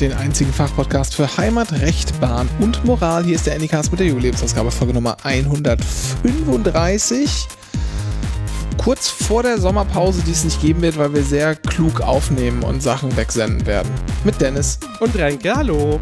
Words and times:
den 0.00 0.12
einzigen 0.12 0.52
Fachpodcast 0.52 1.14
für 1.14 1.36
Heimat, 1.36 1.70
Recht, 1.72 2.20
Bahn 2.20 2.48
und 2.58 2.84
Moral. 2.84 3.24
Hier 3.24 3.36
ist 3.36 3.46
der 3.46 3.54
Anycast 3.54 3.90
mit 3.90 4.00
der 4.00 4.08
Jubiläumsausgabe 4.08 4.70
Folge 4.70 4.94
Nummer 4.94 5.16
135. 5.22 7.48
Kurz 8.78 9.08
vor 9.08 9.42
der 9.42 9.60
Sommerpause, 9.60 10.22
die 10.22 10.30
es 10.30 10.44
nicht 10.44 10.62
geben 10.62 10.80
wird, 10.80 10.96
weil 10.96 11.12
wir 11.12 11.22
sehr 11.22 11.54
klug 11.54 12.00
aufnehmen 12.00 12.62
und 12.62 12.82
Sachen 12.82 13.14
wegsenden 13.16 13.66
werden. 13.66 13.90
Mit 14.24 14.40
Dennis. 14.40 14.78
Und 15.00 15.14
Renke, 15.16 15.54
hallo. 15.54 16.00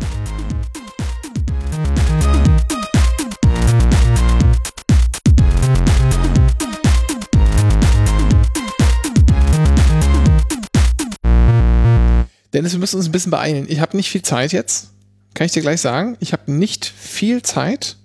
Dennis, 12.52 12.72
wir 12.72 12.78
müssen 12.78 12.96
uns 12.96 13.06
ein 13.06 13.12
bisschen 13.12 13.30
beeilen. 13.30 13.66
Ich 13.68 13.80
habe 13.80 13.96
nicht 13.96 14.10
viel 14.10 14.22
Zeit 14.22 14.52
jetzt. 14.52 14.90
Kann 15.34 15.46
ich 15.46 15.52
dir 15.52 15.62
gleich 15.62 15.80
sagen. 15.80 16.16
Ich 16.20 16.32
habe 16.32 16.50
nicht 16.50 16.84
viel 16.86 17.42
Zeit. 17.42 17.96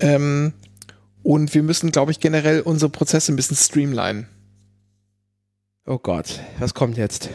Ähm, 0.00 0.52
und 1.22 1.54
wir 1.54 1.62
müssen, 1.62 1.90
glaube 1.90 2.12
ich, 2.12 2.20
generell 2.20 2.60
unsere 2.60 2.90
Prozesse 2.90 3.32
ein 3.32 3.36
bisschen 3.36 3.56
streamlinen. 3.56 4.28
Oh 5.86 5.98
Gott, 5.98 6.40
was 6.58 6.74
kommt 6.74 6.96
jetzt? 6.96 7.30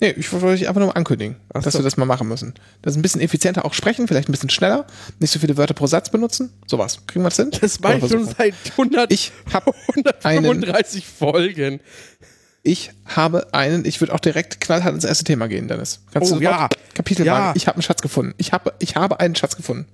Nee, 0.00 0.10
ich 0.16 0.32
wollte 0.32 0.46
euch 0.46 0.68
einfach 0.68 0.78
nur 0.78 0.88
mal 0.88 0.94
ankündigen, 0.94 1.36
Ach 1.52 1.62
dass 1.62 1.72
so. 1.72 1.80
wir 1.80 1.84
das 1.84 1.96
mal 1.96 2.04
machen 2.04 2.28
müssen. 2.28 2.54
Das 2.82 2.92
ist 2.92 2.98
ein 2.98 3.02
bisschen 3.02 3.20
effizienter 3.20 3.64
auch 3.64 3.74
sprechen, 3.74 4.06
vielleicht 4.06 4.28
ein 4.28 4.32
bisschen 4.32 4.50
schneller, 4.50 4.86
nicht 5.18 5.32
so 5.32 5.40
viele 5.40 5.56
Wörter 5.56 5.74
pro 5.74 5.88
Satz 5.88 6.10
benutzen. 6.10 6.52
Sowas. 6.68 7.04
Kriegen 7.08 7.24
wir 7.24 7.30
das 7.30 7.36
hin? 7.36 7.50
Das 7.60 7.80
mache 7.80 7.98
ich 7.98 8.08
schon 8.08 8.24
seit 8.24 8.54
100, 8.70 9.12
ich 9.12 9.32
hab 9.52 9.66
135 9.94 11.04
Folgen. 11.04 11.80
Ich 12.68 12.90
habe 13.06 13.54
einen, 13.54 13.86
ich 13.86 14.02
würde 14.02 14.12
auch 14.12 14.20
direkt 14.20 14.60
knallhart 14.60 14.92
ins 14.92 15.04
erste 15.04 15.24
Thema 15.24 15.48
gehen, 15.48 15.68
Dennis. 15.68 16.00
Kannst 16.12 16.32
oh, 16.32 16.36
du 16.36 16.42
ja. 16.42 16.68
Kapitel 16.92 17.24
ja. 17.24 17.54
Ich 17.56 17.66
habe 17.66 17.76
einen 17.76 17.82
Schatz 17.82 18.02
gefunden. 18.02 18.34
Ich 18.36 18.52
habe, 18.52 18.74
ich 18.78 18.94
habe 18.94 19.20
einen 19.20 19.34
Schatz 19.34 19.56
gefunden. 19.56 19.86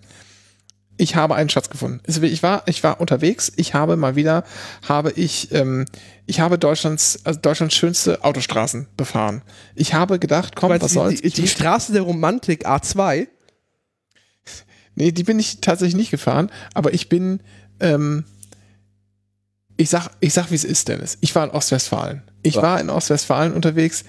Ich 0.96 1.14
habe 1.14 1.36
einen 1.36 1.48
Schatz 1.48 1.70
gefunden. 1.70 2.00
Ich 2.08 2.42
war, 2.42 2.64
ich 2.66 2.82
war 2.82 3.00
unterwegs. 3.00 3.52
Ich 3.54 3.74
habe 3.74 3.94
mal 3.94 4.16
wieder, 4.16 4.42
habe 4.88 5.12
ich, 5.12 5.52
ähm, 5.52 5.84
ich 6.26 6.40
habe 6.40 6.58
Deutschlands, 6.58 7.20
also 7.22 7.38
Deutschlands 7.38 7.76
schönste 7.76 8.24
Autostraßen 8.24 8.88
befahren. 8.96 9.42
Ich 9.76 9.94
habe 9.94 10.18
gedacht, 10.18 10.56
komm, 10.56 10.70
was 10.70 10.94
soll's? 10.94 11.20
Die, 11.20 11.30
die 11.30 11.46
Straße 11.46 11.92
der 11.92 12.02
Romantik 12.02 12.66
A2? 12.66 13.28
Nee, 14.96 15.12
die 15.12 15.22
bin 15.22 15.38
ich 15.38 15.60
tatsächlich 15.60 15.94
nicht 15.94 16.10
gefahren, 16.10 16.50
aber 16.74 16.92
ich 16.92 17.08
bin, 17.08 17.38
ähm, 17.78 18.24
ich 19.76 19.90
sag, 19.90 20.10
ich 20.18 20.34
sag, 20.34 20.50
wie 20.50 20.56
es 20.56 20.64
ist, 20.64 20.88
Dennis. 20.88 21.18
Ich 21.20 21.32
war 21.36 21.44
in 21.44 21.50
Ostwestfalen. 21.50 22.24
Ich 22.44 22.56
war 22.56 22.80
in 22.80 22.90
Ostwestfalen 22.90 23.52
unterwegs. 23.52 24.04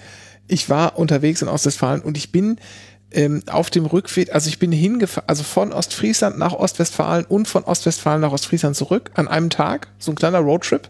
Ich 0.46 0.70
war 0.70 0.98
unterwegs 0.98 1.42
in 1.42 1.48
Ostwestfalen 1.48 2.02
und 2.02 2.16
ich 2.16 2.30
bin 2.30 2.58
ähm, 3.10 3.42
auf 3.50 3.70
dem 3.70 3.86
Rückweg, 3.86 4.32
also 4.32 4.48
ich 4.48 4.58
bin 4.58 4.72
hingefahren, 4.72 5.28
also 5.28 5.42
von 5.42 5.72
Ostfriesland 5.72 6.38
nach 6.38 6.52
Ostwestfalen 6.52 7.24
und 7.24 7.48
von 7.48 7.64
Ostwestfalen 7.64 8.20
nach 8.20 8.32
Ostfriesland 8.32 8.76
zurück 8.76 9.10
an 9.14 9.26
einem 9.26 9.50
Tag, 9.50 9.88
so 9.98 10.12
ein 10.12 10.16
kleiner 10.16 10.38
Roadtrip. 10.38 10.88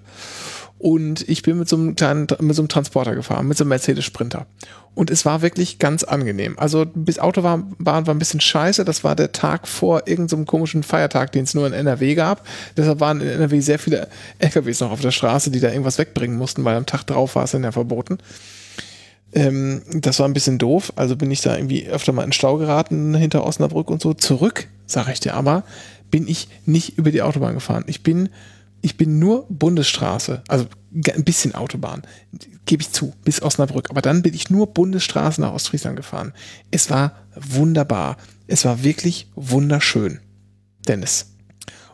Und 0.79 1.27
ich 1.29 1.43
bin 1.43 1.59
mit 1.59 1.69
so 1.69 1.77
einem 1.77 1.97
kleinen, 1.97 2.27
mit 2.41 2.55
so 2.55 2.63
einem 2.63 2.69
Transporter 2.69 3.15
gefahren, 3.15 3.49
mit 3.49 3.57
so 3.57 3.65
einem 3.65 3.71
Mercedes 3.71 4.05
Sprinter. 4.05 4.47
Und 4.95 5.11
es 5.11 5.25
war 5.25 5.43
wirklich 5.43 5.79
ganz 5.79 6.05
angenehm. 6.05 6.59
Also 6.59 6.87
bis 6.95 7.19
Autobahn 7.19 7.75
war 7.79 8.07
ein 8.07 8.19
bisschen 8.19 8.41
scheiße. 8.41 8.85
Das 8.85 9.05
war 9.05 9.17
der 9.17 9.33
Tag 9.33 9.69
vor 9.69 10.07
irgendeinem 10.07 10.41
so 10.41 10.45
komischen 10.47 10.83
Feiertag, 10.83 11.33
den 11.33 11.45
es 11.45 11.55
nur 11.55 11.67
in 11.67 11.73
NRW 11.73 12.15
gab. 12.15 12.47
Deshalb 12.77 13.01
waren 13.01 13.21
in 13.21 13.29
NRW 13.29 13.61
sehr 13.61 13.79
viele 13.79 14.09
LKWs 14.39 14.81
noch 14.81 14.91
auf 14.91 15.01
der 15.01 15.11
Straße, 15.11 15.51
die 15.51 15.61
da 15.61 15.69
irgendwas 15.69 15.99
wegbringen 15.99 16.37
mussten, 16.37 16.65
weil 16.65 16.77
am 16.77 16.87
Tag 16.87 17.05
drauf 17.05 17.37
war 17.37 17.45
es 17.45 17.53
dann 17.53 17.65
ja 17.65 17.73
verboten. 17.73 18.19
Ähm, 19.35 19.83
das 19.93 20.19
war 20.19 20.27
ein 20.27 20.35
bisschen 20.35 20.59
doof. 20.59 20.93
Also 20.97 21.17
bin 21.17 21.31
ich 21.31 21.43
da 21.43 21.57
irgendwie 21.57 21.89
öfter 21.89 22.13
mal 22.13 22.25
in 22.25 22.33
Stau 22.33 22.57
geraten 22.57 23.15
hinter 23.15 23.45
Osnabrück 23.45 23.91
und 23.91 24.01
so. 24.01 24.15
Zurück, 24.15 24.67
sag 24.87 25.09
ich 25.09 25.21
dir 25.21 25.35
aber, 25.35 25.65
bin 26.11 26.29
ich 26.29 26.49
nicht 26.65 26.97
über 26.97 27.11
die 27.11 27.23
Autobahn 27.23 27.55
gefahren. 27.55 27.85
Ich 27.87 28.03
bin 28.03 28.31
ich 28.87 28.97
bin 28.97 29.19
nur 29.19 29.49
Bundesstraße, 29.49 30.45
also 30.47 30.67
ein 30.95 31.25
bisschen 31.25 31.57
Autobahn, 31.57 32.03
gebe 32.67 32.83
ich 32.83 32.93
zu, 32.93 33.13
bis 33.25 33.43
Osnabrück. 33.43 33.91
Aber 33.91 34.01
dann 34.01 34.23
bin 34.23 34.33
ich 34.33 34.49
nur 34.49 34.73
Bundesstraße 34.73 35.41
nach 35.41 35.53
Ostfriesland 35.53 35.97
gefahren. 35.97 36.33
Es 36.71 36.89
war 36.89 37.17
wunderbar. 37.35 38.17
Es 38.47 38.65
war 38.65 38.85
wirklich 38.85 39.29
wunderschön. 39.35 40.21
Dennis. 40.87 41.35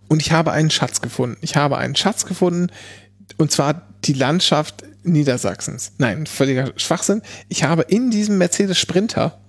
Und 0.06 0.20
ich 0.20 0.32
habe 0.32 0.52
einen 0.52 0.68
Schatz 0.68 1.00
gefunden. 1.00 1.38
Ich 1.40 1.56
habe 1.56 1.78
einen 1.78 1.96
Schatz 1.96 2.26
gefunden, 2.26 2.70
und 3.38 3.50
zwar 3.50 3.88
die 4.04 4.12
Landschaft 4.12 4.84
Niedersachsens. 5.02 5.92
Nein, 5.96 6.26
völliger 6.26 6.74
Schwachsinn. 6.76 7.22
Ich 7.48 7.64
habe 7.64 7.86
in 7.88 8.10
diesem 8.10 8.36
Mercedes 8.36 8.78
Sprinter 8.78 9.40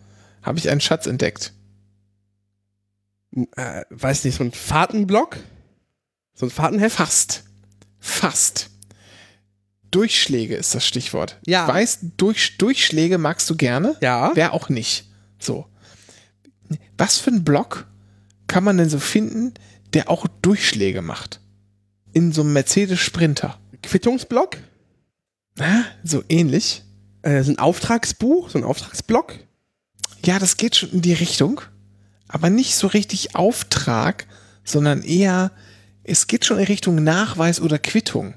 habe 0.44 0.60
ich 0.60 0.70
einen 0.70 0.80
Schatz 0.80 1.08
entdeckt. 1.08 1.52
Äh, 3.58 3.82
weiß 3.90 4.24
nicht, 4.24 4.38
so 4.38 4.46
ein 4.46 4.54
Fahrtenblock? 4.54 5.40
So 6.34 6.46
ein 6.46 6.50
Fahrtenheft? 6.50 6.98
Fast. 6.98 7.44
Fast. 8.00 8.70
Durchschläge 9.92 10.56
ist 10.56 10.74
das 10.74 10.86
Stichwort. 10.86 11.40
Ja. 11.46 11.68
Ich 11.68 11.74
weiß, 11.74 12.00
durch, 12.18 12.58
Durchschläge 12.58 13.18
magst 13.18 13.50
du 13.50 13.56
gerne. 13.56 13.96
Ja. 14.02 14.32
Wer 14.34 14.54
auch 14.54 14.70
nicht. 14.70 15.12
So. 15.40 15.68
Was 16.98 17.18
für 17.18 17.30
ein 17.30 17.44
Block 17.44 17.86
kann 18.48 18.64
man 18.64 18.78
denn 18.78 18.90
so 18.90 19.00
finden, 19.00 19.54
der 19.94 20.10
auch 20.10 20.26
Durchschläge 20.42 21.02
macht? 21.02 21.40
In 22.12 22.32
so 22.32 22.42
einem 22.42 22.54
Mercedes 22.54 23.00
Sprinter. 23.00 23.60
Quittungsblock? 23.84 24.58
Na, 25.56 25.86
so 26.04 26.24
ähnlich. 26.30 26.84
Äh, 27.22 27.44
so 27.44 27.52
ein 27.52 27.60
Auftragsbuch, 27.60 28.50
so 28.50 28.58
ein 28.58 28.64
Auftragsblock? 28.64 29.36
Ja, 30.26 30.40
das 30.40 30.58
geht 30.58 30.76
schon 30.76 30.92
in 30.92 31.02
die 31.02 31.14
Richtung. 31.14 31.62
Aber 32.28 32.50
nicht 32.50 32.76
so 32.76 32.88
richtig 32.88 33.36
Auftrag, 33.36 34.26
sondern 34.64 35.04
eher 35.04 35.52
es 36.04 36.28
geht 36.28 36.46
schon 36.46 36.60
in 36.60 36.66
Richtung 36.66 37.04
Nachweis 37.04 37.62
oder 37.62 37.80
Quittung. 37.80 38.34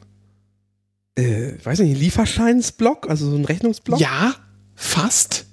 Äh, 1.16 1.54
weiß 1.62 1.80
nicht, 1.80 1.98
Lieferscheinsblock, 1.98 3.08
also 3.08 3.30
so 3.30 3.36
ein 3.36 3.44
Rechnungsblock? 3.44 4.00
Ja, 4.00 4.34
fast. 4.74 5.46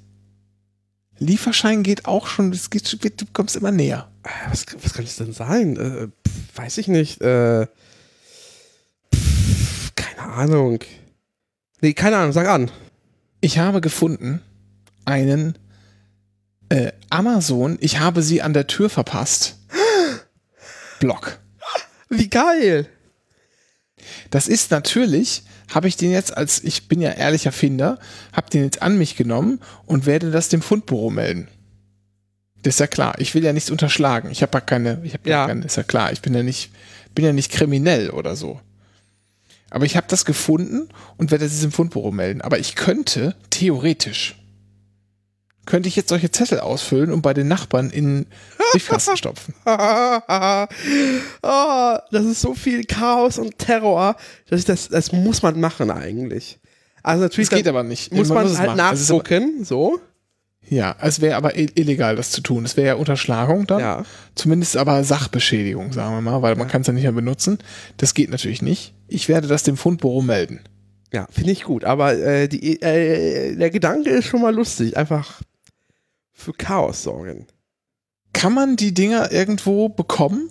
Lieferschein 1.20 1.84
geht 1.84 2.06
auch 2.06 2.28
schon, 2.28 2.52
es 2.52 2.70
geht, 2.70 3.22
du 3.22 3.26
kommst 3.32 3.56
immer 3.56 3.72
näher. 3.72 4.12
Äh, 4.24 4.30
was, 4.50 4.66
was 4.82 4.94
kann 4.94 5.06
es 5.06 5.16
denn 5.16 5.34
sein? 5.34 5.78
Äh, 5.78 6.08
pf, 6.28 6.58
weiß 6.58 6.78
ich 6.80 6.88
nicht. 6.88 7.22
Äh, 7.22 7.68
pf, 9.14 9.96
keine 9.96 10.22
Ahnung. 10.34 10.80
Nee, 11.82 11.94
keine 11.94 12.18
Ahnung, 12.18 12.34
sag 12.34 12.48
an. 12.48 12.72
Ich 13.42 13.58
habe 13.58 13.82
gefunden 13.82 14.42
einen 15.06 15.58
äh, 16.70 16.92
Amazon, 17.10 17.78
ich 17.82 18.00
habe 18.00 18.22
sie 18.22 18.42
an 18.42 18.54
der 18.54 18.68
Tür 18.68 18.90
verpasst. 18.90 19.58
Block. 21.00 21.40
Wie 22.18 22.30
geil! 22.30 22.88
Das 24.30 24.48
ist 24.48 24.72
natürlich, 24.72 25.44
habe 25.74 25.88
ich 25.88 25.98
den 25.98 26.12
jetzt 26.12 26.36
als, 26.36 26.64
ich 26.64 26.88
bin 26.88 27.02
ja 27.02 27.12
ehrlicher 27.12 27.52
Finder, 27.52 28.00
habe 28.34 28.50
den 28.50 28.64
jetzt 28.64 28.82
an 28.82 28.98
mich 28.98 29.16
genommen 29.16 29.60
und 29.86 30.06
werde 30.06 30.32
das 30.32 30.50
dem 30.50 30.62
Fundbüro 30.62 31.10
melden. 31.10 31.48
Das 32.64 32.76
ist 32.76 32.80
ja 32.80 32.88
klar. 32.88 33.16
Ich 33.20 33.36
will 33.36 33.44
ja 33.44 33.54
nichts 33.54 33.70
unterschlagen. 33.70 34.32
Ich 34.32 34.42
habe 34.42 34.58
ja 34.58 34.62
keine, 34.62 35.02
ich 35.04 35.14
habe 35.14 35.30
ja. 35.30 35.42
ja 35.42 35.48
keine, 35.48 35.66
ist 35.66 35.78
ja 35.78 35.84
klar. 35.84 36.12
Ich 36.12 36.22
bin 36.22 36.34
ja 36.34 36.44
nicht, 36.44 36.72
bin 37.14 37.26
ja 37.26 37.34
nicht 37.34 37.52
kriminell 37.52 38.10
oder 38.10 38.36
so. 38.36 38.60
Aber 39.70 39.86
ich 39.86 39.98
habe 39.98 40.08
das 40.08 40.24
gefunden 40.24 40.90
und 41.18 41.32
werde 41.32 41.46
das 41.46 41.62
dem 41.62 41.72
Fundbüro 41.72 42.12
melden. 42.12 42.42
Aber 42.42 42.60
ich 42.60 42.76
könnte 42.76 43.36
theoretisch 43.50 44.36
könnte 45.66 45.88
ich 45.90 45.96
jetzt 45.96 46.10
solche 46.10 46.32
Zettel 46.32 46.60
ausfüllen 46.60 47.12
und 47.12 47.22
bei 47.22 47.34
den 47.34 47.48
Nachbarn 47.48 47.90
in 47.90 48.26
Briefkasten 48.72 49.18
stopfen. 49.18 49.54
oh, 49.66 50.68
das 52.12 52.26
ist 52.26 52.42
so 52.42 52.54
viel 52.54 52.84
Chaos 52.84 53.38
und 53.40 53.58
Terror, 53.58 54.16
dass 54.50 54.60
ich 54.60 54.66
das, 54.66 54.90
das 54.90 55.12
muss 55.12 55.42
man 55.42 55.60
machen 55.60 55.90
eigentlich. 55.90 56.60
Also 57.02 57.24
natürlich. 57.24 57.50
Das 57.50 57.58
geht 57.58 57.68
aber 57.68 57.84
nicht. 57.84 58.14
Muss 58.14 58.30
man, 58.30 58.46
man 58.46 58.58
halt 58.58 58.76
nachgucken, 58.76 59.64
so. 59.64 60.00
Ja, 60.70 60.96
es 61.02 61.20
wäre 61.20 61.36
aber 61.36 61.58
illegal, 61.58 62.16
das 62.16 62.32
zu 62.32 62.42
tun. 62.42 62.64
Es 62.64 62.78
wäre 62.78 62.88
ja 62.88 62.96
Unterschlagung 62.96 63.68
dann. 63.68 63.80
Ja. 63.82 64.06
Zumindest 64.34 64.78
aber 64.78 65.04
Sachbeschädigung, 65.04 65.92
sagen 65.92 66.16
wir 66.16 66.22
mal, 66.22 66.42
weil 66.42 66.56
man 66.56 66.70
kann 66.70 66.82
es 66.82 66.88
ja 66.88 66.94
nicht 66.94 67.04
mehr 67.04 67.12
benutzen. 67.12 67.60
Das 67.98 68.14
geht 68.14 68.30
natürlich 68.30 68.62
nicht. 68.62 68.94
Ich 69.08 69.28
werde 69.28 69.48
das 69.48 69.64
dem 69.64 69.76
Fundbüro 69.76 70.22
melden. 70.22 70.62
Ja, 71.12 71.28
finde 71.30 71.52
ich 71.52 71.64
gut. 71.64 71.84
Aber 71.84 72.18
äh, 72.18 72.48
die, 72.48 72.82
äh, 72.82 73.56
der 73.56 73.70
Gedanke 73.70 74.10
ist 74.10 74.26
schon 74.26 74.42
mal 74.42 74.56
lustig. 74.56 74.96
Einfach 74.96 75.42
für 76.44 76.54
Chaos 76.54 77.04
sorgen. 77.04 77.48
Kann 78.34 78.54
man 78.54 78.76
die 78.76 78.94
Dinger 78.94 79.32
irgendwo 79.32 79.90
bekommen? 79.90 80.50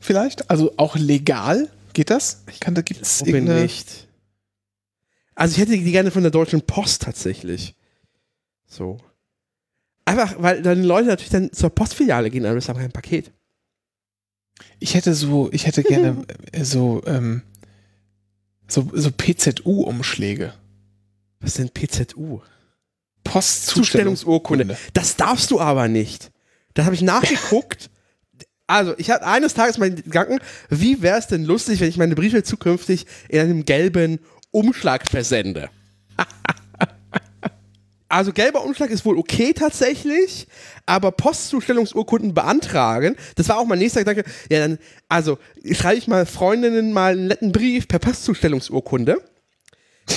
Vielleicht? 0.00 0.50
Also 0.50 0.72
auch 0.76 0.96
legal? 0.96 1.68
Geht 1.92 2.10
das? 2.10 2.42
Ich 2.50 2.60
kann, 2.60 2.74
da 2.74 2.82
gibt 2.82 3.02
es 3.02 3.24
nicht. 3.24 4.08
Also 5.34 5.52
ich 5.52 5.58
hätte 5.58 5.72
die 5.72 5.92
gerne 5.92 6.10
von 6.10 6.22
der 6.22 6.30
Deutschen 6.30 6.62
Post 6.62 7.02
tatsächlich. 7.02 7.74
So. 8.66 8.98
Einfach, 10.04 10.34
weil 10.38 10.62
dann 10.62 10.82
Leute 10.82 11.08
natürlich 11.08 11.30
dann 11.30 11.52
zur 11.52 11.70
Postfiliale 11.70 12.30
gehen, 12.30 12.44
aber 12.44 12.54
das 12.54 12.64
ist 12.64 12.70
aber 12.70 12.80
kein 12.80 12.92
Paket. 12.92 13.32
Ich 14.78 14.94
hätte 14.94 15.14
so, 15.14 15.50
ich 15.52 15.66
hätte 15.66 15.82
gerne 15.82 16.24
so, 16.62 17.02
ähm, 17.06 17.42
so, 18.68 18.90
so 18.92 19.10
PZU-Umschläge. 19.10 20.54
Was 21.40 21.54
sind 21.54 21.74
PZU? 21.74 22.40
Postzustellungsurkunde. 23.24 24.76
Das 24.92 25.16
darfst 25.16 25.50
du 25.50 25.60
aber 25.60 25.88
nicht. 25.88 26.30
Das 26.74 26.84
habe 26.84 26.94
ich 26.94 27.02
nachgeguckt. 27.02 27.90
Also, 28.70 28.94
ich 28.98 29.10
hatte 29.10 29.26
eines 29.26 29.54
Tages 29.54 29.78
meinen 29.78 29.96
Gedanken, 29.96 30.38
wie 30.68 31.02
wäre 31.02 31.18
es 31.18 31.26
denn 31.26 31.44
lustig, 31.44 31.80
wenn 31.80 31.88
ich 31.88 31.96
meine 31.96 32.14
Briefe 32.14 32.44
zukünftig 32.44 33.04
in 33.28 33.40
einem 33.40 33.64
gelben 33.64 34.20
Umschlag 34.52 35.08
versende? 35.08 35.70
also, 38.08 38.32
gelber 38.32 38.64
Umschlag 38.64 38.90
ist 38.90 39.04
wohl 39.04 39.18
okay 39.18 39.54
tatsächlich, 39.54 40.46
aber 40.86 41.10
Postzustellungsurkunden 41.10 42.32
beantragen, 42.32 43.16
das 43.34 43.48
war 43.48 43.58
auch 43.58 43.66
mein 43.66 43.80
nächster 43.80 44.04
Gedanke. 44.04 44.22
Ja, 44.52 44.60
dann, 44.60 44.78
also, 45.08 45.38
schreibe 45.72 45.98
ich 45.98 46.06
mal 46.06 46.24
Freundinnen 46.24 46.92
mal 46.92 47.14
einen 47.14 47.26
netten 47.26 47.50
Brief 47.50 47.88
per 47.88 47.98
Postzustellungsurkunde. 47.98 49.16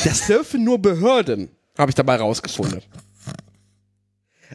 Das 0.04 0.28
dürfen 0.28 0.64
nur 0.64 0.80
Behörden, 0.80 1.50
habe 1.78 1.90
ich 1.92 1.96
dabei 1.96 2.18
rausgefunden. 2.18 2.82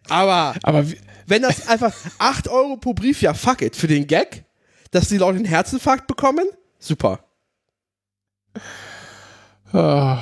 Aber, 0.09 0.55
Aber 0.63 0.87
wenn 1.27 1.43
das 1.43 1.69
einfach 1.69 1.95
8 2.19 2.49
Euro 2.49 2.77
pro 2.77 2.95
Brief, 2.95 3.21
ja, 3.23 3.35
fuck 3.35 3.63
it, 3.63 3.77
für 3.77 3.89
den 3.89 4.07
Gag, 4.07 4.45
dass 4.91 5.09
die 5.09 5.19
Leute 5.19 5.37
einen 5.37 5.45
Herzinfarkt 5.45 6.07
bekommen, 6.07 6.47
super. 6.79 7.25
Oh. 9.73 10.17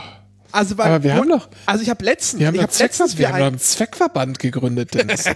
Also, 0.52 0.78
weil, 0.78 0.86
Aber 0.86 1.02
wir 1.02 1.14
haben 1.14 1.28
doch, 1.28 1.50
also 1.66 1.82
ich 1.82 1.90
habe 1.90 2.02
letztens, 2.04 2.40
wir 2.40 2.46
haben 2.46 2.54
ich 2.54 2.62
hab 2.62 2.78
letztens 2.78 3.12
Zweckver 3.12 3.18
wir 3.18 3.28
haben 3.28 3.42
einen 3.42 3.58
Zweckverband 3.58 4.38
gegründet, 4.38 4.94
Dennis. 4.94 5.24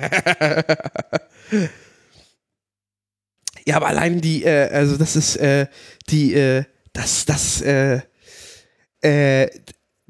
ja, 3.66 3.76
aber 3.76 3.88
allein 3.88 4.22
die, 4.22 4.44
äh, 4.44 4.70
also 4.72 4.96
das 4.96 5.16
ist, 5.16 5.36
äh, 5.36 5.66
die, 6.08 6.32
äh, 6.32 6.64
das, 6.92 7.26
das, 7.26 7.60
äh, 7.60 8.00
äh, 9.02 9.50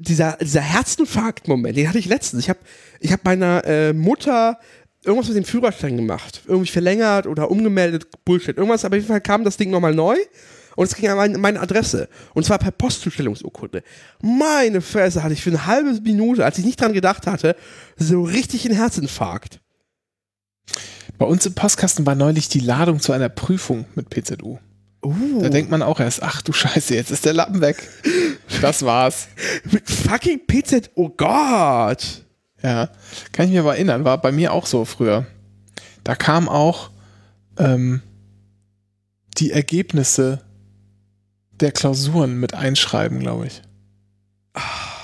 dieser, 0.01 0.37
dieser 0.41 0.61
Herzinfarkt-Moment, 0.61 1.77
den 1.77 1.87
hatte 1.87 1.99
ich 1.99 2.05
letztens. 2.05 2.43
Ich 2.43 2.49
habe 2.49 2.59
ich 2.99 3.11
hab 3.11 3.23
meiner 3.23 3.63
äh, 3.65 3.93
Mutter 3.93 4.59
irgendwas 5.03 5.27
mit 5.29 5.37
dem 5.37 5.45
Führerschein 5.45 5.97
gemacht. 5.97 6.41
Irgendwie 6.47 6.71
verlängert 6.71 7.27
oder 7.27 7.49
umgemeldet, 7.49 8.07
Bullshit. 8.25 8.57
Irgendwas, 8.57 8.85
aber 8.85 8.95
auf 8.95 9.01
jeden 9.01 9.07
Fall 9.07 9.21
kam 9.21 9.43
das 9.43 9.57
Ding 9.57 9.71
nochmal 9.71 9.93
neu 9.93 10.15
und 10.75 10.85
es 10.85 10.95
ging 10.95 11.09
an 11.09 11.17
meine, 11.17 11.37
meine 11.37 11.59
Adresse. 11.59 12.07
Und 12.33 12.45
zwar 12.45 12.59
per 12.59 12.71
Postzustellungsurkunde. 12.71 13.83
Meine 14.21 14.81
Fresse 14.81 15.23
hatte 15.23 15.33
ich 15.33 15.43
für 15.43 15.49
eine 15.49 15.65
halbe 15.65 15.99
Minute, 16.01 16.45
als 16.45 16.57
ich 16.57 16.65
nicht 16.65 16.79
dran 16.79 16.93
gedacht 16.93 17.27
hatte, 17.27 17.55
so 17.97 18.23
richtig 18.23 18.65
einen 18.65 18.75
Herzinfarkt. 18.75 19.59
Bei 21.17 21.25
uns 21.25 21.45
im 21.45 21.53
Postkasten 21.53 22.05
war 22.05 22.15
neulich 22.15 22.49
die 22.49 22.59
Ladung 22.59 22.99
zu 22.99 23.11
einer 23.11 23.29
Prüfung 23.29 23.85
mit 23.95 24.09
PZU. 24.09 24.57
Uh. 25.03 25.41
Da 25.41 25.49
denkt 25.49 25.71
man 25.71 25.81
auch 25.81 25.99
erst, 25.99 26.21
ach 26.21 26.41
du 26.41 26.53
Scheiße, 26.53 26.93
jetzt 26.95 27.11
ist 27.11 27.25
der 27.25 27.33
Lappen 27.33 27.61
weg. 27.61 27.87
Das 28.61 28.83
war's. 28.83 29.27
Mit 29.71 29.89
fucking 29.89 30.41
PZ, 30.45 30.91
oh 30.95 31.09
Gott. 31.09 32.23
Ja, 32.61 32.89
kann 33.31 33.47
ich 33.47 33.51
mir 33.51 33.61
aber 33.61 33.75
erinnern, 33.75 34.05
war 34.05 34.21
bei 34.21 34.31
mir 34.31 34.53
auch 34.53 34.67
so 34.67 34.85
früher. 34.85 35.25
Da 36.03 36.15
kam 36.15 36.47
auch 36.47 36.91
ähm, 37.57 38.01
die 39.37 39.51
Ergebnisse 39.51 40.41
der 41.51 41.71
Klausuren 41.71 42.39
mit 42.39 42.53
einschreiben, 42.53 43.19
glaube 43.19 43.47
ich. 43.47 43.61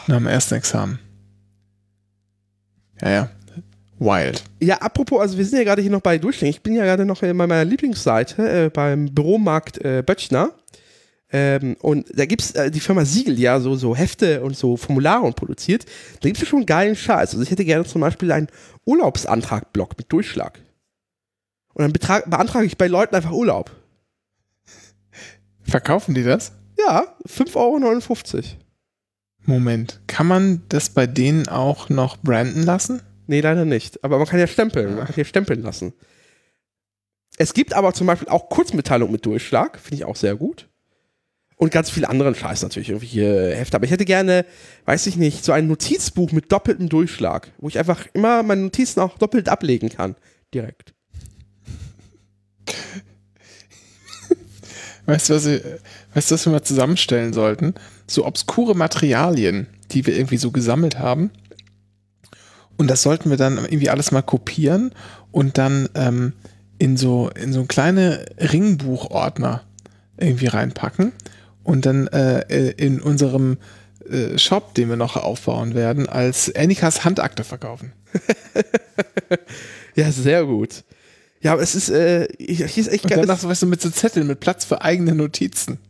Nach 0.08 0.18
dem 0.18 0.28
ersten 0.28 0.56
Examen. 0.56 1.00
Ja, 3.02 3.10
ja. 3.10 3.30
Wild. 4.00 4.44
Ja, 4.60 4.78
apropos, 4.78 5.20
also 5.20 5.38
wir 5.40 5.46
sind 5.46 5.58
ja 5.58 5.64
gerade 5.64 5.82
hier 5.82 5.90
noch 5.90 6.02
bei 6.02 6.20
Durchschnitt. 6.20 6.52
Ich 6.52 6.62
bin 6.62 6.76
ja 6.76 6.84
gerade 6.84 7.06
noch 7.06 7.22
bei 7.22 7.34
meiner 7.34 7.66
Lieblingsseite, 7.66 8.66
äh, 8.66 8.70
beim 8.70 9.14
Büromarkt 9.14 9.84
äh, 9.84 10.04
Böttchner. 10.06 10.52
Ähm, 11.30 11.76
und 11.82 12.08
da 12.18 12.26
gibt 12.26 12.42
es 12.42 12.52
äh, 12.52 12.72
die 12.72 12.80
Firma 12.80 13.04
Siegel, 13.04 13.36
die 13.36 13.42
ja 13.42 13.60
so, 13.60 13.76
so 13.76 13.96
Hefte 13.96 14.42
und 14.42 14.56
so 14.56 14.78
Formulare 14.78 15.24
und 15.24 15.36
produziert. 15.36 15.86
Da 16.22 16.30
gibt 16.30 16.42
es 16.42 16.48
schon 16.48 16.60
einen 16.60 16.66
geilen 16.66 16.96
Scheiß. 16.96 17.32
Also 17.32 17.42
ich 17.42 17.52
hätte 17.52 17.66
gerne 17.66 17.86
zum 17.86 18.02
Beispiel 18.02 18.32
einen 18.32 18.48
Urlaubsantrag-Block 18.86 19.98
mit 19.98 20.12
Durchschlag. 20.12 20.60
Und 21.74 21.84
dann 21.84 21.94
betrag, 21.94 22.30
beantrage 22.30 22.66
ich 22.66 22.78
bei 22.78 22.88
Leuten 22.88 23.16
einfach 23.16 23.32
Urlaub. 23.32 23.72
Verkaufen 25.64 26.16
die 26.16 26.24
das? 26.24 26.54
Ja, 26.78 27.16
5,59 27.28 28.36
Euro. 28.36 28.44
Moment. 29.46 30.02
Kann 30.08 30.28
man 30.28 30.64
das 30.70 30.90
bei 30.90 31.08
denen 31.08 31.48
auch 31.50 31.90
noch 31.90 32.18
branden 32.18 32.64
lassen? 32.64 33.02
Nee, 33.28 33.42
leider 33.42 33.66
nicht. 33.66 34.04
Aber 34.04 34.18
man 34.18 34.28
kann 34.28 34.40
ja 34.40 34.48
stempeln. 34.48 34.96
Man 34.96 35.06
kann 35.06 35.16
ja 35.18 35.26
stempeln 35.26 35.62
lassen. 35.62 35.94
Es 37.38 37.54
gibt 37.54 37.74
aber 37.74 37.94
zum 37.94 38.08
Beispiel 38.08 38.30
auch 38.30 38.50
Kurzmitteilung 38.50 39.12
mit 39.12 39.26
Durchschlag. 39.26 39.78
Finde 39.80 39.96
ich 39.96 40.06
auch 40.06 40.16
sehr 40.16 40.36
gut. 40.36 40.67
Und 41.60 41.72
ganz 41.72 41.90
viel 41.90 42.06
anderen 42.06 42.36
Scheiß 42.36 42.62
natürlich, 42.62 42.90
irgendwie 42.90 43.08
hier 43.08 43.56
Hefte. 43.56 43.76
Aber 43.76 43.86
ich 43.86 43.92
hätte 43.92 44.06
gerne, 44.06 44.46
weiß 44.86 45.08
ich 45.08 45.16
nicht, 45.18 45.44
so 45.44 45.52
ein 45.52 45.68
Notizbuch 45.68 46.32
mit 46.32 46.52
doppeltem 46.52 46.88
Durchschlag, 46.88 47.52
wo 47.58 47.68
ich 47.68 47.80
einfach 47.80 48.06
immer 48.14 48.44
meine 48.44 48.62
Notizen 48.62 49.00
auch 49.00 49.18
doppelt 49.18 49.50
ablegen 49.50 49.90
kann. 49.90 50.16
Direkt. 50.54 50.94
Weißt 55.06 55.30
du, 55.30 55.36
was, 55.36 55.46
wir- 55.46 55.80
weißt 56.14 56.32
was 56.32 56.46
wir 56.46 56.52
mal 56.52 56.64
zusammenstellen 56.64 57.34
sollten? 57.34 57.74
So 58.08 58.26
obskure 58.26 58.76
Materialien, 58.76 59.68
die 59.92 60.06
wir 60.06 60.16
irgendwie 60.18 60.38
so 60.38 60.52
gesammelt 60.52 61.00
haben. 61.00 61.32
Und 62.78 62.90
das 62.90 63.04
sollten 63.04 63.30
wir 63.30 63.38
dann 63.38 63.58
irgendwie 63.58 63.90
alles 63.90 64.12
mal 64.12 64.22
kopieren 64.22 64.92
und 65.32 65.58
dann 65.58 65.90
ähm, 65.96 66.34
in 66.78 66.98
so 66.98 67.30
in 67.30 67.54
so 67.54 67.64
kleine 67.64 68.26
Ringbuchordner 68.38 69.64
irgendwie 70.18 70.48
reinpacken 70.48 71.14
und 71.68 71.86
dann 71.86 72.08
äh, 72.08 72.40
äh, 72.50 72.72
in 72.78 73.02
unserem 73.02 73.58
äh, 74.10 74.38
Shop, 74.38 74.74
den 74.74 74.88
wir 74.90 74.96
noch 74.96 75.18
aufbauen 75.18 75.76
werden, 75.76 76.08
als 76.08 76.54
Annikas 76.56 77.04
Handakte 77.04 77.44
verkaufen. 77.44 77.92
Ja, 79.96 80.12
sehr 80.12 80.46
gut. 80.46 80.84
Ja, 81.42 81.54
aber 81.54 81.64
es 81.64 81.74
ist, 81.74 81.90
äh, 81.90 82.28
ich, 82.38 82.62
ich 82.62 82.78
ist 82.78 82.88
echt 82.88 83.10
geil. 83.10 83.26
so, 83.26 83.50
weißt 83.50 83.64
du, 83.64 83.66
mit 83.66 83.82
so 83.82 83.90
Zetteln 83.90 84.28
mit 84.28 84.40
Platz 84.40 84.64
für 84.64 84.84
eigene 84.84 85.16
Notizen. 85.16 85.80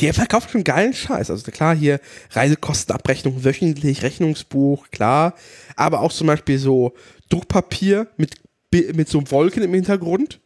Die 0.00 0.10
verkauft 0.14 0.50
schon 0.50 0.64
geilen 0.64 0.94
Scheiß. 0.94 1.30
Also 1.30 1.50
klar, 1.50 1.76
hier 1.76 2.00
Reisekostenabrechnung 2.30 3.44
wöchentlich, 3.44 4.02
Rechnungsbuch, 4.02 4.88
klar. 4.90 5.34
Aber 5.76 6.00
auch 6.00 6.10
zum 6.10 6.26
Beispiel 6.26 6.58
so 6.58 6.94
Druckpapier 7.28 8.06
mit, 8.16 8.36
mit 8.72 9.10
so 9.10 9.30
Wolken 9.30 9.62
im 9.62 9.74
Hintergrund. 9.74 10.40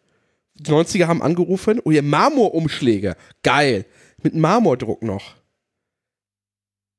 Die 0.59 0.71
90er 0.71 1.07
haben 1.07 1.23
angerufen. 1.23 1.81
Oh, 1.85 1.91
hier 1.91 2.03
Marmorumschläge. 2.03 3.17
Geil. 3.43 3.85
Mit 4.23 4.35
Marmordruck 4.35 5.03
noch. 5.03 5.35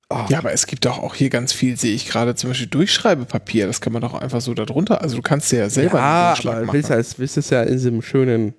Oh, 0.10 0.26
Ja, 0.30 0.38
aber 0.38 0.54
es 0.54 0.68
gibt 0.68 0.86
doch 0.86 1.00
auch 1.00 1.16
hier 1.16 1.30
ganz 1.30 1.52
viel, 1.52 1.78
sehe 1.78 1.94
ich 1.94 2.08
gerade, 2.08 2.36
zum 2.36 2.50
Beispiel 2.52 2.68
Durchschreibepapier. 2.68 3.68
Das 3.68 3.82
kann 3.82 3.92
man 3.94 4.02
doch 4.02 4.14
einfach 4.14 4.40
so 4.42 4.54
da 4.54 4.66
drunter. 4.66 5.02
Also 5.02 5.18
du 5.18 5.22
kannst 5.22 5.52
ja 5.52 5.70
selber 5.70 5.98
ja 6.00 6.22
einen 6.28 6.32
Umschlag 6.36 6.56
aber 6.58 6.66
machen. 6.68 6.74
willst 6.76 6.90
du 6.90 6.94
es 6.94 7.20
willst 7.20 7.36
du 7.36 7.40
es 7.42 7.50
ja 7.50 7.64
in 7.64 7.74
diesem 7.74 8.02
schönen 8.02 8.54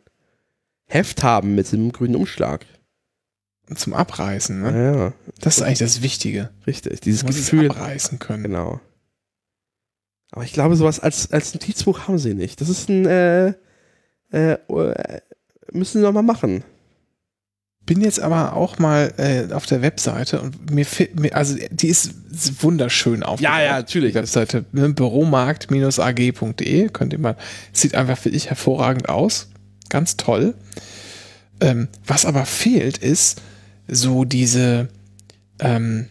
Heft 0.87 1.23
haben 1.23 1.55
mit 1.55 1.67
diesem 1.67 1.93
grünen 1.93 2.17
Umschlag. 2.17 2.67
Zum 3.75 3.93
Abreißen. 3.95 4.63
Ne? 4.63 4.71
Ja, 4.73 4.97
ja, 5.05 5.13
Das 5.41 5.59
ist 5.59 5.63
eigentlich 5.63 5.79
das 5.81 6.03
Wichtige. 6.03 6.51
richtig. 6.67 7.01
Dieses 7.03 7.21
Du 7.21 7.27
Gefühl. 7.27 7.67
es 7.67 7.71
abreißen 7.71 8.19
können. 8.19 8.43
Genau. 8.45 8.81
Aber 10.31 10.45
ich 10.45 10.53
glaube, 10.53 10.77
sowas 10.77 11.01
als, 11.01 11.31
als 11.33 11.55
Notizbuch 11.55 12.01
haben 12.09 12.19
sie 12.19 12.35
nicht. 12.35 12.61
Das 12.61 12.69
ist 12.71 12.89
ein, 12.89 13.07
äh, 13.07 13.55
äh, 14.33 14.53
äh, 14.53 15.21
müssen 15.73 15.99
sie 15.99 16.05
noch 16.05 16.13
mal 16.13 16.23
machen. 16.23 16.65
Bin 17.87 18.01
jetzt 18.03 18.21
aber 18.21 18.55
auch 18.55 18.79
mal 18.79 19.15
äh, 19.17 19.51
auf 19.53 19.65
der 19.65 19.81
Webseite 19.81 20.43
und 20.43 20.71
mir, 20.71 20.85
mir 21.15 21.35
also 21.35 21.57
die 21.71 21.89
ist 21.89 22.13
wunderschön 22.63 23.23
aufgebaut. 23.23 23.55
Ja, 23.55 23.63
ja, 23.63 23.79
natürlich. 23.79 24.13
Die 24.13 24.19
Webseite 24.19 24.67
ne, 24.73 24.91
büromarkt-ag.de 24.91 26.89
könnt 26.91 27.15
ihr 27.15 27.19
mal, 27.19 27.37
sieht 27.73 27.95
einfach 27.95 28.19
für 28.19 28.31
dich 28.31 28.51
hervorragend 28.51 29.09
aus. 29.09 29.49
Ganz 29.89 30.19
toll. 30.19 30.55
Ähm, 31.61 31.89
was 32.07 32.27
aber 32.27 32.45
fehlt, 32.45 32.99
ist 32.99 33.41
so 33.89 34.27
diese, 34.27 34.89
ähm, 35.59 36.09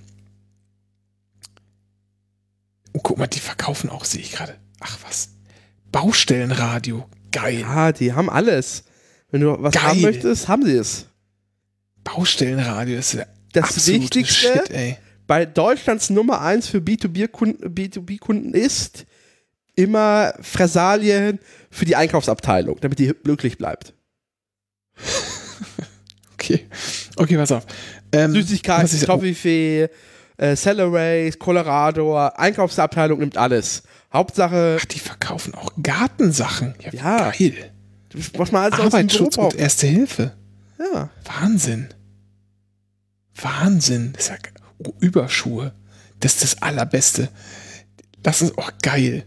oh, 2.94 3.00
guck 3.04 3.20
mal, 3.20 3.28
die 3.28 3.40
verkaufen 3.40 3.92
auch, 3.92 4.04
sehe 4.04 4.22
ich 4.22 4.32
gerade. 4.32 4.56
Ach 4.80 4.98
was. 5.08 5.30
Baustellenradio. 5.92 7.06
Geil. 7.32 7.60
Ja, 7.62 7.92
die 7.92 8.14
haben 8.14 8.30
alles. 8.30 8.84
Wenn 9.32 9.42
du 9.42 9.62
was 9.62 9.74
Geil. 9.74 9.84
haben 9.84 10.02
möchtest, 10.02 10.48
haben 10.48 10.66
sie 10.66 10.76
es. 10.78 11.08
Baustellenradio 12.04 12.98
ist 12.98 13.14
der 13.16 13.28
Das 13.54 13.88
Wichtigste 13.88 14.54
Shit, 14.54 14.70
ey. 14.72 14.98
bei 15.28 15.46
Deutschlands 15.46 16.10
Nummer 16.10 16.42
1 16.42 16.68
für 16.68 16.78
B2B-Kunden 16.78 17.68
B2B-Kunden 17.74 18.54
ist 18.54 19.06
immer 19.76 20.34
Fressalien 20.42 21.40
für 21.70 21.86
die 21.86 21.96
Einkaufsabteilung, 21.96 22.80
damit 22.80 23.00
die 23.00 23.14
glücklich 23.24 23.58
bleibt. 23.58 23.94
Okay. 26.40 26.68
Okay, 27.18 27.36
pass 27.36 27.52
auf. 27.52 27.66
Ähm, 28.12 28.32
Süßigkeiten, 28.32 29.02
Toffifee, 29.02 29.90
äh, 30.38 30.56
Celebrays, 30.56 31.38
Colorado, 31.38 32.16
Einkaufsabteilung 32.16 33.20
nimmt 33.20 33.38
alles. 33.38 33.84
Hauptsache, 34.18 34.78
Ach, 34.82 34.86
die 34.86 35.00
verkaufen 35.00 35.54
auch 35.56 35.72
Gartensachen. 35.82 36.76
Ja, 36.82 36.92
Ja. 36.94 37.32
geil. 37.32 37.72
was 38.34 38.52
man 38.52 38.64
alles 38.64 38.80
aus 38.80 38.92
dem 38.92 39.08
Büro 39.08 39.26
Arbeitsschutz 39.26 39.38
und. 39.38 39.56
Erste 39.56 39.88
Hilfe. 39.88 40.34
Ja. 40.80 41.10
Wahnsinn. 41.26 41.90
Wahnsinn. 43.36 44.14
Das 44.14 44.24
ist 44.26 44.30
ja, 44.30 44.36
oh, 44.80 44.94
Überschuhe. 45.00 45.74
das 46.20 46.34
ist 46.36 46.44
das 46.44 46.62
Allerbeste. 46.62 47.30
Das 48.24 48.42
ist 48.42 48.58
auch 48.58 48.72
geil. 48.82 49.24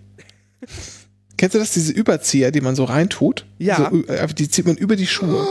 Kennst 1.37 1.54
du 1.54 1.59
das, 1.59 1.73
diese 1.73 1.92
Überzieher, 1.92 2.50
die 2.50 2.61
man 2.61 2.76
so 2.76 2.85
reintut? 2.85 3.47
Ja. 3.59 3.90
So, 3.90 4.04
äh, 4.06 4.26
die 4.35 4.49
zieht 4.50 4.66
man 4.66 4.76
über 4.76 4.97
die 4.97 5.06
Schuhe. 5.06 5.47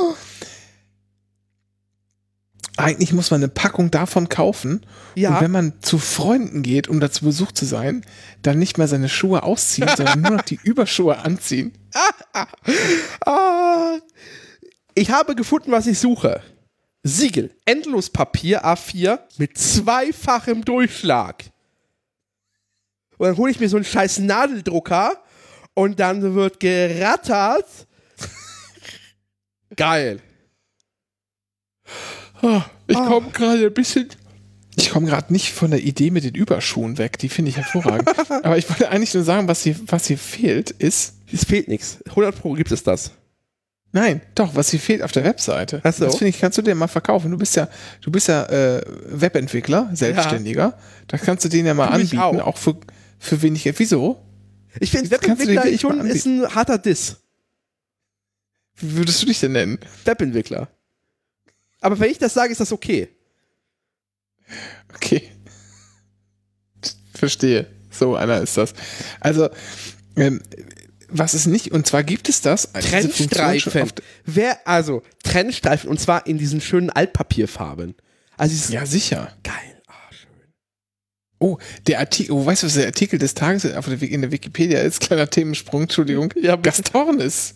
Eigentlich 2.79 3.13
muss 3.13 3.29
man 3.29 3.41
eine 3.41 3.50
Packung 3.50 3.91
davon 3.91 4.29
kaufen. 4.29 4.86
Ja. 5.15 5.36
Und 5.36 5.41
wenn 5.41 5.51
man 5.51 5.74
zu 5.81 5.98
Freunden 5.98 6.63
geht, 6.63 6.88
um 6.88 7.00
da 7.00 7.12
zu 7.12 7.25
Besuch 7.25 7.51
zu 7.51 7.65
sein, 7.65 8.05
dann 8.41 8.57
nicht 8.57 8.77
mehr 8.77 8.88
seine 8.88 9.09
Schuhe 9.09 9.43
ausziehen, 9.43 9.89
sondern 9.95 10.21
nur 10.21 10.31
noch 10.31 10.41
die 10.41 10.59
Überschuhe 10.63 11.17
anziehen. 11.19 11.74
Ah, 13.25 13.98
ich 14.93 15.12
habe 15.12 15.36
gefunden, 15.36 15.71
was 15.71 15.88
ich 15.88 16.00
suche. 16.00 16.41
Siegel, 17.03 17.51
Endlospapier 17.65 18.65
A4 18.65 19.19
mit 19.38 19.57
zweifachem 19.57 20.63
Durchschlag. 20.63 21.45
Und 23.17 23.27
dann 23.27 23.38
hole 23.38 23.51
ich 23.51 23.59
mir 23.59 23.69
so 23.69 23.77
einen 23.77 23.86
scheiß 23.86 24.19
Nadeldrucker 24.19 25.21
und 25.74 26.00
dann 26.00 26.36
wird 26.36 26.59
gerattert. 26.59 27.67
Geil. 29.75 30.21
Oh, 32.41 32.62
ich 32.88 32.98
Ah. 32.98 33.08
komme 33.08 33.29
gerade 33.31 33.65
ein 33.65 33.74
bisschen. 33.74 34.08
Ich 34.75 34.91
komme 34.91 35.08
gerade 35.08 35.34
nicht 35.34 35.51
von 35.51 35.72
der 35.72 35.81
Idee 35.81 36.10
mit 36.10 36.24
den 36.24 36.36
Überschuhen 36.36 36.98
weg. 36.98 37.17
Die 37.19 37.27
finde 37.29 37.50
ich 37.50 37.58
hervorragend. 37.58 38.08
Aber 38.43 38.58
ich 38.58 38.69
wollte 38.69 38.89
eigentlich 38.89 39.13
nur 39.13 39.24
sagen, 39.24 39.48
was 39.48 39.63
hier, 39.63 39.75
was 39.88 40.08
hier 40.08 40.17
fehlt, 40.17 40.72
ist. 40.72 41.15
Es 41.31 41.43
fehlt 41.46 41.67
nichts. 41.67 42.00
100 42.08 42.39
Pro 42.39 42.53
gibt 42.53 42.72
es 42.72 42.84
das. 42.84 43.12
Nein, 43.91 44.22
doch, 44.36 44.55
was 44.55 44.69
hier 44.69 44.79
fehlt 44.79 45.01
auf 45.01 45.12
der 45.12 45.24
Webseite. 45.24 45.81
So. 45.84 46.05
Das 46.05 46.17
finde 46.17 46.29
ich, 46.29 46.39
kannst 46.39 46.58
du 46.58 46.62
dir 46.62 46.75
mal 46.75 46.88
verkaufen. 46.88 47.31
Du 47.31 47.38
bist 47.38 47.55
ja, 47.55 47.67
du 48.01 48.12
bist 48.12 48.27
ja 48.27 48.43
äh, 48.46 48.81
Webentwickler, 49.10 49.89
Selbstständiger. 49.93 50.77
Da 51.08 51.17
kannst 51.17 51.43
du 51.43 51.50
den 51.50 51.65
ja 51.65 51.74
mal 51.74 51.88
ich 51.88 52.13
anbieten, 52.13 52.41
auch. 52.41 52.48
auch, 52.48 52.58
für, 52.58 52.77
für 53.17 53.41
wenig 53.41 53.63
Geld. 53.63 53.79
Wieso? 53.79 54.24
Ich 54.79 54.91
finde, 54.91 55.10
Webentwickler 55.12 55.65
ist 55.65 56.25
ein 56.25 56.48
harter 56.55 56.77
Diss. 56.77 57.17
Wie 58.75 58.96
würdest 58.96 59.22
du 59.22 59.25
dich 59.25 59.39
denn 59.39 59.51
nennen? 59.53 59.79
Webentwickler. 60.05 60.69
Aber 61.81 62.00
wenn 62.00 62.12
ich 62.12 62.17
das 62.17 62.33
sage, 62.33 62.51
ist 62.51 62.62
das 62.62 62.71
okay. 62.71 63.09
Okay. 64.95 65.29
Verstehe. 67.13 67.67
So 67.91 68.15
einer 68.15 68.41
ist 68.41 68.55
das. 68.57 68.74
Also, 69.19 69.50
ähm, 70.15 70.41
was 71.09 71.33
es 71.33 71.45
nicht, 71.48 71.71
und 71.71 71.88
zwar 71.88 72.03
gibt 72.03 72.29
es 72.29 72.41
das. 72.41 72.69
schon 72.74 72.81
Trennstreifen. 73.29 73.91
Wer, 74.25 74.65
also, 74.67 75.01
Trennstreifen 75.24 75.89
und 75.89 76.00
zwar 76.00 76.27
in 76.27 76.38
diesen 76.38 76.62
schönen 76.62 76.89
Altpapierfarben. 76.89 77.95
Also, 78.38 78.71
Ja, 78.74 78.86
sicher. 78.86 79.33
geil. 79.43 79.81
Ah, 79.88 79.93
schön. 80.12 80.29
Oh, 81.39 81.57
der 81.88 82.00
Artikel, 82.00 82.31
oh, 82.33 82.45
weißt 82.45 82.63
du, 82.63 82.67
was 82.67 82.75
der 82.75 82.86
Artikel 82.86 83.19
des 83.19 83.33
Tages 83.33 83.65
auf 83.74 83.86
der, 83.88 84.00
Wik- 84.01 84.12
in 84.12 84.21
der 84.21 84.31
Wikipedia 84.31 84.79
ist? 84.81 85.01
Kleiner 85.01 85.29
Themensprung, 85.29 85.83
Entschuldigung. 85.83 86.33
Ja. 86.41 86.55
Gastornis. 86.55 87.55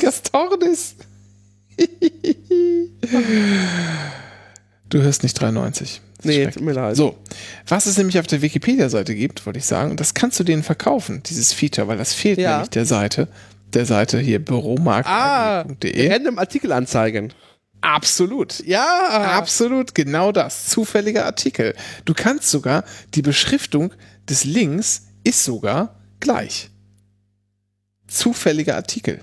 Gastornis. 0.00 0.94
du 4.88 5.02
hörst 5.02 5.22
nicht 5.22 5.38
93. 5.40 6.00
Das 6.16 6.26
ist 6.26 6.36
Nee, 6.38 6.46
tut 6.46 6.62
mir 6.62 6.72
leid. 6.72 6.96
So, 6.96 7.16
was 7.68 7.86
es 7.86 7.98
nämlich 7.98 8.18
auf 8.18 8.26
der 8.26 8.40
Wikipedia-Seite 8.42 9.14
gibt, 9.14 9.44
wollte 9.46 9.58
ich 9.58 9.66
sagen, 9.66 9.96
das 9.96 10.14
kannst 10.14 10.38
du 10.40 10.44
denen 10.44 10.62
verkaufen, 10.62 11.22
dieses 11.24 11.52
Feature, 11.52 11.88
weil 11.88 11.98
das 11.98 12.14
fehlt 12.14 12.38
Ja. 12.38 12.52
nämlich 12.52 12.70
der 12.70 12.86
Seite, 12.86 13.28
der 13.74 13.84
Seite 13.86 14.18
hier 14.20 14.38
Ah, 14.38 14.42
büromarkt.de. 14.44 16.10
random 16.12 16.38
Artikel 16.38 16.72
anzeigen. 16.72 17.32
Absolut. 17.80 18.64
Ja. 18.66 19.08
Absolut, 19.36 19.94
genau 19.94 20.32
das. 20.32 20.68
Zufälliger 20.68 21.26
Artikel. 21.26 21.74
Du 22.06 22.14
kannst 22.14 22.48
sogar, 22.50 22.84
die 23.14 23.20
Beschriftung 23.20 23.92
des 24.28 24.44
Links 24.44 25.08
ist 25.22 25.44
sogar 25.44 26.00
gleich. 26.20 26.70
Zufälliger 28.06 28.76
Artikel. 28.76 29.20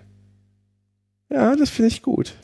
Ja, 1.32 1.56
das 1.56 1.70
finde 1.70 1.88
ich 1.88 2.02
gut. 2.02 2.36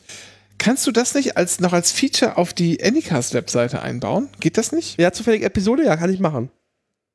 Kannst 0.56 0.86
du 0.86 0.92
das 0.92 1.14
nicht 1.14 1.36
als, 1.36 1.60
noch 1.60 1.72
als 1.72 1.92
Feature 1.92 2.36
auf 2.36 2.52
die 2.52 2.82
Anycast-Webseite 2.82 3.80
einbauen? 3.80 4.28
Geht 4.40 4.56
das 4.56 4.72
nicht? 4.72 4.98
Ja, 4.98 5.12
zufällige 5.12 5.44
Episode, 5.44 5.84
ja, 5.84 5.96
kann 5.96 6.12
ich 6.12 6.18
machen. 6.18 6.50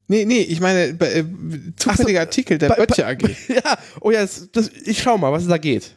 Nee, 0.08 0.25
nee, 0.25 0.42
ich 0.42 0.60
meine, 0.60 0.89
äh, 1.00 1.24
zufälliger 1.75 2.22
so, 2.22 2.25
Artikel 2.27 2.58
der 2.58 2.70
Böttcher 2.70 3.08
AG. 3.08 3.24
Ja, 3.50 3.77
oh 4.01 4.12
ja, 4.12 4.22
das, 4.22 4.50
das, 4.51 4.70
ich 4.70 5.01
schau 5.01 5.18
mal, 5.18 5.32
was 5.32 5.48
da 5.48 5.58
geht. 5.58 5.96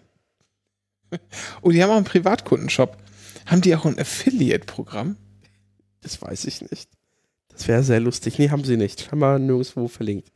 Oh, 1.63 1.71
die 1.71 1.83
haben 1.83 1.91
auch 1.91 1.97
einen 1.97 2.05
Privatkundenshop. 2.05 2.97
Haben 3.47 3.61
die 3.61 3.77
auch 3.77 3.85
ein 3.85 3.99
Affiliate-Programm? 3.99 5.17
Das 6.01 6.21
weiß 6.21 6.47
ich 6.47 6.69
nicht. 6.69 6.91
Das 7.49 7.69
wäre 7.69 7.85
sehr 7.85 8.01
lustig. 8.01 8.39
Nee, 8.39 8.51
haben 8.51 8.65
sie 8.65 8.77
nicht. 8.77 9.13
Haben 9.13 9.21
wir 9.21 9.39
nirgendwo 9.39 9.87
verlinkt. 9.87 10.33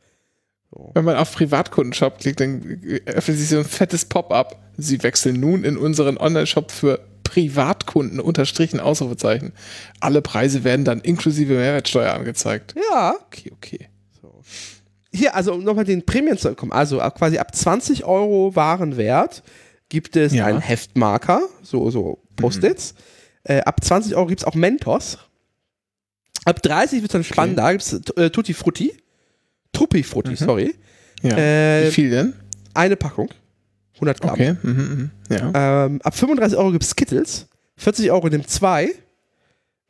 Wenn 0.93 1.03
man 1.05 1.17
auf 1.17 1.33
Privatkundenshop 1.35 2.19
klickt, 2.19 2.39
dann 2.39 2.81
öffnet 3.05 3.37
sich 3.37 3.49
so 3.49 3.57
ein 3.59 3.65
fettes 3.65 4.05
Pop-up. 4.05 4.57
Sie 4.77 5.03
wechseln 5.03 5.39
nun 5.39 5.63
in 5.65 5.77
unseren 5.77 6.17
Online-Shop 6.17 6.71
für 6.71 6.99
Privatkunden 7.23 8.19
unterstrichen 8.19 8.79
Ausrufezeichen. 8.79 9.53
Alle 9.99 10.21
Preise 10.21 10.63
werden 10.63 10.85
dann 10.85 11.01
inklusive 11.01 11.53
Mehrwertsteuer 11.55 12.13
angezeigt. 12.13 12.75
Ja. 12.91 13.15
Okay, 13.27 13.51
okay. 13.53 13.89
So. 14.21 14.41
Hier, 15.13 15.35
also 15.35 15.53
um 15.53 15.63
nochmal 15.63 15.83
den 15.85 16.05
Prämien 16.05 16.37
zu 16.37 16.53
kommen, 16.55 16.71
also 16.71 17.01
ab- 17.01 17.17
quasi 17.17 17.37
ab 17.37 17.53
20 17.53 18.05
Euro 18.05 18.55
Warenwert 18.55 19.43
gibt 19.89 20.15
es 20.15 20.33
Ja. 20.33 20.45
einen 20.45 20.61
Heftmarker, 20.61 21.41
so, 21.63 21.89
so 21.91 22.19
Post-its. 22.37 22.95
Äh, 23.43 23.59
ab 23.61 23.83
20 23.83 24.15
Euro 24.15 24.27
gibt 24.27 24.41
es 24.41 24.47
auch 24.47 24.55
Mentos. 24.55 25.17
Ab 26.45 26.61
30 26.63 27.01
wird 27.01 27.11
es 27.11 27.13
dann 27.13 27.23
spannend, 27.25 27.57
da 27.59 27.71
gibt 27.71 27.83
es 27.83 27.93
äh, 28.17 28.29
Tutti 28.29 28.53
Frutti. 28.53 28.93
Truppi 29.73 30.03
Frutti, 30.03 30.35
sorry. 30.35 30.75
Ja. 31.21 31.37
Äh, 31.37 31.87
Wie 31.87 31.91
viel 31.91 32.09
denn? 32.09 32.33
Eine 32.73 32.95
Packung. 32.95 33.29
100 33.95 34.21
Gramm. 34.21 34.31
Okay. 34.33 34.55
Mhm, 34.63 34.71
mhm. 34.71 35.11
Ja. 35.29 35.85
Ähm, 35.85 36.01
ab 36.03 36.15
35 36.15 36.57
Euro 36.57 36.71
gibt 36.71 36.83
es 36.83 36.89
Skittles. 36.91 37.47
40 37.77 38.11
Euro 38.11 38.27
nimmt 38.29 38.49
zwei. 38.49 38.85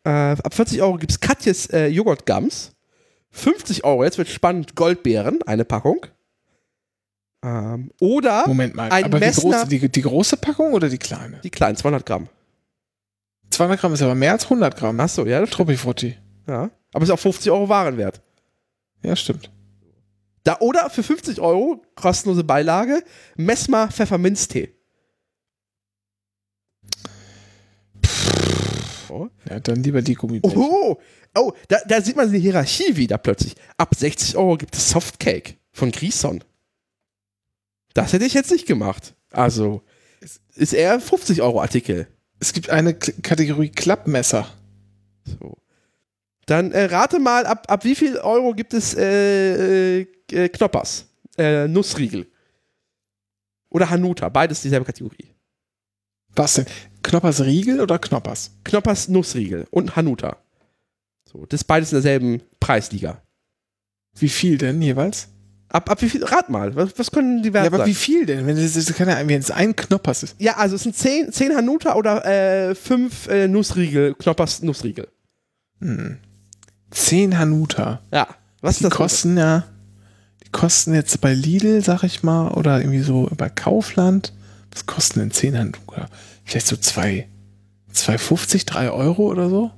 Äh, 0.04 0.10
ab 0.10 0.54
40 0.54 0.82
Euro 0.82 0.98
gibt 0.98 1.12
es 1.12 1.20
Katjes 1.20 1.68
äh, 1.68 1.88
Joghurt-Gums. 1.88 2.72
50 3.32 3.84
Euro, 3.86 4.04
jetzt 4.04 4.18
wird 4.18 4.28
spannend, 4.28 4.76
Goldbeeren, 4.76 5.42
eine 5.44 5.64
Packung. 5.64 6.06
Ähm, 7.44 7.92
oder 8.02 8.46
Moment 8.48 8.76
mal. 8.76 8.92
ein 8.92 9.06
aber 9.06 9.20
Messner- 9.20 9.62
groß, 9.62 9.68
die, 9.70 9.88
die 9.90 10.02
große 10.02 10.38
Packung 10.38 10.74
oder 10.74 10.90
die 10.90 10.98
kleine? 10.98 11.40
die 11.44 11.50
kleinen, 11.50 11.76
200 11.78 12.06
Gramm. 12.06 12.28
200 13.52 13.80
Gramm 13.80 13.94
ist 13.94 14.02
aber 14.02 14.16
mehr 14.16 14.34
als 14.34 14.44
100 14.44 14.76
Gramm. 14.78 15.00
Achso, 15.00 15.26
ja, 15.26 15.40
das 15.40 15.50
stimmt. 15.50 15.68
Truppifrutti. 15.68 16.18
Ja. 16.48 16.70
Aber 16.94 17.04
ist 17.04 17.10
auch 17.12 17.20
50 17.20 17.50
Euro 17.52 17.70
Warenwert. 17.70 18.22
Ja, 19.02 19.16
stimmt. 19.16 19.50
Da, 20.44 20.58
oder 20.60 20.90
für 20.90 21.04
50 21.04 21.40
Euro, 21.40 21.84
kostenlose 21.96 22.44
Beilage, 22.44 23.04
Messmer 23.36 23.92
Pfefferminztee. 23.92 24.76
Oh. 29.10 29.28
Ja, 29.50 29.60
dann 29.60 29.84
lieber 29.84 30.02
die 30.02 30.16
Gummibärchen. 30.16 30.60
Oh, 30.60 30.98
oh 31.36 31.52
da, 31.68 31.78
da 31.86 32.02
sieht 32.02 32.16
man 32.16 32.32
die 32.32 32.40
Hierarchie 32.40 32.96
wieder 32.96 33.18
plötzlich. 33.18 33.56
Ab 33.78 33.94
60 33.96 34.38
Euro 34.38 34.58
gibt 34.58 34.76
es 34.76 34.90
Softcake 34.90 35.58
von 35.72 35.92
Grison. 35.92 36.44
Das 37.94 38.14
hätte 38.14 38.26
ich 38.26 38.34
jetzt 38.34 38.52
nicht 38.52 38.66
gemacht. 38.66 39.16
Also, 39.32 39.82
ist 40.56 40.74
eher 40.74 41.00
50 41.00 41.42
Euro 41.42 41.62
Artikel. 41.62 42.08
Es 42.40 42.54
gibt 42.54 42.70
eine 42.70 42.94
K 42.94 43.12
Kategorie 43.22 43.70
Klappmesser. 43.70 44.48
So. 45.26 45.58
Dann 46.52 46.74
äh, 46.74 46.84
rate 46.84 47.18
mal, 47.18 47.46
ab, 47.46 47.66
ab 47.72 47.86
wie 47.86 47.96
viel 47.96 48.18
Euro 48.18 48.54
gibt 48.54 48.74
es 48.74 48.94
äh, 48.94 50.02
äh, 50.02 50.08
äh, 50.34 50.50
Knoppers? 50.50 51.08
Äh, 51.38 51.70
Nussriegel. 51.70 52.28
Oder 53.70 53.90
Hanuta, 53.90 54.28
beides 54.28 54.62
dieselbe 54.62 54.86
Kategorie. 54.86 55.34
Was 56.36 56.56
denn? 56.56 56.66
Knoppers 57.04 57.40
Riegel 57.40 57.80
oder 57.80 57.98
Knoppers? 58.00 58.52
Knoppers 58.66 59.08
Nussriegel 59.08 59.66
und 59.72 59.96
Hanuta. 59.96 60.40
So, 61.32 61.46
das 61.46 61.62
ist 61.62 61.64
beides 61.68 61.94
in 61.94 61.96
derselben 61.96 62.42
Preisliga. 62.60 63.22
Wie 64.16 64.28
viel 64.28 64.58
denn 64.58 64.82
jeweils? 64.82 65.30
Ab, 65.70 65.90
ab 65.90 66.02
wie 66.02 66.10
viel? 66.10 66.22
Rat 66.26 66.50
mal, 66.50 66.76
was, 66.76 67.00
was 67.00 67.12
können 67.12 67.44
die 67.44 67.48
Ja, 67.48 67.54
Werte 67.54 67.68
aber 67.68 67.78
sein? 67.78 67.88
wie 67.88 67.96
viel 67.96 68.26
denn? 68.26 68.46
Wenn 68.46 68.58
es, 68.58 69.48
ja, 69.48 69.56
ein 69.56 69.74
Knoppers 69.74 70.24
ist. 70.24 70.36
Ja, 70.38 70.58
also 70.58 70.76
es 70.76 70.84
sind 70.84 70.98
10, 70.98 71.32
10 71.32 71.56
Hanuta 71.56 71.96
oder 71.96 72.26
äh, 72.26 72.76
5 72.76 73.28
äh, 73.30 73.48
Nussriegel, 73.48 74.16
Knoppers 74.16 74.62
Nussriegel. 74.64 75.08
Hm. 75.80 76.18
10 76.92 77.38
Hanuta. 77.38 78.02
Ja. 78.14 78.28
Was 78.62 78.78
Die 78.78 78.84
ist 78.86 78.92
das? 78.92 78.98
kosten 78.98 79.38
ja, 79.38 79.64
die 80.46 80.50
kosten 80.52 80.94
jetzt 80.94 81.20
bei 81.22 81.34
Lidl, 81.34 81.84
sag 81.84 82.04
ich 82.04 82.22
mal, 82.24 82.50
oder 82.52 82.80
irgendwie 82.80 83.02
so 83.02 83.30
bei 83.36 83.50
Kaufland. 83.50 84.34
Was 84.72 84.86
kosten 84.86 85.20
denn 85.20 85.32
10 85.32 85.58
Hanuta? 85.58 86.08
Vielleicht 86.46 86.68
so 86.68 86.76
2, 86.78 87.28
2,50, 87.94 88.66
3 88.68 88.92
Euro 88.92 89.24
oder 89.28 89.50
so? 89.50 89.72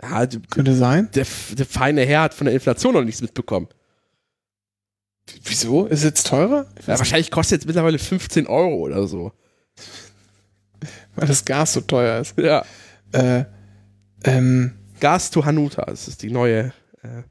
Ja, 0.00 0.26
d- 0.26 0.40
Könnte 0.50 0.74
sein. 0.74 1.08
der, 1.14 1.26
der 1.52 1.66
feine 1.66 2.02
Herr 2.06 2.22
hat 2.22 2.34
von 2.34 2.44
der 2.46 2.54
Inflation 2.54 2.94
noch 2.94 3.02
nichts 3.04 3.20
mitbekommen. 3.20 3.66
Wieso? 5.44 5.86
Ist 5.86 5.98
es 5.98 6.04
jetzt 6.04 6.26
teurer? 6.28 6.66
Ja, 6.86 6.98
wahrscheinlich 6.98 7.30
kostet 7.30 7.60
jetzt 7.60 7.66
mittlerweile 7.66 7.98
15 7.98 8.46
Euro 8.46 8.76
oder 8.76 9.06
so. 9.06 9.32
weil 11.16 11.26
das 11.28 11.44
Gas 11.44 11.72
so 11.74 11.80
teuer 11.82 12.20
ist. 12.20 12.38
Ja. 12.38 12.64
Äh, 13.12 13.44
ähm, 14.24 14.72
Gas 15.00 15.30
to 15.30 15.44
Hanuta, 15.44 15.84
das 15.86 16.08
ist 16.08 16.22
die 16.22 16.30
neue. 16.30 16.72
Äh, 17.02 17.22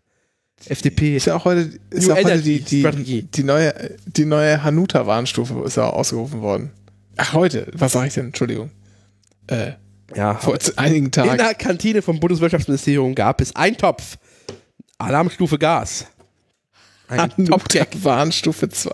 FDP. 0.65 1.15
Ist 1.17 1.27
ja 1.27 1.35
auch 1.35 1.45
heute, 1.45 1.69
ist 1.91 2.07
New 2.07 2.13
auch 2.13 2.17
heute 2.17 2.29
Energy 2.31 2.59
die, 2.61 2.79
Strategie. 2.79 3.21
die, 3.21 3.27
die 3.31 3.43
neue, 3.43 3.95
die 4.07 4.25
neue 4.25 4.63
Hanuta-Warnstufe 4.63 5.61
ist 5.65 5.77
ja 5.77 5.87
ausgerufen 5.87 6.41
worden. 6.41 6.71
Ach, 7.15 7.33
heute. 7.33 7.67
Was 7.73 7.91
sage 7.91 8.07
ich 8.07 8.15
denn? 8.15 8.27
Entschuldigung. 8.27 8.71
Äh, 9.47 9.73
Ja, 10.15 10.35
vor 10.35 10.57
einigen 10.77 11.05
in 11.05 11.11
Tagen. 11.11 11.37
der 11.37 11.53
Kantine 11.53 12.01
vom 12.01 12.19
Bundeswirtschaftsministerium 12.19 13.13
gab 13.13 13.39
es 13.39 13.55
einen 13.55 13.77
Topf. 13.77 14.17
Alarmstufe 14.97 15.59
Gas. 15.59 16.07
Ein 17.07 17.45
Top-Gag. 17.45 17.89
Warnstufe 18.03 18.67
2. 18.67 18.91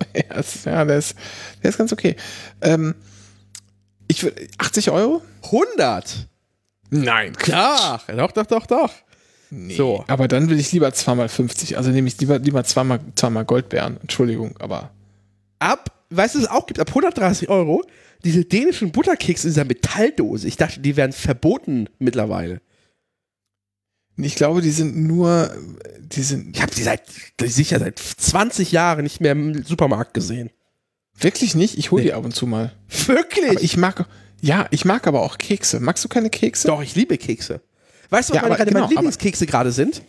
Ja, 0.65 0.85
der 0.85 0.97
ist, 0.97 1.15
der 1.63 1.69
ist 1.69 1.77
ganz 1.77 1.93
okay. 1.93 2.15
Ähm, 2.61 2.93
ich 4.07 4.23
würde 4.23 4.47
80 4.57 4.91
Euro? 4.91 5.21
100. 5.43 6.27
Nein, 6.93 7.33
Ja, 7.45 7.99
doch, 8.07 8.31
doch, 8.31 8.45
doch, 8.45 8.65
doch. 8.65 8.91
Nee. 9.49 9.75
So. 9.75 10.03
Aber 10.07 10.27
dann 10.27 10.49
will 10.49 10.59
ich 10.59 10.71
lieber 10.71 10.91
zweimal 10.93 11.29
50. 11.29 11.77
Also 11.77 11.91
nehme 11.91 12.07
ich 12.07 12.19
lieber, 12.19 12.39
lieber 12.39 12.63
zweimal, 12.63 12.99
zweimal 13.15 13.45
Goldbeeren. 13.45 13.97
Entschuldigung, 14.01 14.55
aber. 14.59 14.91
Ab, 15.59 15.91
weißt 16.09 16.35
du, 16.35 16.39
es 16.39 16.47
auch 16.49 16.65
gibt? 16.65 16.79
Ab 16.79 16.89
130 16.89 17.49
Euro 17.49 17.83
diese 18.23 18.45
dänischen 18.45 18.91
Butterkeks 18.91 19.43
in 19.43 19.49
dieser 19.49 19.65
Metalldose. 19.65 20.47
Ich 20.47 20.55
dachte, 20.57 20.79
die 20.79 20.95
wären 20.95 21.11
verboten 21.11 21.89
mittlerweile. 21.99 22.61
Ich 24.15 24.35
glaube, 24.35 24.61
die 24.61 24.71
sind 24.71 24.95
nur, 24.95 25.51
die 25.99 26.21
sind 26.21 26.55
Ich 26.55 26.61
habe 26.61 26.73
die 26.73 26.83
seit, 26.83 27.01
sicher 27.43 27.79
seit 27.79 27.99
20 27.99 28.71
Jahren 28.71 29.03
nicht 29.03 29.19
mehr 29.19 29.31
im 29.33 29.63
Supermarkt 29.63 30.13
gesehen. 30.13 30.51
wirklich 31.19 31.53
nicht. 31.55 31.77
Ich 31.77 31.91
hole 31.91 32.01
Nee. 32.03 32.09
die 32.09 32.13
ab 32.13 32.23
und 32.23 32.33
zu 32.35 32.47
mal. 32.47 32.71
Wirklich? 33.07 33.49
Aber 33.49 33.61
ich 33.61 33.75
mag, 33.77 34.05
ja, 34.43 34.67
ich 34.71 34.83
mag 34.83 35.07
aber 35.07 35.21
auch 35.21 35.37
Kekse. 35.37 35.79
Magst 35.79 36.03
du 36.03 36.09
keine 36.09 36.29
Kekse? 36.29 36.67
Doch, 36.67 36.83
ich 36.83 36.95
liebe 36.95 37.17
Kekse. 37.17 37.61
Weißt 38.09 38.29
du, 38.29 38.33
was 38.33 38.41
Ja, 38.41 38.41
meine, 38.41 38.55
gerade 38.55 38.69
genau, 38.69 38.81
meine 38.81 38.93
Lieblingskekse 38.93 39.45
gerade 39.45 39.71
sind? 39.71 40.01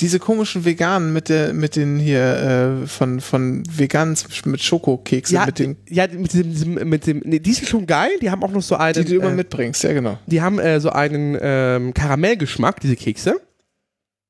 Diese 0.00 0.18
komischen 0.18 0.64
veganen 0.64 1.12
mit 1.12 1.28
der, 1.28 1.52
mit 1.52 1.76
den 1.76 1.98
hier, 1.98 2.82
äh, 2.82 2.86
von, 2.86 3.20
von 3.20 3.64
veganen 3.70 4.16
mit 4.46 4.62
Schokokekse, 4.62 5.34
Ja, 5.34 5.44
mit 5.44 5.58
den, 5.58 5.76
ja, 5.90 6.06
mit 6.08 6.32
diesem 6.32 6.88
mit 6.88 7.06
dem, 7.06 7.20
nee, 7.26 7.38
die 7.38 7.52
sind 7.52 7.68
schon 7.68 7.86
geil. 7.86 8.10
Die 8.22 8.30
haben 8.30 8.42
auch 8.42 8.50
noch 8.50 8.62
so 8.62 8.76
einen, 8.76 9.04
die 9.04 9.12
du 9.12 9.16
immer 9.16 9.30
äh, 9.30 9.34
mitbringst. 9.34 9.82
Ja, 9.84 9.92
genau. 9.92 10.18
die 10.26 10.40
haben 10.40 10.58
äh, 10.58 10.80
so 10.80 10.88
einen 10.88 11.36
ähm, 11.38 11.92
Karamellgeschmack, 11.92 12.80
diese 12.80 12.96
Kekse. 12.96 13.42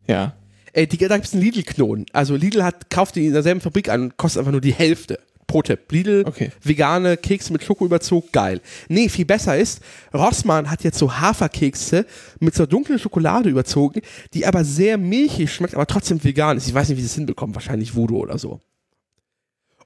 Ja. 0.09 0.35
Äh, 0.73 0.89
die, 0.89 0.99
da 0.99 1.15
gibt 1.15 1.29
es 1.29 1.35
einen 1.35 1.43
Lidl-Klon. 1.43 2.07
Also 2.13 2.35
Lidl 2.35 2.65
hat, 2.65 2.91
kauft 2.91 3.15
die 3.15 3.27
in 3.27 3.33
derselben 3.33 3.61
Fabrik 3.61 3.89
an 3.91 4.03
und 4.03 4.17
kostet 4.17 4.41
einfach 4.41 4.53
nur 4.53 4.61
die 4.61 4.75
Hälfte. 4.75 5.21
Pro 5.47 5.63
Tipp. 5.63 5.91
Lidl, 5.93 6.25
Okay. 6.27 6.51
vegane 6.63 7.17
Kekse 7.17 7.53
mit 7.53 7.63
Schokoüberzug, 7.63 8.33
geil. 8.33 8.61
Nee, 8.89 9.09
viel 9.09 9.25
besser 9.25 9.57
ist, 9.57 9.81
Rossmann 10.13 10.71
hat 10.71 10.83
jetzt 10.83 10.99
so 10.99 11.13
Haferkekse 11.21 12.05
mit 12.41 12.55
so 12.55 12.67
dunklen 12.67 12.99
Schokolade 12.99 13.49
überzogen, 13.49 14.01
die 14.35 14.45
aber 14.47 14.65
sehr 14.65 14.99
milchig 14.99 15.53
schmeckt, 15.53 15.75
aber 15.75 15.87
trotzdem 15.87 16.23
vegan 16.23 16.57
ist. 16.57 16.67
Ich 16.67 16.75
weiß 16.75 16.89
nicht, 16.89 16.99
wie 16.99 17.03
sie 17.03 17.07
es 17.07 17.15
hinbekommen. 17.15 17.55
Wahrscheinlich 17.55 17.95
Voodoo 17.95 18.19
oder 18.19 18.39
so. 18.39 18.61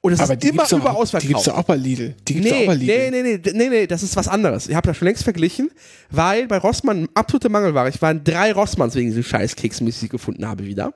Und 0.02 0.14
es 0.14 0.20
Aber 0.20 0.32
ist 0.32 0.44
immer 0.44 0.64
überaus 0.70 1.14
auch, 1.14 1.20
die 1.20 1.26
verkauft. 1.26 1.28
gibt's 1.28 1.44
doch 1.44 1.58
auch 1.58 1.64
bei 1.64 1.76
Lidl. 1.76 2.14
Die 2.26 2.34
gibt's 2.34 2.50
Nee, 2.50 2.62
auch 2.62 2.66
bei 2.68 2.74
Lidl. 2.74 3.10
nee, 3.10 3.22
nee, 3.22 3.38
nee, 3.44 3.52
nee, 3.52 3.68
nee, 3.68 3.86
das 3.86 4.02
ist 4.02 4.16
was 4.16 4.28
anderes. 4.28 4.66
Ich 4.66 4.74
habe 4.74 4.86
das 4.86 4.96
schon 4.96 5.04
längst 5.06 5.24
verglichen, 5.24 5.70
weil 6.10 6.46
bei 6.46 6.56
Rossmann 6.56 7.06
absolute 7.12 7.50
Mangelware. 7.50 7.90
Ich 7.90 8.00
waren 8.00 8.24
drei 8.24 8.52
Rossmanns 8.52 8.94
wegen 8.94 9.08
diesen 9.08 9.24
Scheißkeksen, 9.24 9.84
die 9.86 9.90
ich 9.92 10.08
gefunden 10.08 10.46
habe 10.48 10.64
wieder. 10.64 10.94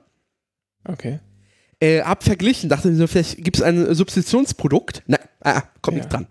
Okay. 0.87 1.19
Äh, 1.85 2.01
hab 2.03 2.23
verglichen, 2.23 2.69
dachte 2.69 2.89
mir 2.89 2.95
so, 2.95 3.07
vielleicht 3.07 3.43
gibt 3.43 3.57
es 3.57 3.61
ein 3.63 3.93
Substitutionsprodukt. 3.93 5.03
Nein, 5.07 5.19
ah, 5.41 5.61
kommt 5.81 5.97
Ja. 5.97 6.03
nicht 6.03 6.13
dran. 6.13 6.27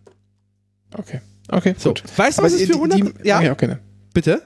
Okay. 0.97 1.21
Okay, 1.49 1.75
So, 1.79 1.91
gut. 1.91 2.03
weißt 2.17 2.39
du, 2.39 2.43
was 2.43 2.53
es 2.55 2.63
für 2.67 2.75
100... 2.75 2.99
die, 2.99 3.29
ja, 3.29 3.39
okay, 3.39 3.51
okay. 3.51 3.67
ne. 3.67 3.79
bitte? 4.15 4.43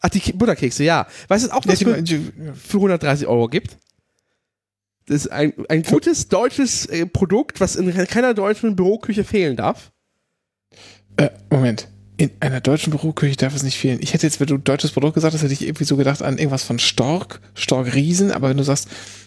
Ach, 0.00 0.08
die 0.08 0.32
Butterkekse, 0.32 0.82
ja. 0.82 1.06
Weißt 1.28 1.46
du 1.46 1.50
auch, 1.52 1.64
Ja, 1.64 1.70
was 1.72 1.78
für, 1.78 2.02
die, 2.02 2.32
für 2.54 2.76
130 2.78 3.26
Euro 3.28 3.48
gibt? 3.48 3.78
Das 5.06 5.16
ist 5.24 5.28
ein, 5.32 5.52
ein 5.68 5.82
gutes 5.84 6.28
deutsches 6.28 6.86
äh, 6.86 7.06
Produkt, 7.06 7.60
was 7.60 7.76
in 7.76 7.92
keiner 8.08 8.34
deutschen 8.34 8.74
Büroküche 8.76 9.22
fehlen 9.24 9.56
darf. 9.56 9.92
äh, 11.16 11.30
Moment. 11.50 11.88
In 12.22 12.30
einer 12.38 12.60
deutschen 12.60 12.92
Büroküche 12.92 13.34
darf 13.34 13.52
es 13.52 13.64
nicht 13.64 13.76
fehlen. 13.76 13.98
Ich 14.00 14.14
hätte 14.14 14.28
jetzt, 14.28 14.38
wenn 14.38 14.46
du 14.46 14.56
deutsches 14.56 14.92
Produkt 14.92 15.14
gesagt 15.14 15.34
hast, 15.34 15.42
hätte 15.42 15.52
ich 15.52 15.62
irgendwie 15.62 15.82
so 15.82 15.96
gedacht 15.96 16.22
an 16.22 16.38
irgendwas 16.38 16.62
von 16.62 16.78
Stork, 16.78 17.40
Stork 17.56 17.96
Riesen, 17.96 18.30
aber 18.30 18.48
wenn 18.48 18.58
du 18.58 18.62
sagst, 18.62 18.86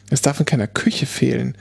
es 0.10 0.22
darf 0.22 0.40
in 0.40 0.46
keiner 0.46 0.68
Küche 0.68 1.06
fehlen, 1.06 1.58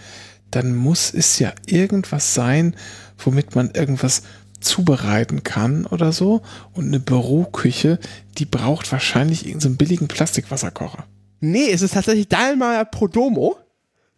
dann 0.53 0.77
muss 0.77 1.13
es 1.13 1.41
ja 1.41 1.53
irgendwas 1.67 2.35
sein, 2.35 2.77
womit 3.19 3.57
man 3.57 3.73
irgendwas 3.73 4.23
zubereiten 4.61 5.43
kann 5.43 5.87
oder 5.87 6.13
so. 6.13 6.43
Und 6.73 6.87
eine 6.87 7.01
Büroküche, 7.01 7.99
die 8.39 8.45
braucht 8.45 8.93
wahrscheinlich 8.93 9.45
irgendeinen 9.45 9.73
so 9.73 9.77
billigen 9.77 10.07
Plastikwasserkocher. 10.07 11.05
Nee, 11.41 11.69
es 11.73 11.83
ist 11.83 11.95
tatsächlich 11.95 12.29
Dalmayer 12.29 12.85
Prodomo. 12.85 13.57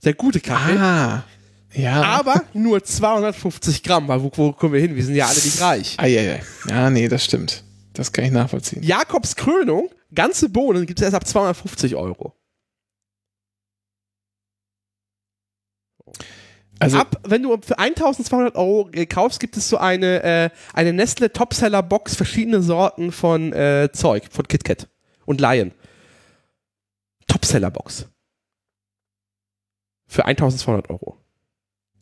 Der 0.05 0.12
gute 0.12 0.40
Kaffee. 0.40 0.76
Ah. 0.76 1.24
Ja. 1.77 2.03
Aber 2.03 2.43
nur 2.55 2.83
250 2.83 3.83
Gramm, 3.83 4.09
weil 4.09 4.23
wo, 4.23 4.31
wo 4.35 4.53
kommen 4.53 4.73
wir 4.73 4.81
hin? 4.81 4.97
Wir 4.97 5.05
sind 5.05 5.15
ja 5.15 5.27
alle 5.27 5.37
nicht 5.37 5.61
reich. 5.61 5.95
Eieiei. 5.99 6.43
Ja, 6.69 6.89
nee, 6.91 7.07
das 7.09 7.25
stimmt. 7.25 7.65
Das 7.93 8.12
kann 8.12 8.25
ich 8.25 8.31
nachvollziehen. 8.31 8.83
Jakobs 8.83 9.37
Krönung, 9.37 9.91
ganze 10.15 10.49
Bohnen, 10.49 10.87
gibt 10.87 11.01
es 11.01 11.05
erst 11.05 11.15
ab 11.15 11.27
250 11.27 11.95
Euro. 11.95 12.35
Also, 16.79 16.99
ab, 16.99 17.21
wenn 17.25 17.43
du 17.43 17.59
für 17.62 17.79
1200 17.79 18.55
Euro 18.55 18.91
kaufst, 19.09 19.41
gibt 19.41 19.57
es 19.57 19.69
so 19.69 19.79
eine, 19.79 20.23
äh, 20.23 20.51
eine 20.75 20.93
Nestle 20.93 21.33
Topseller 21.33 21.83
Box, 21.83 22.17
verschiedene 22.17 22.61
Sorten 22.62 23.12
von 23.12 23.53
äh, 23.53 23.91
Zeug, 23.93 24.25
von 24.31 24.47
KitKat 24.47 24.89
und 25.25 25.41
Lion. 25.41 25.73
Topseller 27.27 27.71
Box. 27.71 28.07
Für 30.07 30.27
1200 30.27 30.91
Euro. 30.91 31.17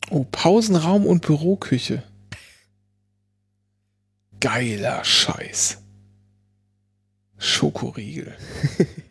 Oh, 0.09 0.25
Pausenraum 0.31 1.05
und 1.05 1.25
Büroküche. 1.25 2.03
Geiler 4.39 5.03
Scheiß. 5.03 5.79
Schokoriegel. 7.37 8.35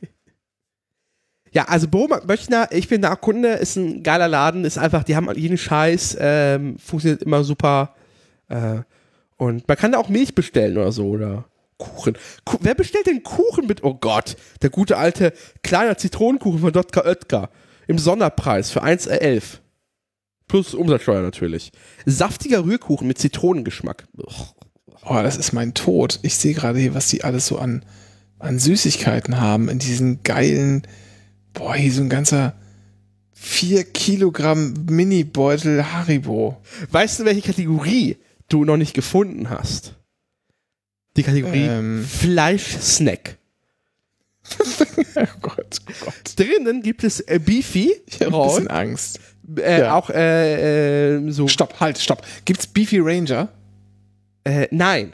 Ja, 1.54 1.66
also 1.66 1.86
Büromarkt 1.86 2.26
Möchner, 2.26 2.66
ich 2.72 2.88
bin 2.88 3.00
da 3.00 3.14
Kunde, 3.14 3.50
ist 3.50 3.76
ein 3.76 4.02
geiler 4.02 4.26
Laden, 4.26 4.64
ist 4.64 4.76
einfach, 4.76 5.04
die 5.04 5.14
haben 5.14 5.32
jeden 5.36 5.56
Scheiß, 5.56 6.16
ähm, 6.18 6.76
funktioniert 6.80 7.22
immer 7.22 7.44
super. 7.44 7.94
Äh, 8.48 8.80
und 9.36 9.68
man 9.68 9.76
kann 9.76 9.92
da 9.92 9.98
auch 9.98 10.08
Milch 10.08 10.34
bestellen 10.34 10.76
oder 10.76 10.90
so 10.90 11.06
oder 11.06 11.44
Kuchen. 11.78 12.18
Ku 12.44 12.58
Wer 12.60 12.74
bestellt 12.74 13.06
denn 13.06 13.22
Kuchen 13.22 13.68
mit? 13.68 13.84
Oh 13.84 13.94
Gott, 13.94 14.36
der 14.62 14.70
gute 14.70 14.96
alte 14.96 15.32
kleiner 15.62 15.96
Zitronenkuchen 15.96 16.58
von 16.58 16.72
Dr. 16.72 17.04
Oetker 17.04 17.50
im 17.86 17.98
Sonderpreis 17.98 18.72
für 18.72 18.82
1,11. 18.82 19.58
Plus 20.48 20.74
Umsatzsteuer 20.74 21.22
natürlich. 21.22 21.72
Saftiger 22.06 22.64
Rührkuchen 22.64 23.06
mit 23.08 23.18
Zitronengeschmack. 23.18 24.06
Oh, 24.16 25.22
das 25.22 25.36
ist 25.36 25.52
mein 25.52 25.74
Tod. 25.74 26.18
Ich 26.22 26.36
sehe 26.36 26.54
gerade 26.54 26.78
hier, 26.78 26.94
was 26.94 27.08
die 27.08 27.24
alles 27.24 27.46
so 27.46 27.58
an, 27.58 27.84
an 28.38 28.58
Süßigkeiten 28.58 29.40
haben 29.40 29.68
in 29.68 29.78
diesen 29.78 30.22
geilen, 30.22 30.86
boah, 31.52 31.74
hier 31.74 31.92
so 31.92 32.02
ein 32.02 32.08
ganzer 32.08 32.54
4 33.32 33.84
Kilogramm 33.84 34.74
Mini-Beutel 34.88 35.92
Haribo. 35.92 36.60
Weißt 36.90 37.20
du, 37.20 37.24
welche 37.24 37.42
Kategorie 37.42 38.16
du 38.48 38.64
noch 38.64 38.76
nicht 38.76 38.94
gefunden 38.94 39.50
hast? 39.50 39.94
Die 41.16 41.22
Kategorie 41.22 41.66
Ähm. 41.66 42.04
Fleischsnack. 42.04 43.38
Oh 45.16 45.38
Gott, 45.40 45.78
oh 45.88 45.92
Gott. 46.06 46.14
Drinnen 46.36 46.82
gibt 46.82 47.04
es 47.04 47.20
äh, 47.20 47.38
Beefy, 47.38 47.94
Ich 48.06 48.20
habe 48.20 48.36
ein 48.36 48.48
bisschen 48.48 48.68
Angst. 48.68 49.20
Äh, 49.58 49.80
ja. 49.80 49.94
auch 49.94 50.10
äh, 50.10 51.16
äh, 51.16 51.30
so. 51.30 51.48
Stopp, 51.48 51.78
halt, 51.80 51.98
stopp. 51.98 52.22
Gibt's 52.44 52.66
Beefy 52.66 52.98
Ranger? 53.00 53.48
Äh, 54.44 54.68
nein, 54.70 55.12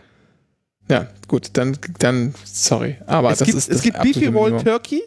Ja, 0.88 1.06
gut, 1.28 1.50
dann, 1.52 1.76
dann 1.98 2.34
sorry. 2.44 2.96
Aber 3.06 3.30
es 3.30 3.38
das 3.38 3.46
gibt, 3.46 3.58
ist 3.58 3.68
es 3.68 3.76
das 3.76 3.82
gibt 3.82 4.02
Beefy 4.02 4.26
Roll. 4.26 4.60
Turkey. 4.62 5.02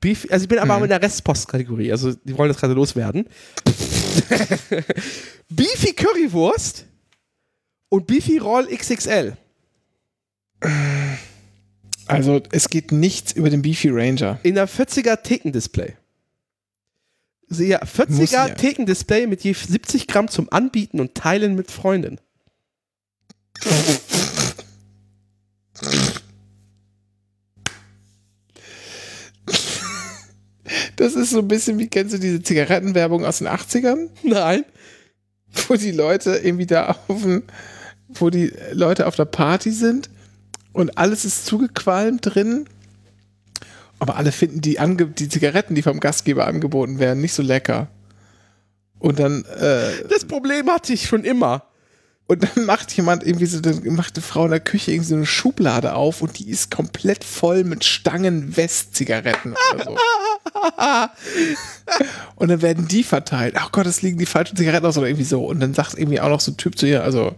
Beefy, 0.00 0.30
also 0.30 0.44
ich 0.44 0.48
bin 0.48 0.58
aber 0.58 0.74
Mhm. 0.74 0.80
auch 0.80 0.82
in 0.84 0.88
der 0.90 1.02
Restpost-Kategorie, 1.02 1.90
also 1.92 2.12
die 2.12 2.36
wollen 2.36 2.48
das 2.48 2.58
gerade 2.60 2.74
loswerden. 2.74 3.26
Beefy 5.48 5.92
Currywurst 5.92 6.86
und 7.88 8.06
Beefy 8.06 8.38
Roll 8.38 8.66
XXL. 8.66 9.36
Also 12.06 12.40
es 12.52 12.68
geht 12.68 12.90
nichts 12.92 13.32
über 13.32 13.50
den 13.50 13.62
Beefy 13.62 13.90
Ranger. 13.90 14.38
In 14.42 14.54
der 14.54 14.68
40er 14.68 15.22
Thekendisplay. 15.22 15.94
Ja, 17.50 17.80
Muss 17.80 18.30
40er 18.30 18.32
ja. 18.32 18.48
Thekendisplay 18.48 19.26
mit 19.26 19.42
je 19.42 19.54
70 19.54 20.06
Gramm 20.06 20.28
zum 20.28 20.52
Anbieten 20.52 21.00
und 21.00 21.14
Teilen 21.14 21.54
mit 21.54 21.70
Freunden. 21.70 22.18
Das 30.96 31.14
ist 31.14 31.30
so 31.30 31.38
ein 31.38 31.48
bisschen 31.48 31.78
wie, 31.78 31.88
kennst 31.88 32.14
du 32.14 32.18
diese 32.18 32.42
Zigarettenwerbung 32.42 33.24
aus 33.24 33.38
den 33.38 33.48
80ern? 33.48 34.08
Nein. 34.22 34.64
Wo 35.66 35.74
die 35.74 35.92
Leute 35.92 36.40
irgendwie 36.42 36.66
da 36.66 36.98
auf 37.08 37.22
dem, 37.22 37.44
wo 38.08 38.28
die 38.28 38.52
Leute 38.72 39.06
auf 39.06 39.16
der 39.16 39.24
Party 39.24 39.70
sind 39.70 40.10
und 40.72 40.98
alles 40.98 41.24
ist 41.24 41.46
zugequalmt 41.46 42.34
drin 42.34 42.68
Aber 43.98 44.16
alle 44.16 44.32
finden 44.32 44.60
die, 44.60 44.78
Ange 44.78 45.06
die 45.06 45.28
Zigaretten, 45.28 45.74
die 45.74 45.82
vom 45.82 46.00
Gastgeber 46.00 46.46
angeboten 46.46 46.98
werden, 46.98 47.20
nicht 47.20 47.34
so 47.34 47.42
lecker. 47.42 47.88
Und 48.98 49.18
dann. 49.18 49.44
Äh, 49.44 50.08
das 50.08 50.24
Problem 50.24 50.70
hatte 50.70 50.92
ich 50.92 51.06
schon 51.06 51.24
immer. 51.24 51.64
Und 52.30 52.42
dann 52.42 52.66
macht 52.66 52.92
jemand 52.92 53.26
irgendwie 53.26 53.46
so, 53.46 53.58
dann 53.58 53.82
macht 53.94 54.16
eine 54.16 54.22
Frau 54.22 54.44
in 54.44 54.50
der 54.50 54.60
Küche 54.60 54.92
irgendwie 54.92 55.08
so 55.08 55.14
eine 55.14 55.24
Schublade 55.24 55.94
auf 55.94 56.20
und 56.20 56.38
die 56.38 56.50
ist 56.50 56.70
komplett 56.70 57.24
voll 57.24 57.64
mit 57.64 57.84
Stangen 57.84 58.54
West-Zigaretten 58.54 59.54
oder 59.74 59.84
so. 59.84 59.96
und 62.36 62.48
dann 62.48 62.60
werden 62.60 62.86
die 62.86 63.02
verteilt. 63.02 63.54
Ach 63.56 63.72
Gott, 63.72 63.86
es 63.86 64.02
liegen 64.02 64.18
die 64.18 64.26
falschen 64.26 64.58
Zigaretten 64.58 64.84
aus 64.84 64.98
oder 64.98 65.06
irgendwie 65.06 65.24
so. 65.24 65.46
Und 65.46 65.60
dann 65.60 65.72
sagt 65.72 65.98
irgendwie 65.98 66.20
auch 66.20 66.28
noch 66.28 66.40
so 66.40 66.52
ein 66.52 66.58
Typ 66.58 66.76
zu 66.76 66.86
ihr, 66.86 67.02
also, 67.02 67.34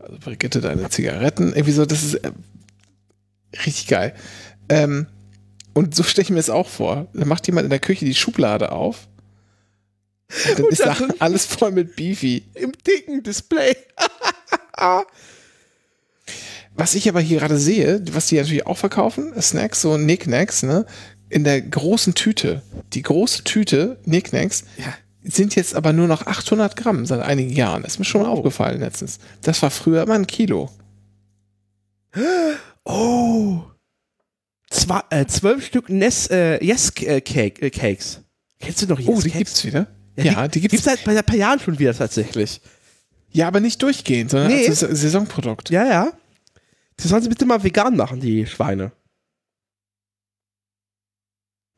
also 0.00 0.18
Brigitte, 0.18 0.60
deine 0.60 0.90
Zigaretten. 0.90 1.52
Irgendwie 1.52 1.72
so, 1.72 1.86
das 1.86 2.02
ist 2.02 2.14
äh, 2.14 2.32
richtig 3.64 3.86
geil. 3.86 4.16
Ähm, 4.68 5.06
und 5.74 5.94
so 5.94 6.02
stelle 6.02 6.24
ich 6.24 6.30
mir 6.30 6.36
das 6.36 6.50
auch 6.50 6.68
vor. 6.68 7.06
Da 7.12 7.24
macht 7.24 7.46
jemand 7.46 7.64
in 7.64 7.70
der 7.70 7.78
Küche 7.78 8.04
die 8.04 8.14
Schublade 8.14 8.72
auf. 8.72 9.08
Und 10.48 10.58
dann 10.58 10.64
und 10.66 10.72
ist 10.72 10.84
da 10.84 10.96
alles 11.18 11.46
voll 11.46 11.72
mit 11.72 11.96
Beefy. 11.96 12.44
Im 12.54 12.72
dicken 12.86 13.22
Display. 13.22 13.76
was 16.74 16.94
ich 16.94 17.08
aber 17.08 17.20
hier 17.20 17.38
gerade 17.38 17.58
sehe, 17.58 18.02
was 18.12 18.26
die 18.26 18.36
natürlich 18.36 18.66
auch 18.66 18.76
verkaufen, 18.76 19.32
Snacks, 19.40 19.80
so 19.80 19.96
Nicknacks, 19.96 20.62
ne? 20.62 20.86
In 21.30 21.44
der 21.44 21.60
großen 21.60 22.14
Tüte. 22.14 22.62
Die 22.94 23.02
große 23.02 23.44
Tüte, 23.44 23.98
Nicknacks, 24.04 24.64
ja. 24.78 24.94
sind 25.22 25.56
jetzt 25.56 25.74
aber 25.74 25.92
nur 25.92 26.06
noch 26.06 26.26
800 26.26 26.74
Gramm 26.76 27.04
seit 27.04 27.20
einigen 27.20 27.50
Jahren. 27.50 27.82
Das 27.82 27.94
ist 27.94 27.98
mir 27.98 28.04
schon 28.06 28.22
oh. 28.22 28.30
aufgefallen 28.30 28.80
letztens. 28.80 29.18
Das 29.42 29.60
war 29.62 29.70
früher 29.70 30.02
immer 30.02 30.14
ein 30.14 30.26
Kilo. 30.26 30.70
Oh. 32.90 33.60
Zwei, 34.70 35.00
äh, 35.10 35.26
zwölf 35.26 35.64
Stück 35.64 35.88
Ness, 35.88 36.28
äh, 36.30 36.62
Yes 36.64 36.90
äh, 37.00 37.20
Cake, 37.20 37.62
äh, 37.62 37.70
Cakes. 37.70 38.20
Kennst 38.60 38.82
du 38.82 38.86
noch 38.86 38.98
Yes 38.98 39.08
Oh, 39.08 39.20
die 39.20 39.30
Cakes? 39.30 39.38
gibt's 39.38 39.64
wieder? 39.64 39.86
Ja, 40.16 40.24
ja 40.24 40.48
die, 40.48 40.52
die 40.52 40.68
gibt's, 40.68 40.84
gibt's 40.84 41.04
seit 41.04 41.16
ein 41.16 41.24
paar 41.24 41.36
Jahren 41.36 41.60
schon 41.60 41.78
wieder 41.78 41.94
tatsächlich. 41.94 42.60
Ja, 43.30 43.46
aber 43.48 43.60
nicht 43.60 43.80
durchgehend, 43.82 44.30
sondern 44.30 44.52
nee. 44.52 44.66
als 44.66 44.80
Saisonprodukt. 44.80 45.70
Ja, 45.70 45.86
ja. 45.86 46.12
Die 47.00 47.08
sollen 47.08 47.22
sie 47.22 47.28
bitte 47.28 47.46
mal 47.46 47.62
vegan 47.62 47.96
machen, 47.96 48.20
die 48.20 48.46
Schweine. 48.46 48.92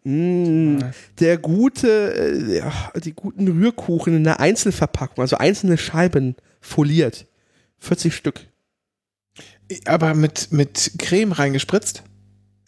Mmh, 0.02 0.92
der 1.18 1.36
gute, 1.36 2.14
äh, 2.14 2.58
ja, 2.58 2.92
die 2.96 3.12
guten 3.12 3.46
Rührkuchen 3.48 4.16
in 4.16 4.24
der 4.24 4.40
Einzelverpackung, 4.40 5.20
also 5.20 5.36
einzelne 5.36 5.76
Scheiben 5.76 6.36
foliert. 6.60 7.26
40 7.80 8.14
Stück. 8.14 8.46
Aber 9.84 10.14
mit, 10.14 10.52
mit 10.52 10.92
Creme 10.98 11.32
reingespritzt? 11.32 12.02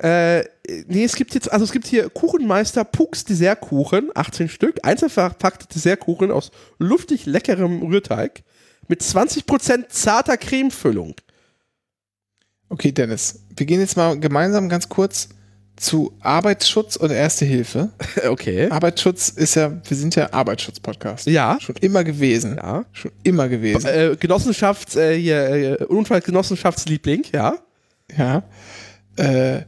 Äh, 0.02 0.44
nee, 0.88 1.04
es 1.04 1.14
gibt 1.14 1.34
jetzt, 1.34 1.52
also 1.52 1.64
es 1.64 1.70
gibt 1.70 1.86
hier 1.86 2.10
Kuchenmeister 2.10 2.84
Pucks 2.84 3.24
Dessertkuchen, 3.24 4.10
18 4.14 4.48
Stück, 4.48 4.80
einzeln 4.82 5.10
verpackte 5.10 5.66
Dessertkuchen 5.72 6.32
aus 6.32 6.50
luftig 6.78 7.24
leckerem 7.26 7.82
Rührteig 7.82 8.42
mit 8.88 9.00
20% 9.00 9.88
zarter 9.88 10.36
Cremefüllung. 10.36 11.14
Okay, 12.68 12.90
Dennis, 12.90 13.44
wir 13.56 13.64
gehen 13.66 13.80
jetzt 13.80 13.96
mal 13.96 14.18
gemeinsam 14.18 14.68
ganz 14.68 14.88
kurz 14.88 15.28
zu 15.76 16.16
Arbeitsschutz 16.20 16.96
und 16.96 17.10
Erste 17.10 17.44
Hilfe. 17.44 17.90
Okay. 18.26 18.68
Arbeitsschutz 18.70 19.28
ist 19.28 19.54
ja, 19.54 19.80
wir 19.88 19.96
sind 19.96 20.16
ja 20.16 20.32
Arbeitsschutz-Podcast. 20.32 21.26
Ja. 21.26 21.58
Schon 21.60 21.76
immer 21.76 22.02
gewesen. 22.04 22.56
Ja. 22.56 22.84
Schon 22.92 23.12
immer 23.22 23.48
gewesen. 23.48 23.86
Äh, 23.86 24.16
Genossenschafts, 24.18 24.96
äh, 24.96 25.16
hier, 25.18 25.80
äh, 25.80 25.84
Unfallgenossenschaftsliebling, 25.84 27.24
ja. 27.32 27.54
Ja. 28.16 28.42
Äh, 29.16 29.62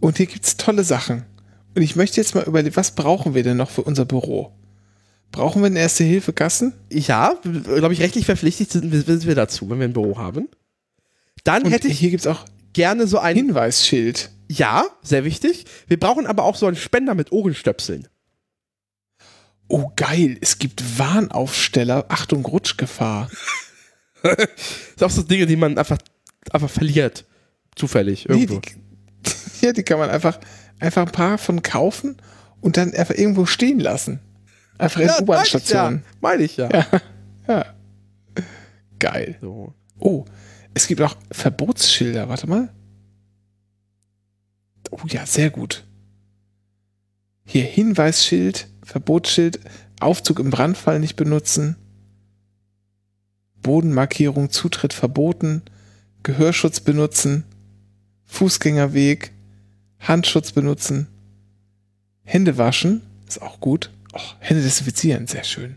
und 0.00 0.16
hier 0.16 0.26
gibt 0.26 0.44
es 0.44 0.56
tolle 0.56 0.84
Sachen. 0.84 1.24
Und 1.74 1.82
ich 1.82 1.96
möchte 1.96 2.20
jetzt 2.20 2.34
mal 2.34 2.44
überlegen, 2.44 2.76
was 2.76 2.92
brauchen 2.92 3.34
wir 3.34 3.42
denn 3.42 3.56
noch 3.56 3.70
für 3.70 3.82
unser 3.82 4.04
Büro? 4.04 4.52
Brauchen 5.32 5.60
wir 5.60 5.66
einen 5.66 5.76
Erste-Hilfe-Kassen? 5.76 6.72
Ja, 6.90 7.34
glaube 7.42 7.92
ich, 7.92 8.00
rechtlich 8.00 8.24
verpflichtet 8.24 8.70
sind 8.70 8.92
wir, 8.92 9.02
sind 9.02 9.26
wir 9.26 9.34
dazu, 9.34 9.68
wenn 9.68 9.78
wir 9.78 9.86
ein 9.86 9.92
Büro 9.92 10.16
haben. 10.16 10.48
Dann 11.44 11.64
Und 11.64 11.70
hätte 11.70 11.88
ich 11.88 11.98
hier 11.98 12.10
gibt 12.10 12.20
es 12.20 12.26
auch 12.26 12.44
gerne 12.72 13.06
so 13.06 13.18
ein 13.18 13.36
Hinweisschild. 13.36 14.30
Ja, 14.48 14.86
sehr 15.02 15.24
wichtig. 15.24 15.64
Wir 15.86 15.98
brauchen 15.98 16.26
aber 16.26 16.44
auch 16.44 16.56
so 16.56 16.66
einen 16.66 16.76
Spender 16.76 17.14
mit 17.14 17.32
Ohrenstöpseln. 17.32 18.08
Oh, 19.68 19.90
geil. 19.96 20.38
Es 20.40 20.58
gibt 20.58 20.98
Warnaufsteller. 20.98 22.06
Achtung, 22.08 22.44
Rutschgefahr. 22.44 23.28
das 24.22 24.36
sind 24.96 25.02
auch 25.02 25.10
so 25.10 25.22
Dinge, 25.22 25.46
die 25.46 25.56
man 25.56 25.76
einfach, 25.76 25.98
einfach 26.50 26.70
verliert. 26.70 27.24
Zufällig. 27.74 28.28
Irgendwo. 28.28 28.54
Nee, 28.54 28.60
die, 28.60 28.85
ja, 29.60 29.72
die 29.72 29.82
kann 29.82 29.98
man 29.98 30.10
einfach, 30.10 30.38
einfach 30.78 31.06
ein 31.06 31.12
paar 31.12 31.38
von 31.38 31.62
kaufen 31.62 32.16
und 32.60 32.76
dann 32.76 32.94
einfach 32.94 33.14
irgendwo 33.14 33.46
stehen 33.46 33.80
lassen. 33.80 34.20
Einfach 34.78 35.00
in 35.00 35.08
ja, 35.08 35.20
U-Bahn-Stationen. 35.20 36.02
Meine 36.20 36.42
ich 36.42 36.56
ja. 36.56 36.68
ja. 36.70 36.86
ja. 37.48 37.66
Geil. 38.98 39.36
So. 39.40 39.74
Oh, 39.98 40.24
es 40.74 40.86
gibt 40.86 41.00
auch 41.00 41.16
Verbotsschilder. 41.30 42.28
Warte 42.28 42.46
mal. 42.46 42.72
Oh 44.90 45.00
ja, 45.08 45.26
sehr 45.26 45.50
gut. 45.50 45.84
Hier 47.44 47.64
Hinweisschild, 47.64 48.68
Verbotsschild, 48.82 49.60
Aufzug 50.00 50.38
im 50.38 50.50
Brandfall 50.50 51.00
nicht 51.00 51.16
benutzen. 51.16 51.76
Bodenmarkierung, 53.62 54.50
Zutritt 54.50 54.92
verboten. 54.92 55.62
Gehörschutz 56.22 56.80
benutzen. 56.80 57.44
Fußgängerweg, 58.26 59.32
Handschutz 59.98 60.52
benutzen, 60.52 61.08
Hände 62.22 62.58
waschen, 62.58 63.02
ist 63.26 63.42
auch 63.42 63.60
gut. 63.60 63.90
Oh, 64.12 64.20
Hände 64.38 64.62
desinfizieren, 64.62 65.26
sehr 65.26 65.44
schön. 65.44 65.76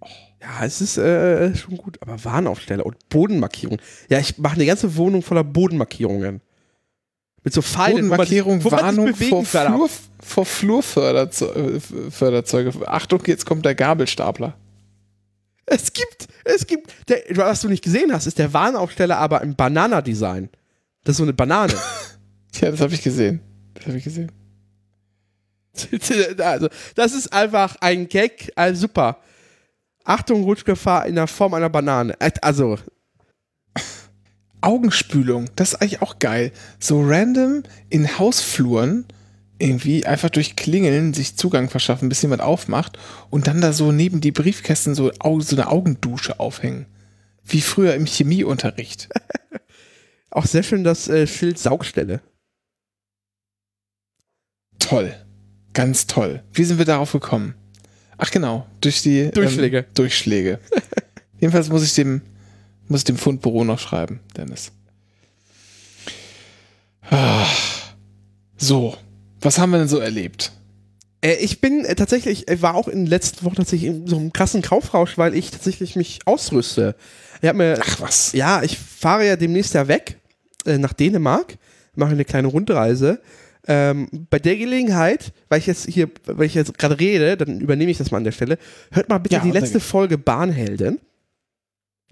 Oh. 0.00 0.06
Ja, 0.40 0.64
es 0.64 0.80
ist 0.80 0.96
äh, 0.98 1.54
schon 1.54 1.76
gut, 1.76 1.98
aber 2.00 2.24
Warnaufsteller 2.24 2.86
und 2.86 3.08
Bodenmarkierung. 3.08 3.78
Ja, 4.08 4.18
ich 4.18 4.38
mache 4.38 4.56
eine 4.56 4.66
ganze 4.66 4.96
Wohnung 4.96 5.22
voller 5.22 5.44
Bodenmarkierungen. 5.44 6.40
Mit 7.44 7.54
so 7.54 7.62
Pfeilen. 7.62 8.08
Bodenmarkierung, 8.08 8.64
Warnung 8.64 9.14
vor, 9.14 9.44
Flur, 9.44 9.88
vor 10.20 10.44
Flurförderzeuge. 10.44 12.86
Achtung, 12.86 13.22
jetzt 13.26 13.46
kommt 13.46 13.64
der 13.64 13.74
Gabelstapler. 13.74 14.54
Es 15.70 15.92
gibt, 15.92 16.28
es 16.44 16.66
gibt, 16.66 16.90
der, 17.08 17.22
was 17.36 17.60
du 17.60 17.68
nicht 17.68 17.84
gesehen 17.84 18.12
hast, 18.12 18.26
ist 18.26 18.38
der 18.38 18.52
Warnaufsteller 18.52 19.18
aber 19.18 19.42
im 19.42 19.54
Banana-Design. 19.54 20.48
Das 21.08 21.14
ist 21.14 21.18
so 21.20 21.22
eine 21.22 21.32
Banane. 21.32 21.72
ja, 22.60 22.70
das 22.70 22.82
habe 22.82 22.92
ich 22.92 23.00
gesehen. 23.00 23.40
Das 23.72 23.86
habe 23.86 23.96
ich 23.96 24.04
gesehen. 24.04 24.30
also, 26.38 26.68
das 26.96 27.14
ist 27.14 27.32
einfach 27.32 27.76
ein 27.80 28.10
Gag, 28.10 28.52
also 28.56 28.82
super. 28.82 29.16
Achtung, 30.04 30.44
Rutschgefahr 30.44 31.06
in 31.06 31.14
der 31.14 31.26
Form 31.26 31.54
einer 31.54 31.70
Banane. 31.70 32.14
Also. 32.42 32.76
Augenspülung, 34.60 35.48
das 35.56 35.72
ist 35.72 35.80
eigentlich 35.80 36.02
auch 36.02 36.18
geil. 36.18 36.52
So 36.78 37.00
random 37.02 37.62
in 37.88 38.18
Hausfluren 38.18 39.06
irgendwie 39.58 40.04
einfach 40.04 40.28
durch 40.28 40.56
Klingeln 40.56 41.14
sich 41.14 41.38
Zugang 41.38 41.70
verschaffen, 41.70 42.10
bis 42.10 42.20
jemand 42.20 42.42
aufmacht 42.42 42.98
und 43.30 43.46
dann 43.46 43.62
da 43.62 43.72
so 43.72 43.92
neben 43.92 44.20
die 44.20 44.32
Briefkästen 44.32 44.94
so, 44.94 45.10
so 45.38 45.56
eine 45.56 45.68
Augendusche 45.68 46.38
aufhängen. 46.38 46.84
Wie 47.44 47.62
früher 47.62 47.94
im 47.94 48.04
Chemieunterricht. 48.04 49.08
Auch 50.30 50.46
sehr 50.46 50.62
schön 50.62 50.84
das 50.84 51.08
äh, 51.08 51.26
Schild 51.26 51.58
Saugstelle. 51.58 52.20
Toll. 54.78 55.14
Ganz 55.72 56.06
toll. 56.06 56.42
Wie 56.52 56.64
sind 56.64 56.78
wir 56.78 56.84
darauf 56.84 57.12
gekommen? 57.12 57.54
Ach 58.16 58.30
genau, 58.30 58.66
durch 58.80 59.02
die 59.02 59.30
Durchschläge. 59.30 59.78
Ähm, 59.78 59.84
Durchschläge. 59.94 60.58
Jedenfalls 61.40 61.68
muss 61.68 61.84
ich 61.84 61.94
dem, 61.94 62.22
muss 62.88 63.00
ich 63.00 63.04
dem 63.04 63.16
Fundbüro 63.16 63.64
noch 63.64 63.78
schreiben, 63.78 64.20
Dennis. 64.36 64.72
Ah. 67.10 67.46
So, 68.56 68.96
was 69.40 69.58
haben 69.58 69.70
wir 69.70 69.78
denn 69.78 69.88
so 69.88 69.98
erlebt? 69.98 70.52
Äh, 71.20 71.34
ich 71.34 71.60
bin 71.60 71.84
äh, 71.84 71.94
tatsächlich, 71.94 72.48
ich 72.48 72.62
war 72.62 72.74
auch 72.74 72.88
in 72.88 73.04
den 73.04 73.06
letzten 73.06 73.44
Wochen 73.44 73.54
tatsächlich 73.54 73.88
in 73.88 74.06
so 74.06 74.16
einem 74.16 74.32
krassen 74.32 74.62
Kaufrausch, 74.62 75.16
weil 75.16 75.34
ich 75.34 75.50
tatsächlich 75.52 75.94
mich 75.94 76.20
ausrüste. 76.26 76.96
Ich 77.40 77.52
mir, 77.52 77.78
Ach 77.80 78.00
was. 78.00 78.32
Ja, 78.32 78.62
ich 78.62 78.78
fahre 78.78 79.26
ja 79.26 79.36
demnächst 79.36 79.74
ja 79.74 79.88
weg 79.88 80.18
äh, 80.66 80.78
nach 80.78 80.92
Dänemark, 80.92 81.56
mache 81.94 82.12
eine 82.12 82.24
kleine 82.24 82.48
Rundreise. 82.48 83.20
Ähm, 83.66 84.08
bei 84.30 84.38
der 84.38 84.56
Gelegenheit, 84.56 85.32
weil 85.48 85.58
ich 85.58 85.66
jetzt 85.66 85.86
hier, 85.86 86.08
weil 86.24 86.46
ich 86.46 86.54
jetzt 86.54 86.78
gerade 86.78 86.98
rede, 86.98 87.36
dann 87.36 87.60
übernehme 87.60 87.90
ich 87.90 87.98
das 87.98 88.10
mal 88.10 88.18
an 88.18 88.24
der 88.24 88.32
Stelle. 88.32 88.58
Hört 88.90 89.08
mal 89.08 89.18
bitte 89.18 89.36
ja, 89.36 89.42
die 89.42 89.50
letzte 89.50 89.80
Folge 89.80 90.16
Bahnhelden. 90.16 91.00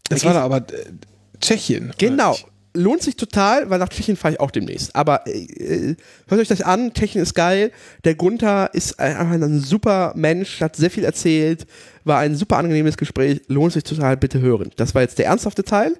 Das 0.08 0.20
da 0.20 0.26
war 0.26 0.34
da 0.34 0.42
aber 0.42 0.56
äh, 0.58 0.92
Tschechien. 1.40 1.92
Genau 1.98 2.36
lohnt 2.76 3.02
sich 3.02 3.16
total, 3.16 3.68
weil 3.70 3.78
nach 3.78 3.88
Tschechien 3.88 4.16
fahre 4.16 4.34
ich 4.34 4.40
auch 4.40 4.50
demnächst. 4.50 4.94
Aber 4.94 5.26
äh, 5.26 5.40
äh, 5.44 5.96
hört 6.28 6.40
euch 6.40 6.48
das 6.48 6.60
an, 6.62 6.92
Tschechien 6.94 7.22
ist 7.22 7.34
geil. 7.34 7.72
Der 8.04 8.14
Gunther 8.14 8.70
ist 8.72 8.98
einfach 9.00 9.30
ein 9.30 9.60
super 9.60 10.12
Mensch, 10.16 10.60
hat 10.60 10.76
sehr 10.76 10.90
viel 10.90 11.04
erzählt, 11.04 11.66
war 12.04 12.18
ein 12.20 12.36
super 12.36 12.56
angenehmes 12.58 12.96
Gespräch, 12.96 13.40
lohnt 13.48 13.72
sich 13.72 13.84
total, 13.84 14.16
bitte 14.16 14.40
hören. 14.40 14.70
Das 14.76 14.94
war 14.94 15.02
jetzt 15.02 15.18
der 15.18 15.26
ernsthafte 15.26 15.64
Teil. 15.64 15.96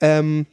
Ähm, 0.00 0.46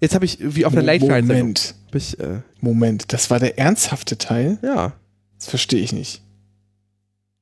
jetzt 0.00 0.14
habe 0.14 0.24
ich 0.24 0.38
wie 0.40 0.64
auf 0.64 0.72
einer 0.72 0.82
Late 0.82 1.04
Moment, 1.04 1.74
Hab 1.88 1.94
ich, 1.94 2.18
äh, 2.20 2.40
Moment, 2.60 3.12
das 3.12 3.30
war 3.30 3.38
der 3.38 3.58
ernsthafte 3.58 4.16
Teil? 4.18 4.58
ja. 4.62 4.92
Das 5.36 5.48
verstehe 5.50 5.80
ich 5.82 5.92
nicht. 5.92 6.22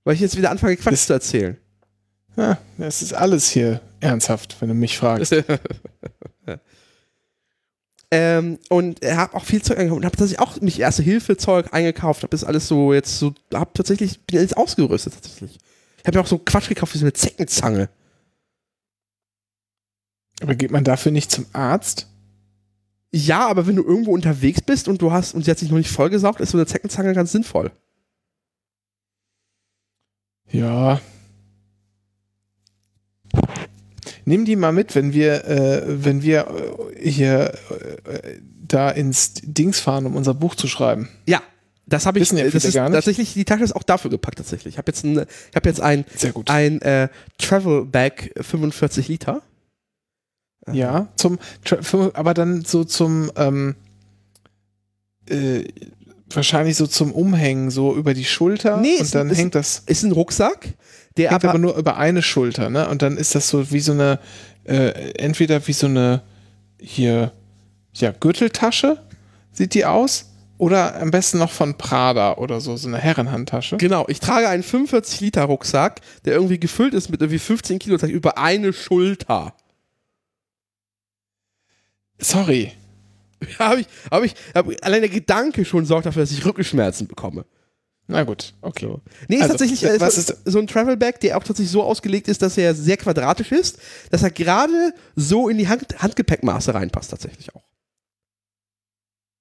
Weil 0.02 0.14
ich 0.14 0.20
jetzt 0.20 0.36
wieder 0.36 0.50
anfange, 0.50 0.76
Quatsch 0.76 0.92
Das- 0.94 1.06
zu 1.06 1.12
erzählen. 1.12 1.56
Ja, 2.36 2.58
das 2.78 3.02
ist 3.02 3.12
alles 3.12 3.50
hier 3.50 3.80
ernsthaft, 4.00 4.56
wenn 4.60 4.68
du 4.70 4.74
mich 4.74 4.96
fragst. 4.96 5.32
ähm, 8.12 8.59
und 8.68 9.03
habe 9.03 9.35
auch 9.35 9.46
viel 9.46 9.62
Zeug 9.62 9.79
eingekauft 9.79 9.96
und 10.01 10.05
habe 10.05 10.16
tatsächlich 10.16 10.40
auch 10.40 10.61
mich 10.61 10.79
Erste-Hilfe-Zeug 10.79 11.72
eingekauft. 11.72 12.22
Habe 12.22 12.31
das 12.31 12.44
alles 12.44 12.68
so 12.68 12.92
jetzt 12.92 13.18
so, 13.18 13.33
habe 13.55 13.70
tatsächlich, 13.72 14.20
bin 14.27 14.38
jetzt 14.38 14.59
ausgerüstet 14.59 15.14
tatsächlich. 15.14 15.59
Ich 15.98 16.07
habe 16.07 16.18
mir 16.18 16.22
auch 16.22 16.29
so 16.29 16.38
Quatsch 16.38 16.68
gekauft 16.68 16.92
wie 16.92 16.98
so 16.98 17.07
eine 17.07 17.14
Zeckenzange. 17.14 17.88
Aber 20.42 20.55
geht 20.55 20.70
man 20.70 20.85
dafür 20.85 21.11
nicht 21.11 21.31
zum 21.31 21.46
Arzt? 21.55 22.07
Ja, 23.12 23.48
aber 23.48 23.66
wenn 23.66 23.77
du 23.77 23.83
irgendwo 23.83 24.12
unterwegs 24.12 24.61
bist 24.61 24.88
und 24.88 25.01
du 25.01 25.11
hast 25.11 25.35
und 25.35 25.46
sie 25.46 25.51
hat 25.51 25.59
sich 25.59 25.70
noch 25.70 25.79
nicht 25.79 25.90
vollgesaugt, 25.90 26.40
ist 26.40 26.51
so 26.51 26.59
eine 26.59 26.66
Zeckenzange 26.66 27.14
ganz 27.14 27.33
sinnvoll. 27.33 27.70
Ja. 30.51 31.01
Nimm 34.24 34.44
die 34.44 34.56
mal 34.56 34.72
mit, 34.72 34.94
wenn 34.94 35.12
wir, 35.12 35.44
äh, 35.46 35.82
wenn 36.04 36.22
wir 36.22 36.46
äh, 36.96 37.11
hier 37.11 37.52
äh, 38.04 38.38
da 38.66 38.90
ins 38.90 39.35
Dings 39.42 39.80
fahren, 39.80 40.06
um 40.06 40.16
unser 40.16 40.35
Buch 40.35 40.54
zu 40.54 40.68
schreiben. 40.68 41.08
Ja, 41.26 41.42
das 41.87 42.06
habe 42.06 42.18
ich. 42.18 42.22
Wissen 42.22 42.38
ja 42.38 42.48
das 42.48 42.64
ist 42.64 42.74
gar 42.74 42.88
nicht. 42.88 42.94
tatsächlich 42.94 43.35
die 43.35 43.44
Tasche 43.44 43.64
ist 43.64 43.74
auch 43.74 43.82
dafür 43.82 44.11
gepackt 44.11 44.38
tatsächlich. 44.38 44.74
Ich 44.74 44.78
habe 44.78 44.90
jetzt 44.90 45.04
ein, 45.04 45.18
ich 45.50 45.56
habe 45.56 45.68
jetzt 45.68 45.80
ein 45.80 46.04
Sehr 46.16 46.32
gut. 46.32 46.48
ein 46.50 46.80
äh, 46.82 47.08
Travel 47.38 47.85
Bag 47.85 48.30
45 48.40 49.08
Liter. 49.08 49.42
Ja, 50.72 51.08
zum, 51.16 51.40
aber 52.14 52.35
dann 52.35 52.64
so 52.64 52.85
zum, 52.85 53.32
ähm, 53.37 53.74
äh, 55.28 55.64
wahrscheinlich 56.30 56.76
so 56.76 56.87
zum 56.87 57.12
Umhängen, 57.12 57.70
so 57.70 57.94
über 57.96 58.14
die 58.14 58.24
Schulter. 58.24 58.76
Nee, 58.78 58.98
und 59.00 59.12
dann 59.14 59.28
ist- 59.30 59.38
hängt 59.38 59.54
das 59.56 59.82
Ist 59.87 60.04
ein 60.04 60.12
Rucksack, 60.12 60.68
der 61.16 61.31
hängt 61.31 61.44
aber, 61.44 61.51
aber 61.51 61.59
nur 61.59 61.77
über 61.77 61.96
eine 61.96 62.22
Schulter, 62.22 62.70
ne? 62.70 62.88
Und 62.88 63.03
dann 63.03 63.16
ist 63.16 63.35
das 63.35 63.48
so 63.48 63.70
wie 63.70 63.81
so 63.81 63.92
eine, 63.92 64.18
äh, 64.64 65.12
entweder 65.14 65.66
wie 65.66 65.72
so 65.72 65.87
eine 65.87 66.22
hier, 66.81 67.33
ja, 67.94 68.12
Gürteltasche 68.12 68.98
sieht 69.53 69.75
die 69.75 69.85
aus. 69.85 70.29
Oder 70.59 71.01
am 71.01 71.11
besten 71.11 71.38
noch 71.38 71.51
von 71.51 71.77
Prada 71.77 72.37
oder 72.37 72.61
so, 72.61 72.77
so 72.77 72.87
eine 72.87 72.98
Herrenhandtasche. 72.98 73.79
Genau, 73.79 74.05
ich 74.07 74.20
trage 74.20 74.48
einen 74.48 74.62
45 74.62 75.20
Liter 75.20 75.42
Rucksack, 75.42 76.01
der 76.25 76.35
irgendwie 76.35 76.61
gefüllt 76.61 76.94
ist 76.94 77.09
mit 77.09 77.20
irgendwie 77.20 77.40
15 77.40 77.81
Kilo 77.81 77.96
über 78.07 78.38
eine 78.38 78.72
Schulter. 78.72 79.55
Sorry. 82.18 82.70
habe 83.59 83.81
ich, 83.81 83.87
habe 84.11 84.27
ich, 84.27 84.35
hab, 84.55 84.68
allein 84.83 85.01
der 85.01 85.11
Gedanke 85.11 85.64
schon 85.64 85.85
sorgt 85.85 86.07
dafür, 86.07 86.22
dass 86.22 86.31
ich 86.31 86.44
Rückenschmerzen 86.44 87.09
bekomme. 87.09 87.44
Na 88.12 88.25
gut, 88.25 88.53
okay. 88.61 88.85
So. 88.87 89.01
Nee, 89.29 89.37
ist 89.37 89.42
Also, 89.42 89.53
tatsächlich 89.55 89.85
äh, 89.85 89.98
was 90.01 90.14
so, 90.16 90.33
ist- 90.33 90.42
so 90.44 90.59
ein 90.59 90.66
Travel 90.66 90.96
Bag, 90.98 91.20
der 91.20 91.38
auch 91.38 91.44
tatsächlich 91.44 91.70
so 91.72 91.83
ausgelegt 91.83 92.29
ist, 92.29 92.42
dass 92.42 92.59
er 92.59 92.75
sehr 92.75 92.96
quadratisch 92.98 93.53
ist, 93.53 93.79
dass 94.11 94.22
er 94.22 94.31
gerade 94.31 94.92
so 95.16 95.48
in 95.48 95.57
die 95.59 95.68
Hand, 95.68 96.03
Handgepäckmaße 96.03 96.75
reinpasst, 96.75 97.11
tatsächlich 97.11 97.55
auch. 97.55 97.64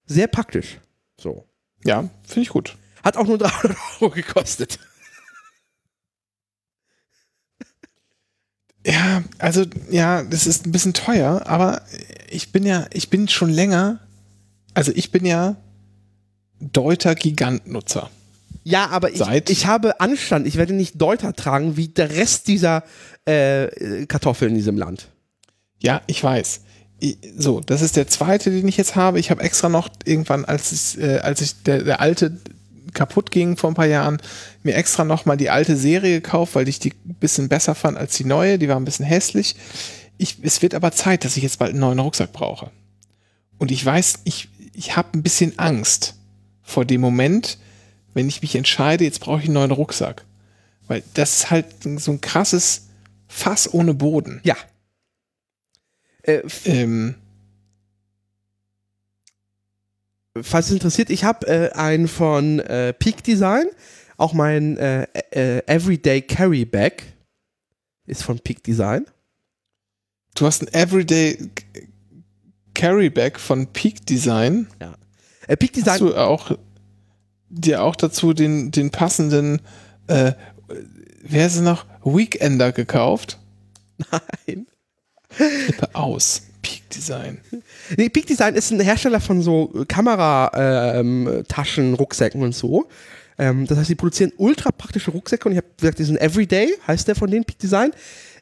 Sehr 0.06 0.28
praktisch. 0.28 0.80
So. 1.20 1.46
Ja, 1.86 2.10
finde 2.26 2.42
ich 2.42 2.50
gut. 2.50 2.78
Hat 3.04 3.18
auch 3.18 3.26
nur 3.28 3.38
300 3.38 3.78
Euro 4.00 4.10
gekostet. 4.12 4.80
Ja, 8.86 9.24
also 9.38 9.66
ja, 9.92 10.24
das 10.24 10.48
ist 10.48 10.66
ein 10.66 10.72
bisschen 10.72 10.94
teuer, 10.94 11.44
aber 11.46 11.84
ich 12.30 12.52
bin 12.52 12.66
ja, 12.66 12.88
ich 12.92 13.10
bin 13.10 13.28
schon 13.28 13.50
länger, 13.52 14.00
also 14.74 14.92
ich 14.96 15.12
bin 15.12 15.26
ja 15.26 15.56
Deuter 16.60 17.14
Gigantnutzer. 17.16 18.10
Ja, 18.64 18.88
aber 18.90 19.12
ich, 19.12 19.22
ich 19.50 19.66
habe 19.66 20.00
Anstand. 20.00 20.46
Ich 20.46 20.56
werde 20.56 20.74
nicht 20.74 21.02
Deuter 21.02 21.34
tragen 21.34 21.78
wie 21.78 21.88
der 21.88 22.12
Rest 22.12 22.48
dieser 22.48 22.84
äh, 23.26 24.06
Kartoffeln 24.06 24.52
in 24.52 24.58
diesem 24.58 24.78
Land. 24.78 25.10
Ja, 25.80 26.02
ich 26.08 26.24
weiß. 26.24 26.62
So, 27.36 27.60
das 27.62 27.82
ist 27.82 27.96
der 27.96 28.08
zweite, 28.08 28.52
den 28.52 28.68
ich 28.68 28.78
jetzt 28.78 28.96
habe. 28.96 29.20
Ich 29.20 29.32
habe 29.32 29.42
extra 29.42 29.70
noch 29.70 29.90
irgendwann, 30.06 30.46
als 30.46 30.72
ich, 30.72 31.02
äh, 31.02 31.18
als 31.20 31.42
ich 31.42 31.64
der, 31.64 31.84
der 31.84 32.02
alte 32.02 32.38
kaputt 32.94 33.32
ging 33.32 33.58
vor 33.58 33.72
ein 33.72 33.76
paar 33.76 33.88
Jahren, 33.88 34.22
mir 34.64 34.76
extra 34.76 35.04
noch 35.04 35.26
mal 35.26 35.38
die 35.38 35.50
alte 35.50 35.78
Serie 35.78 36.22
gekauft, 36.22 36.56
weil 36.56 36.68
ich 36.68 36.80
die 36.80 36.94
ein 37.08 37.16
bisschen 37.16 37.50
besser 37.50 37.74
fand 37.74 37.98
als 37.98 38.18
die 38.18 38.26
neue. 38.26 38.60
Die 38.60 38.70
war 38.70 38.76
ein 38.76 38.86
bisschen 38.86 39.06
hässlich. 39.06 39.56
Ich, 40.18 40.38
es 40.44 40.62
wird 40.62 40.76
aber 40.76 40.92
Zeit, 40.92 41.26
dass 41.26 41.38
ich 41.38 41.44
jetzt 41.44 41.58
bald 41.58 41.72
einen 41.72 41.80
neuen 41.80 42.00
Rucksack 42.00 42.32
brauche. 42.32 42.70
Und 43.58 43.72
ich 43.72 43.84
weiß, 43.84 44.20
ich, 44.26 44.50
ich 44.74 44.96
habe 44.96 45.18
ein 45.18 45.24
bisschen 45.24 45.58
Angst 45.58 46.16
vor 46.62 46.86
dem 46.86 47.02
Moment, 47.02 47.58
wenn 48.14 48.28
ich 48.28 48.42
mich 48.42 48.56
entscheide, 48.56 49.04
jetzt 49.04 49.20
brauche 49.20 49.40
ich 49.40 49.46
einen 49.46 49.54
neuen 49.54 49.72
Rucksack. 49.72 50.26
Weil 50.88 51.04
das 51.14 51.38
ist 51.38 51.52
halt 51.52 51.68
so 51.98 52.12
ein 52.12 52.22
krasses 52.22 52.90
Fass 53.28 53.74
ohne 53.74 53.94
Boden. 53.94 54.42
Ja. 54.44 54.58
Äh, 56.24 56.42
Ähm, 56.66 57.16
falls 60.42 60.68
es 60.68 60.74
interessiert, 60.74 61.10
ich 61.10 61.24
habe 61.24 61.48
äh, 61.48 61.72
einen 61.72 62.08
von 62.08 62.60
äh, 62.60 62.94
Peak 62.94 63.24
Design, 63.24 63.66
auch 64.18 64.34
mein 64.34 64.78
äh, 64.78 65.08
äh, 65.32 65.64
Everyday 65.66 66.22
Carry 66.22 66.66
Bag 66.66 67.04
ist 68.06 68.24
von 68.24 68.40
Peak 68.40 68.64
Design. 68.64 69.06
Du 70.36 70.46
hast 70.46 70.62
ein 70.62 70.74
Everyday 70.74 71.50
Carry 72.74 73.10
Bag 73.10 73.40
von 73.40 73.68
Peak 73.68 74.06
Design. 74.06 74.68
Äh, 75.48 75.58
Peak 75.58 75.74
Design, 75.74 75.94
Hast 75.94 76.02
du 76.02 76.16
auch 76.16 76.58
dir 77.52 77.84
auch 77.84 77.96
dazu 77.96 78.34
den, 78.34 78.72
den 78.72 78.90
passenden, 78.90 79.62
äh, 80.08 80.34
wer 81.22 81.48
ist 81.48 81.56
es 81.56 81.62
noch, 81.62 81.86
Weekender 82.04 82.72
gekauft? 82.72 83.38
nein. 84.12 84.66
Flippe 85.30 85.94
aus. 85.94 86.44
Peak 86.62 86.90
Design. 86.90 87.40
Nee, 87.98 88.10
Peak 88.10 88.28
Design 88.28 88.56
ist 88.56 88.72
ein 88.72 88.80
Hersteller 88.80 89.20
von 89.20 89.42
so 89.42 89.74
Kamerataschen, 89.88 91.96
Rucksäcken 91.96 92.44
und 92.44 92.54
so. 92.54 92.88
Ähm, 93.38 93.66
das 93.66 93.80
heißt, 93.80 93.90
die 93.90 93.96
produzieren 93.96 94.32
ultra 94.38 94.72
praktische 94.72 95.12
Rucksäcke 95.12 95.48
und 95.48 95.54
ich 95.54 95.58
habe 95.58 95.68
gesagt, 95.78 96.00
diesen 96.00 96.18
Everyday 96.18 96.76
heißt 96.88 97.08
der 97.08 97.16
von 97.16 97.32
denen 97.32 97.46
Peak 97.46 97.60
Design. 97.60 97.92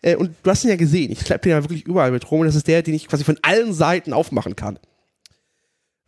Äh, 0.02 0.16
und 0.16 0.32
du 0.44 0.50
hast 0.50 0.64
ihn 0.64 0.70
ja 0.70 0.76
gesehen. 0.76 1.12
Ich 1.12 1.22
schleppe 1.22 1.44
den 1.44 1.52
ja 1.52 1.64
wirklich 1.64 1.86
überall 1.86 2.12
mit 2.12 2.30
rum 2.30 2.42
und 2.42 2.48
das 2.48 2.56
ist 2.56 2.68
der, 2.68 2.82
den 2.82 2.94
ich 2.94 3.08
quasi 3.08 3.24
von 3.24 3.38
allen 3.42 3.74
Seiten 3.74 4.14
aufmachen 4.14 4.56
kann. 4.56 4.80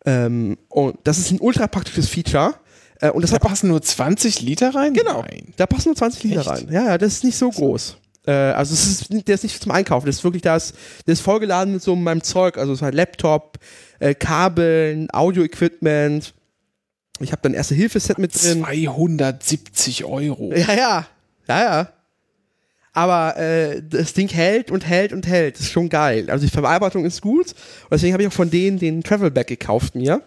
Ähm, 0.05 0.57
und 0.69 0.97
das 1.03 1.19
ist 1.19 1.31
ein 1.31 1.39
ultra 1.39 1.67
praktisches 1.67 2.09
Feature. 2.09 2.55
Äh, 3.01 3.09
und 3.09 3.23
das 3.23 3.31
Da 3.31 3.35
hat 3.35 3.43
passen 3.43 3.67
nur 3.67 3.81
20 3.81 4.41
Liter 4.41 4.73
rein? 4.73 4.93
Genau. 4.93 5.21
Nein. 5.23 5.53
Da 5.57 5.65
passen 5.65 5.89
nur 5.89 5.95
20 5.95 6.23
Liter 6.23 6.41
Echt? 6.41 6.49
rein. 6.49 6.67
Ja, 6.71 6.85
ja, 6.85 6.97
das 6.97 7.13
ist 7.13 7.23
nicht 7.23 7.37
so 7.37 7.49
groß. 7.49 7.97
Äh, 8.25 8.31
also 8.31 8.73
es 8.73 8.85
ist, 8.85 9.27
der 9.27 9.35
ist 9.35 9.43
nicht 9.43 9.61
zum 9.61 9.71
Einkaufen. 9.71 10.05
Das 10.05 10.17
ist 10.17 10.23
wirklich 10.23 10.43
das, 10.43 10.73
der 11.05 11.13
ist 11.13 11.21
vollgeladen 11.21 11.73
mit 11.73 11.81
so 11.81 11.95
meinem 11.95 12.23
Zeug. 12.23 12.57
Also 12.57 12.73
es 12.73 12.79
ist 12.79 12.83
halt 12.83 12.95
Laptop, 12.95 13.57
äh, 13.99 14.13
Kabeln, 14.13 15.07
Audio-Equipment. 15.11 16.33
Ich 17.19 17.31
habe 17.31 17.41
dann 17.43 17.53
erste 17.53 17.75
Hilfeset 17.75 18.17
mit 18.17 18.33
drin. 18.41 18.63
270 18.63 20.05
Euro. 20.05 20.53
Ja, 20.53 20.73
ja. 20.73 21.07
Ja, 21.47 21.61
ja. 21.61 21.89
Aber 22.93 23.37
äh, 23.37 23.81
das 23.87 24.13
Ding 24.13 24.27
hält 24.27 24.69
und 24.69 24.85
hält 24.85 25.13
und 25.13 25.25
hält. 25.25 25.55
Das 25.55 25.61
ist 25.61 25.71
schon 25.71 25.87
geil. 25.87 26.29
Also 26.29 26.45
die 26.45 26.51
Verarbeitung 26.51 27.05
ist 27.05 27.21
gut. 27.21 27.51
Und 27.51 27.91
deswegen 27.91 28.13
habe 28.13 28.23
ich 28.23 28.29
auch 28.29 28.33
von 28.33 28.49
denen 28.49 28.79
den 28.79 29.01
Travel 29.03 29.31
Bag 29.31 29.47
gekauft 29.47 29.95
mir. 29.95 30.21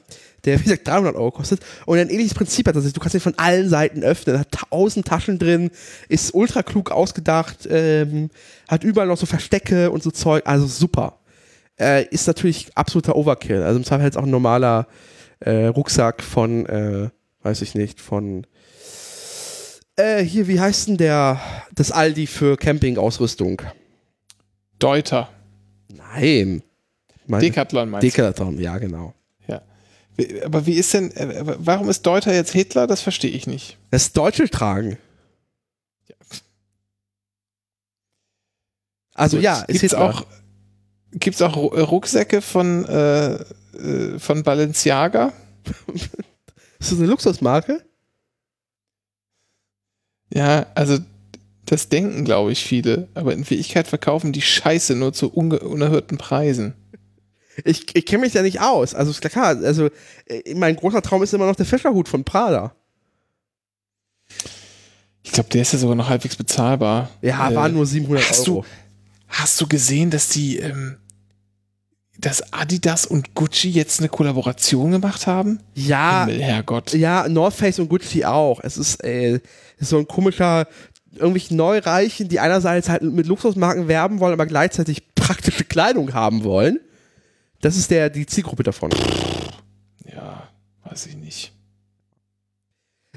Der, 0.44 0.59
wie 0.59 0.64
gesagt, 0.64 0.87
300 0.87 1.14
Euro 1.16 1.30
kostet. 1.30 1.61
Und 1.87 1.98
ein 1.98 2.11
ähnliches 2.11 2.35
Prinzip 2.35 2.68
hat 2.68 2.76
das. 2.76 2.92
Du 2.92 3.00
kannst 3.00 3.14
den 3.14 3.20
von 3.20 3.35
allen 3.37 3.68
Seiten 3.68 4.02
öffnen. 4.02 4.38
Hat 4.38 4.52
tausend 4.52 5.07
Taschen 5.07 5.38
drin. 5.38 5.70
Ist 6.09 6.35
ultra 6.35 6.62
klug 6.62 6.90
ausgedacht. 6.90 7.66
Ähm, 7.70 8.30
hat 8.68 8.85
überall 8.85 9.09
noch 9.09 9.16
so 9.16 9.26
Verstecke 9.26 9.90
und 9.90 10.02
so 10.02 10.11
Zeug. 10.11 10.42
Also 10.46 10.66
super. 10.66 11.20
Äh, 11.78 12.07
ist 12.09 12.26
natürlich 12.26 12.68
absoluter 12.74 13.16
Overkill. 13.16 13.62
Also 13.62 13.78
im 13.78 13.85
Zweifel 13.85 14.04
jetzt 14.04 14.18
auch 14.18 14.24
ein 14.24 14.30
normaler 14.30 14.87
äh, 15.40 15.66
Rucksack 15.66 16.22
von, 16.22 16.66
äh, 16.66 17.09
weiß 17.42 17.62
ich 17.62 17.74
nicht, 17.74 18.00
von 18.00 18.46
äh, 19.96 20.22
hier, 20.22 20.48
wie 20.48 20.61
heißt 20.61 20.88
denn 20.88 20.96
der, 20.96 21.40
das 21.74 21.92
Aldi 21.92 22.26
für 22.26 22.57
Campingausrüstung? 22.57 23.62
Deuter. 24.78 25.28
Nein. 25.88 26.62
Mein 27.26 27.40
Decathlon 27.40 27.90
meinst 27.90 28.04
Decathlon, 28.04 28.59
ja, 28.59 28.76
genau. 28.78 29.14
Ja. 30.16 30.44
Aber 30.44 30.66
wie 30.66 30.74
ist 30.74 30.94
denn, 30.94 31.11
äh, 31.12 31.57
warum 31.59 31.88
ist 31.88 32.03
Deuter 32.07 32.33
jetzt 32.35 32.53
Hitler? 32.53 32.87
Das 32.87 33.00
verstehe 33.00 33.31
ich 33.31 33.46
nicht. 33.46 33.79
Das 33.90 34.12
Deutsche 34.12 34.48
tragen. 34.48 34.98
Also 39.14 39.38
ja, 39.38 39.61
ist 39.61 39.81
gibt's 39.81 39.81
Hitler. 39.81 40.00
auch 40.00 40.27
gibt's 41.12 41.42
auch 41.42 41.72
äh, 41.72 41.81
Rucksäcke 41.81 42.42
von 42.42 42.85
äh, 42.85 43.35
äh, 43.35 44.18
von 44.18 44.42
Balenciaga? 44.42 45.33
Ist 46.79 46.92
das 46.92 46.98
eine 46.98 47.07
Luxusmarke? 47.07 47.85
Ja, 50.33 50.66
also 50.74 50.98
das 51.64 51.88
denken 51.88 52.24
glaube 52.24 52.53
ich 52.53 52.64
viele, 52.64 53.09
aber 53.14 53.33
in 53.33 53.48
Wirklichkeit 53.48 53.87
verkaufen 53.87 54.33
die 54.33 54.42
Scheiße 54.42 54.94
nur 54.94 55.12
zu 55.12 55.33
unerhörten 55.33 56.18
Preisen. 56.18 56.74
Ich, 57.64 57.94
ich 57.94 58.06
kenne 58.06 58.22
mich 58.22 58.34
ja 58.34 58.42
nicht 58.42 58.60
aus. 58.60 58.94
Also 58.94 59.10
ist 59.10 59.20
klar, 59.20 59.56
also 59.62 59.88
äh, 60.26 60.54
mein 60.54 60.76
großer 60.76 61.02
Traum 61.02 61.22
ist 61.22 61.34
immer 61.34 61.46
noch 61.46 61.56
der 61.56 61.66
Fischerhut 61.66 62.08
von 62.08 62.24
Prada. 62.24 62.74
Ich 65.22 65.32
glaube, 65.32 65.48
der 65.50 65.62
ist 65.62 65.72
ja 65.72 65.78
sogar 65.78 65.96
noch 65.96 66.08
halbwegs 66.08 66.36
bezahlbar. 66.36 67.10
Ja, 67.22 67.50
äh, 67.50 67.54
waren 67.54 67.72
nur 67.72 67.86
700 67.86 68.28
hast 68.28 68.48
Euro. 68.48 68.60
Du, 68.60 68.66
hast 69.28 69.60
du 69.60 69.66
gesehen, 69.66 70.10
dass 70.10 70.28
die, 70.28 70.58
ähm, 70.58 70.96
dass 72.18 72.52
Adidas 72.52 73.06
und 73.06 73.34
Gucci 73.34 73.70
jetzt 73.70 74.00
eine 74.00 74.08
Kollaboration 74.08 74.90
gemacht 74.92 75.26
haben? 75.26 75.60
Ja. 75.74 76.26
Himmel, 76.26 76.42
Herrgott. 76.42 76.92
Ja, 76.92 77.28
North 77.28 77.54
Face 77.54 77.78
und 77.78 77.88
Gucci 77.88 78.24
auch. 78.24 78.60
Es 78.62 78.76
ist, 78.76 79.02
äh, 79.02 79.40
ist 79.78 79.88
so 79.88 79.98
ein 79.98 80.06
komischer, 80.06 80.66
irgendwelche 81.14 81.54
Neureichen, 81.54 82.28
die 82.28 82.40
einerseits 82.40 82.88
halt 82.88 83.02
mit 83.02 83.26
Luxusmarken 83.26 83.88
werben 83.88 84.20
wollen, 84.20 84.34
aber 84.34 84.46
gleichzeitig 84.46 85.14
praktische 85.14 85.64
Kleidung 85.64 86.12
haben 86.12 86.44
wollen. 86.44 86.80
Das 87.64 87.79
ist 87.79 87.90
der, 87.90 88.11
die 88.11 88.27
Zielgruppe 88.27 88.62
davon. 88.62 88.90
Ja, 90.05 90.48
weiß 90.85 91.07
ich 91.07 91.16
nicht. 91.16 91.55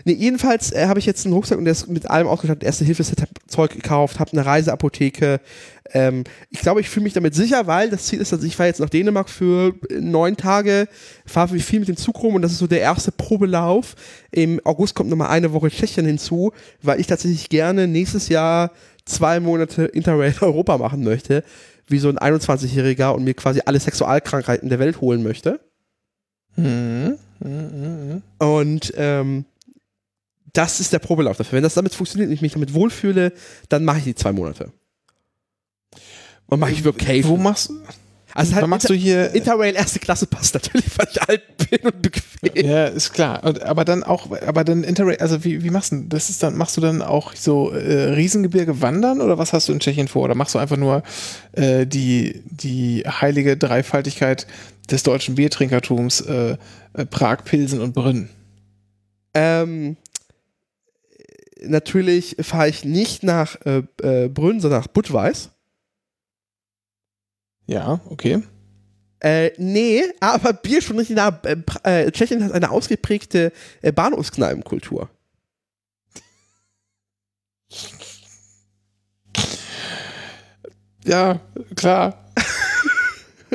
Nee, 0.05 0.13
jedenfalls 0.13 0.71
äh, 0.71 0.87
habe 0.87 0.99
ich 0.99 1.05
jetzt 1.05 1.25
einen 1.25 1.33
Rucksack 1.33 1.57
und 1.57 1.65
der 1.65 1.73
ist 1.73 1.89
mit 1.89 2.09
allem 2.09 2.27
ausgestattet. 2.27 2.63
Erste 2.63 2.85
Hilfe-Zeug 2.85 3.71
gekauft, 3.71 4.21
habe 4.21 4.31
eine 4.31 4.45
Reiseapotheke. 4.45 5.41
Ähm, 5.91 6.23
ich 6.49 6.61
glaube, 6.61 6.79
ich 6.79 6.87
fühle 6.87 7.03
mich 7.03 7.11
damit 7.11 7.35
sicher, 7.35 7.67
weil 7.67 7.89
das 7.89 8.05
Ziel 8.05 8.21
ist, 8.21 8.31
dass 8.31 8.41
ich 8.41 8.55
fahre 8.55 8.69
jetzt 8.69 8.79
nach 8.79 8.89
Dänemark 8.89 9.29
für 9.29 9.75
neun 9.89 10.37
Tage, 10.37 10.87
fahre 11.25 11.59
viel 11.59 11.79
mit 11.79 11.89
dem 11.89 11.97
Zug 11.97 12.23
rum 12.23 12.35
und 12.35 12.41
das 12.41 12.53
ist 12.53 12.59
so 12.59 12.67
der 12.67 12.79
erste 12.79 13.11
Probelauf. 13.11 13.95
Im 14.31 14.61
August 14.63 14.95
kommt 14.95 15.09
nochmal 15.09 15.27
eine 15.27 15.51
Woche 15.51 15.69
Tschechien 15.69 16.05
hinzu, 16.05 16.53
weil 16.81 17.01
ich 17.01 17.07
tatsächlich 17.07 17.49
gerne 17.49 17.85
nächstes 17.85 18.29
Jahr 18.29 18.71
zwei 19.03 19.41
Monate 19.41 19.83
Interrail 19.83 20.35
Europa 20.41 20.77
machen 20.77 21.03
möchte, 21.03 21.43
wie 21.87 21.99
so 21.99 22.09
ein 22.09 22.17
21-Jähriger 22.17 23.09
und 23.09 23.23
mir 23.23 23.33
quasi 23.33 23.61
alle 23.65 23.79
Sexualkrankheiten 23.79 24.69
der 24.69 24.79
Welt 24.79 25.01
holen 25.01 25.23
möchte. 25.23 25.59
Mhm. 26.55 27.17
Mhm. 27.39 28.21
Und 28.39 28.93
ähm, 28.95 29.45
das 30.53 30.79
ist 30.79 30.91
der 30.91 30.99
Probelauf 30.99 31.37
dafür. 31.37 31.57
Wenn 31.57 31.63
das 31.63 31.75
damit 31.75 31.93
funktioniert 31.93 32.29
und 32.29 32.33
ich 32.33 32.41
mich 32.41 32.53
damit 32.53 32.73
wohlfühle, 32.73 33.31
dann 33.69 33.85
mache 33.85 33.99
ich 33.99 34.03
die 34.05 34.15
zwei 34.15 34.31
Monate. 34.31 34.71
Und 36.47 36.59
mache 36.59 36.71
ich 36.71 36.83
wirklich. 36.83 37.27
Wo 37.27 37.37
machst 37.37 37.69
du? 37.69 37.79
Also 38.37 38.53
halt 38.53 38.67
machst 38.67 38.87
du 38.87 38.93
hier 38.93 39.33
Interrail 39.33 39.73
erste 39.73 39.97
Klasse 39.97 40.27
passt 40.27 40.53
natürlich, 40.53 40.85
weil 40.95 41.07
ich 41.09 41.21
alt 41.23 41.41
bin 41.57 41.79
und 41.79 42.03
bequem. 42.03 42.23
Ja, 42.53 42.85
ist 42.85 43.11
klar. 43.11 43.43
Und, 43.43 43.63
aber 43.63 43.83
dann 43.83 44.03
auch, 44.03 44.29
aber 44.45 44.63
dann 44.63 44.83
Interrail, 44.83 45.17
also 45.17 45.43
wie, 45.43 45.63
wie 45.63 45.71
machst 45.71 45.91
du 45.91 46.03
das? 46.07 46.29
Ist 46.29 46.43
dann, 46.43 46.55
machst 46.55 46.77
du 46.77 46.81
dann 46.81 47.01
auch 47.01 47.33
so 47.33 47.71
äh, 47.71 48.13
Riesengebirge 48.13 48.79
wandern 48.79 49.21
oder 49.21 49.39
was 49.39 49.53
hast 49.53 49.69
du 49.69 49.73
in 49.73 49.79
Tschechien 49.79 50.07
vor? 50.07 50.21
Oder 50.21 50.35
machst 50.35 50.53
du 50.53 50.59
einfach 50.59 50.77
nur 50.77 51.01
äh, 51.53 51.87
die, 51.87 52.43
die 52.45 53.03
heilige 53.07 53.57
Dreifaltigkeit 53.57 54.45
des 54.87 55.01
deutschen 55.01 55.33
Biertrinkertums, 55.33 56.21
äh, 56.21 56.57
äh 56.93 57.05
Prag, 57.07 57.43
Pilsen 57.43 57.81
und 57.81 57.95
Brünn? 57.95 58.29
Ähm, 59.33 59.97
natürlich 61.65 62.35
fahre 62.41 62.69
ich 62.69 62.85
nicht 62.85 63.23
nach 63.23 63.57
äh, 63.65 63.81
äh, 64.03 64.29
Brünn, 64.29 64.59
sondern 64.59 64.81
nach 64.81 64.87
Budweis. 64.87 65.49
Ja, 67.67 67.99
okay. 68.09 68.41
Äh, 69.19 69.51
nee, 69.57 70.03
aber 70.19 70.53
Bier 70.53 70.81
schon 70.81 70.97
richtig 70.97 71.15
nah. 71.15 71.39
Äh, 71.43 71.57
äh, 71.83 72.11
Tschechien 72.11 72.43
hat 72.43 72.51
eine 72.53 72.71
ausgeprägte 72.71 73.51
äh, 73.81 73.91
Bahnhofskneipenkultur. 73.91 75.09
Ja, 81.03 81.39
klar. 81.75 82.25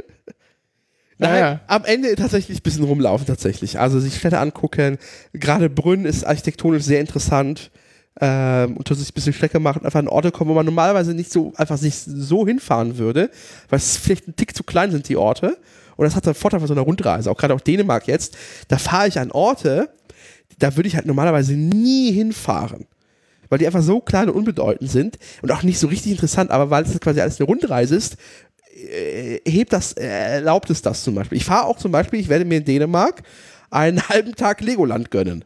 Nein, 1.18 1.31
naja. 1.31 1.61
am 1.68 1.85
Ende 1.85 2.14
tatsächlich 2.16 2.59
ein 2.59 2.62
bisschen 2.62 2.85
rumlaufen 2.85 3.27
tatsächlich. 3.27 3.79
Also 3.79 4.01
sich 4.01 4.16
Städte 4.16 4.38
angucken. 4.38 4.98
Gerade 5.33 5.70
Brünn 5.70 6.05
ist 6.05 6.25
architektonisch 6.25 6.83
sehr 6.83 7.01
interessant 7.01 7.70
ähm, 8.20 8.77
und 8.77 8.88
sich 8.88 9.11
ein 9.11 9.14
bisschen 9.14 9.33
Strecke 9.33 9.59
machen, 9.59 9.85
einfach 9.85 9.98
an 9.98 10.09
Orte 10.09 10.31
kommen, 10.31 10.51
wo 10.51 10.55
man 10.55 10.66
normalerweise 10.66 11.14
nicht 11.14 11.33
so 11.33 11.53
einfach 11.57 11.81
nicht 11.81 11.98
so 11.98 12.46
hinfahren 12.46 12.98
würde, 12.98 13.31
weil 13.68 13.79
es 13.79 13.96
vielleicht 13.96 14.29
ein 14.29 14.37
Tick 14.37 14.55
zu 14.55 14.64
klein 14.64 14.90
sind, 14.90 15.09
die 15.09 15.16
Orte. 15.16 15.57
Und 15.96 16.05
das 16.05 16.16
hat 16.16 16.27
den 16.27 16.35
Vorteil 16.35 16.61
von 16.61 16.68
so 16.68 16.75
einer 16.75 16.83
Rundreise, 16.83 17.31
auch 17.31 17.37
gerade 17.37 17.55
auch 17.55 17.61
Dänemark 17.61 18.07
jetzt. 18.07 18.37
Da 18.68 18.79
fahre 18.79 19.09
ich 19.09 19.18
an 19.18 19.31
Orte, 19.31 19.90
da 20.59 20.77
würde 20.77 20.88
ich 20.88 20.96
halt 20.96 21.07
normalerweise 21.07 21.55
nie 21.55 22.12
hinfahren. 22.12 22.87
Weil 23.48 23.59
die 23.59 23.66
einfach 23.66 23.83
so 23.83 24.01
klein 24.01 24.31
und 24.31 24.37
unbedeutend 24.37 24.90
sind 24.90 25.18
und 25.42 25.53
auch 25.53 25.62
nicht 25.62 25.79
so 25.79 25.87
richtig 25.87 26.12
interessant, 26.12 26.51
aber 26.51 26.70
weil 26.70 26.85
es 26.85 26.98
quasi 27.01 27.20
alles 27.20 27.38
eine 27.38 27.46
Rundreise 27.46 27.96
ist, 27.96 28.16
äh, 28.75 29.40
hebt 29.46 29.72
das, 29.72 29.92
äh, 29.92 30.07
erlaubt 30.07 30.70
es 30.70 30.81
das 30.81 31.05
zum 31.05 31.14
Beispiel. 31.14 31.37
Ich 31.37 31.44
fahre 31.44 31.66
auch 31.66 31.77
zum 31.77 31.92
Beispiel, 31.92 32.20
ich 32.20 32.29
werde 32.29 32.44
mir 32.44 32.59
in 32.59 32.64
Dänemark 32.64 33.22
einen 33.70 34.01
halben 34.09 34.35
Tag 34.35 34.61
Legoland 34.61 35.11
gönnen. 35.11 35.44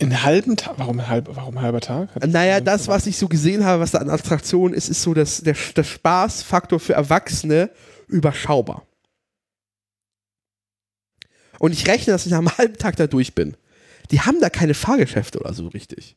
Einen 0.00 0.22
halben 0.22 0.56
Tag? 0.56 0.74
Warum, 0.78 1.06
halb, 1.08 1.28
warum 1.34 1.60
halber 1.60 1.80
Tag? 1.80 2.14
Hat 2.14 2.26
naja, 2.26 2.60
das, 2.60 2.88
was 2.88 3.06
ich 3.06 3.16
so 3.16 3.28
gesehen 3.28 3.64
habe, 3.64 3.80
was 3.80 3.92
da 3.92 3.98
an 3.98 4.10
Attraktionen 4.10 4.74
ist, 4.74 4.88
ist 4.88 5.02
so 5.02 5.14
dass 5.14 5.40
der, 5.40 5.56
der 5.76 5.84
Spaßfaktor 5.84 6.80
für 6.80 6.94
Erwachsene 6.94 7.70
überschaubar. 8.06 8.86
Und 11.58 11.72
ich 11.72 11.86
rechne, 11.86 12.12
dass 12.12 12.26
ich 12.26 12.32
nach 12.32 12.38
einem 12.38 12.56
halben 12.58 12.76
Tag 12.76 12.96
da 12.96 13.06
durch 13.06 13.34
bin. 13.34 13.56
Die 14.10 14.20
haben 14.20 14.40
da 14.40 14.50
keine 14.50 14.74
Fahrgeschäfte 14.74 15.38
oder 15.38 15.54
so 15.54 15.68
richtig. 15.68 16.16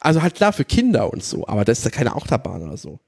Also 0.00 0.22
halt 0.22 0.34
klar 0.34 0.52
für 0.52 0.64
Kinder 0.64 1.12
und 1.12 1.24
so, 1.24 1.46
aber 1.46 1.64
das 1.64 1.78
ist 1.78 1.86
da 1.86 1.90
keine 1.90 2.14
Achterbahn 2.14 2.62
oder 2.62 2.76
so. 2.76 3.00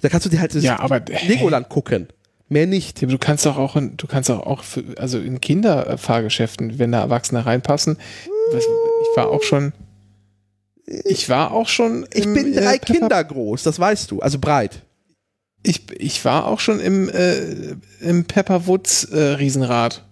Da 0.00 0.08
kannst 0.08 0.26
du 0.26 0.30
dir 0.30 0.40
halt 0.40 0.54
das 0.54 0.64
ja, 0.64 0.78
aber, 0.80 1.00
Legoland 1.00 1.68
gucken. 1.68 2.08
Mehr 2.52 2.66
nicht. 2.66 3.00
du 3.00 3.16
kannst 3.16 3.46
doch 3.46 3.56
auch, 3.56 3.76
in, 3.76 3.96
du 3.96 4.06
kannst 4.06 4.30
auch, 4.30 4.46
auch 4.46 4.62
für, 4.62 4.84
also 4.98 5.18
in 5.18 5.40
Kinderfahrgeschäften, 5.40 6.78
wenn 6.78 6.92
da 6.92 7.00
Erwachsene 7.00 7.46
reinpassen, 7.46 7.96
ich 8.58 9.16
war 9.16 9.28
auch 9.28 9.42
schon. 9.42 9.72
Ich 11.04 11.30
war 11.30 11.52
auch 11.52 11.68
schon. 11.68 12.06
Ich 12.12 12.26
im, 12.26 12.34
bin 12.34 12.52
drei 12.52 12.74
äh, 12.74 12.78
Kinder 12.78 13.24
groß, 13.24 13.62
das 13.62 13.78
weißt 13.78 14.10
du, 14.10 14.20
also 14.20 14.38
breit. 14.38 14.82
Ich, 15.62 15.90
ich 15.98 16.22
war 16.26 16.46
auch 16.46 16.60
schon 16.60 16.78
im, 16.78 17.08
äh, 17.08 17.76
im 18.00 18.26
Pepper 18.26 18.66
Woods 18.66 19.04
äh, 19.04 19.18
Riesenrad. 19.18 20.04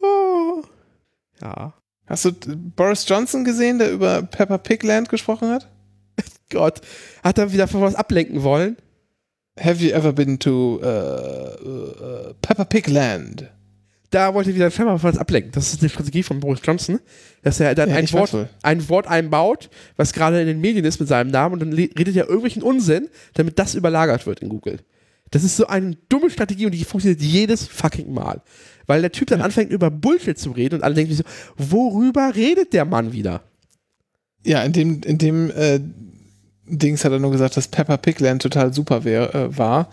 Oh. 0.00 0.62
Ja. 1.40 1.74
Hast 2.06 2.24
du 2.24 2.32
Boris 2.76 3.04
Johnson 3.08 3.44
gesehen, 3.44 3.80
der 3.80 3.90
über 3.90 4.22
Pepper 4.22 4.58
Pig 4.58 4.84
Land 4.84 5.08
gesprochen 5.08 5.48
hat? 5.48 5.68
Gott, 6.50 6.82
hat 7.24 7.38
er 7.38 7.52
wieder 7.52 7.66
von 7.66 7.80
was 7.80 7.96
ablenken 7.96 8.44
wollen? 8.44 8.76
Have 9.58 9.82
you 9.82 9.90
ever 9.92 10.12
been 10.12 10.38
to 10.40 10.80
uh, 10.82 10.86
uh, 10.86 12.32
Pepper 12.42 12.64
Pig 12.64 12.88
Land? 12.88 13.48
da 14.10 14.34
wollte 14.34 14.54
wieder 14.54 14.70
scheinbar 14.70 15.02
was 15.02 15.18
ablenken. 15.18 15.52
Das 15.52 15.72
ist 15.72 15.80
eine 15.80 15.90
Strategie 15.90 16.22
von 16.22 16.40
Boris 16.40 16.60
Johnson, 16.62 17.00
dass 17.42 17.60
er 17.60 17.74
dann 17.74 17.90
ja, 17.90 17.96
ein, 17.96 18.10
Wort, 18.12 18.48
ein 18.62 18.88
Wort 18.88 19.06
einbaut, 19.06 19.68
was 19.96 20.12
gerade 20.12 20.40
in 20.40 20.46
den 20.46 20.60
Medien 20.60 20.84
ist 20.84 21.00
mit 21.00 21.08
seinem 21.08 21.30
Namen 21.30 21.54
und 21.54 21.60
dann 21.60 21.72
redet 21.72 22.16
er 22.16 22.26
irgendwelchen 22.26 22.62
Unsinn, 22.62 23.08
damit 23.34 23.58
das 23.58 23.74
überlagert 23.74 24.26
wird 24.26 24.40
in 24.40 24.48
Google. 24.48 24.78
Das 25.30 25.42
ist 25.42 25.56
so 25.56 25.66
eine 25.66 25.96
dumme 26.08 26.30
Strategie 26.30 26.66
und 26.66 26.72
die 26.72 26.84
funktioniert 26.84 27.20
jedes 27.20 27.66
fucking 27.66 28.12
Mal. 28.12 28.42
Weil 28.86 29.00
der 29.00 29.10
Typ 29.10 29.28
dann 29.28 29.40
ja. 29.40 29.44
anfängt 29.44 29.72
über 29.72 29.90
Bullshit 29.90 30.38
zu 30.38 30.52
reden 30.52 30.76
und 30.76 30.84
alle 30.84 30.94
denken 30.94 31.14
sich 31.14 31.26
so, 31.26 31.72
worüber 31.72 32.32
redet 32.36 32.72
der 32.72 32.84
Mann 32.84 33.12
wieder? 33.12 33.42
Ja, 34.44 34.62
in 34.62 34.72
dem, 34.72 35.02
in 35.02 35.18
dem 35.18 35.50
äh, 35.50 35.80
Dings 36.68 37.04
hat 37.04 37.12
er 37.12 37.18
nur 37.18 37.30
gesagt, 37.30 37.56
dass 37.56 37.68
Pepper 37.68 37.96
Pigland 37.96 38.42
total 38.42 38.72
super 38.72 39.04
wär, 39.04 39.34
äh, 39.34 39.56
war 39.56 39.88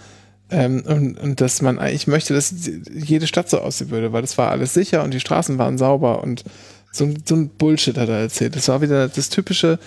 ähm, 0.50 0.84
und, 0.86 1.20
und 1.20 1.42
dass 1.42 1.62
man 1.62 1.80
eigentlich 1.80 2.08
möchte, 2.08 2.34
dass 2.34 2.54
jede 2.92 3.28
Stadt 3.28 3.50
so 3.50 3.60
aussehen 3.60 3.90
würde, 3.90 4.14
weil 4.14 4.22
das 4.22 4.38
war 4.38 4.52
alles 4.52 4.74
sicher 4.74 5.04
und 5.04 5.14
die 5.14 5.20
Straßen 5.20 5.58
waren 5.58 5.78
sauber 5.78 6.22
und 6.24 6.44
so, 6.92 7.12
so 7.26 7.36
ein 7.36 7.50
Bullshit 7.50 7.98
hat 7.98 8.10
er 8.10 8.20
erzählt. 8.20 8.56
Das 8.56 8.68
war 8.68 8.82
wieder 8.82 9.08
das 9.08 9.30
typische, 9.30 9.80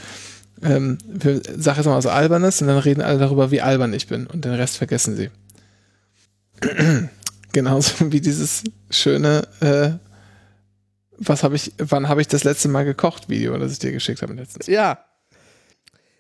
ähm, 0.63 0.99
sag 1.57 1.77
jetzt 1.77 1.87
mal 1.87 1.97
was 1.97 2.07
Albernes 2.07 2.61
und 2.61 2.69
dann 2.69 2.79
reden 2.79 3.01
alle 3.01 3.19
darüber, 3.19 3.53
wie 3.53 3.61
albern 3.61 3.93
ich 3.93 4.09
bin 4.09 4.27
und 4.27 4.45
den 4.45 4.55
Rest 4.55 4.77
vergessen 4.77 5.15
sie. 5.15 5.31
Genauso 7.53 8.11
wie 8.11 8.21
dieses 8.21 8.65
schöne, 8.91 9.47
äh, 9.61 9.91
was 11.19 11.45
habe 11.45 11.55
ich, 11.55 11.73
wann 11.79 12.09
habe 12.09 12.21
ich 12.21 12.29
das 12.29 12.43
letzte 12.43 12.69
Mal 12.69 12.85
gekocht 12.85 13.29
Video, 13.29 13.57
das 13.57 13.73
ich 13.73 13.79
dir 13.79 13.93
geschickt 13.93 14.21
habe 14.21 14.35
letztens. 14.35 14.67
Ja, 14.67 15.06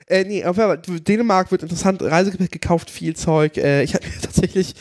äh, 0.07 0.24
nee, 0.24 0.44
auf 0.44 0.57
jeden 0.57 0.68
Fall, 0.68 1.00
Dänemark 1.00 1.50
wird 1.50 1.62
interessant, 1.62 2.02
Reisegepäck 2.02 2.52
gekauft, 2.52 2.90
viel 2.90 3.16
Zeug. 3.16 3.57
Äh, 3.57 3.82
ich 3.82 3.94
habe 3.94 4.07
mir 4.07 4.12
tatsächlich, 4.22 4.74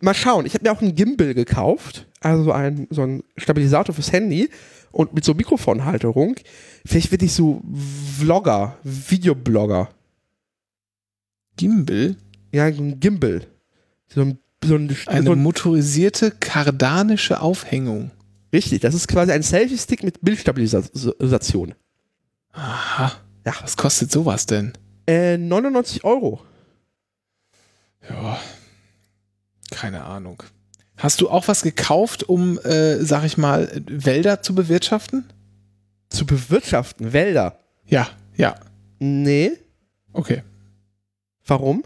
mal 0.00 0.14
schauen, 0.14 0.46
ich 0.46 0.54
habe 0.54 0.64
mir 0.64 0.72
auch 0.72 0.82
einen 0.82 0.94
Gimbal 0.94 1.34
gekauft, 1.34 2.06
also 2.20 2.52
ein, 2.52 2.86
so 2.90 3.02
ein 3.02 3.22
Stabilisator 3.36 3.94
fürs 3.94 4.12
Handy 4.12 4.50
und 4.92 5.14
mit 5.14 5.24
so 5.24 5.34
Mikrofonhalterung. 5.34 6.36
Vielleicht 6.84 7.10
werde 7.10 7.24
ich 7.24 7.32
so 7.32 7.62
Vlogger, 8.18 8.76
Videoblogger. 8.82 9.88
Gimbal? 11.56 12.16
Ja, 12.52 12.66
ein 12.66 13.00
Gimbal. 13.00 13.46
So 14.08 14.22
ein, 14.22 14.38
so 14.64 14.74
ein, 14.74 14.94
Eine 15.06 15.24
so 15.24 15.32
ein, 15.32 15.42
motorisierte 15.42 16.30
kardanische 16.30 17.40
Aufhängung. 17.40 18.10
Richtig, 18.52 18.80
das 18.80 18.94
ist 18.94 19.08
quasi 19.08 19.32
ein 19.32 19.42
Selfie-Stick 19.42 20.02
mit 20.02 20.20
Bildstabilisation. 20.22 21.74
Aha. 22.52 23.12
Ja. 23.48 23.54
Was 23.62 23.76
kostet 23.76 24.12
sowas 24.12 24.46
denn? 24.46 24.72
Äh, 25.06 25.38
99 25.38 26.04
Euro. 26.04 26.40
Ja. 28.08 28.38
Keine 29.70 30.04
Ahnung. 30.04 30.42
Hast 30.96 31.20
du 31.20 31.30
auch 31.30 31.48
was 31.48 31.62
gekauft, 31.62 32.24
um, 32.24 32.58
äh, 32.58 32.96
sag 33.04 33.24
ich 33.24 33.38
mal, 33.38 33.70
Wälder 33.86 34.42
zu 34.42 34.54
bewirtschaften? 34.54 35.24
Zu 36.10 36.26
bewirtschaften, 36.26 37.12
Wälder. 37.12 37.58
Ja, 37.86 38.08
ja. 38.36 38.54
Nee. 38.98 39.52
Okay. 40.12 40.42
Warum? 41.46 41.84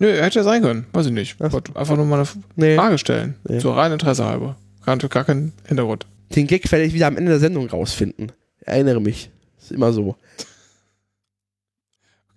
Nö, 0.00 0.12
hätte 0.20 0.40
ja 0.40 0.44
sein 0.44 0.62
können. 0.62 0.86
Weiß 0.92 1.06
ich 1.06 1.12
nicht. 1.12 1.38
Was? 1.40 1.52
Wollte 1.52 1.76
einfach 1.76 1.96
nur 1.96 2.04
mal 2.06 2.18
eine 2.20 2.28
Nee. 2.56 2.76
Frage 2.76 2.98
stellen. 2.98 3.36
Nee. 3.48 3.60
So 3.60 3.72
rein 3.72 3.92
Interesse 3.92 4.24
halber. 4.26 4.56
Gar, 4.84 4.98
gar 4.98 5.24
keinen 5.24 5.52
Hintergrund. 5.66 6.06
Den 6.34 6.46
Gag 6.46 6.70
werde 6.70 6.84
ich 6.84 6.92
wieder 6.92 7.06
am 7.06 7.16
Ende 7.16 7.30
der 7.30 7.40
Sendung 7.40 7.68
rausfinden. 7.68 8.32
Erinnere 8.60 9.00
mich. 9.00 9.30
Ist 9.60 9.72
immer 9.72 9.92
so. 9.92 10.16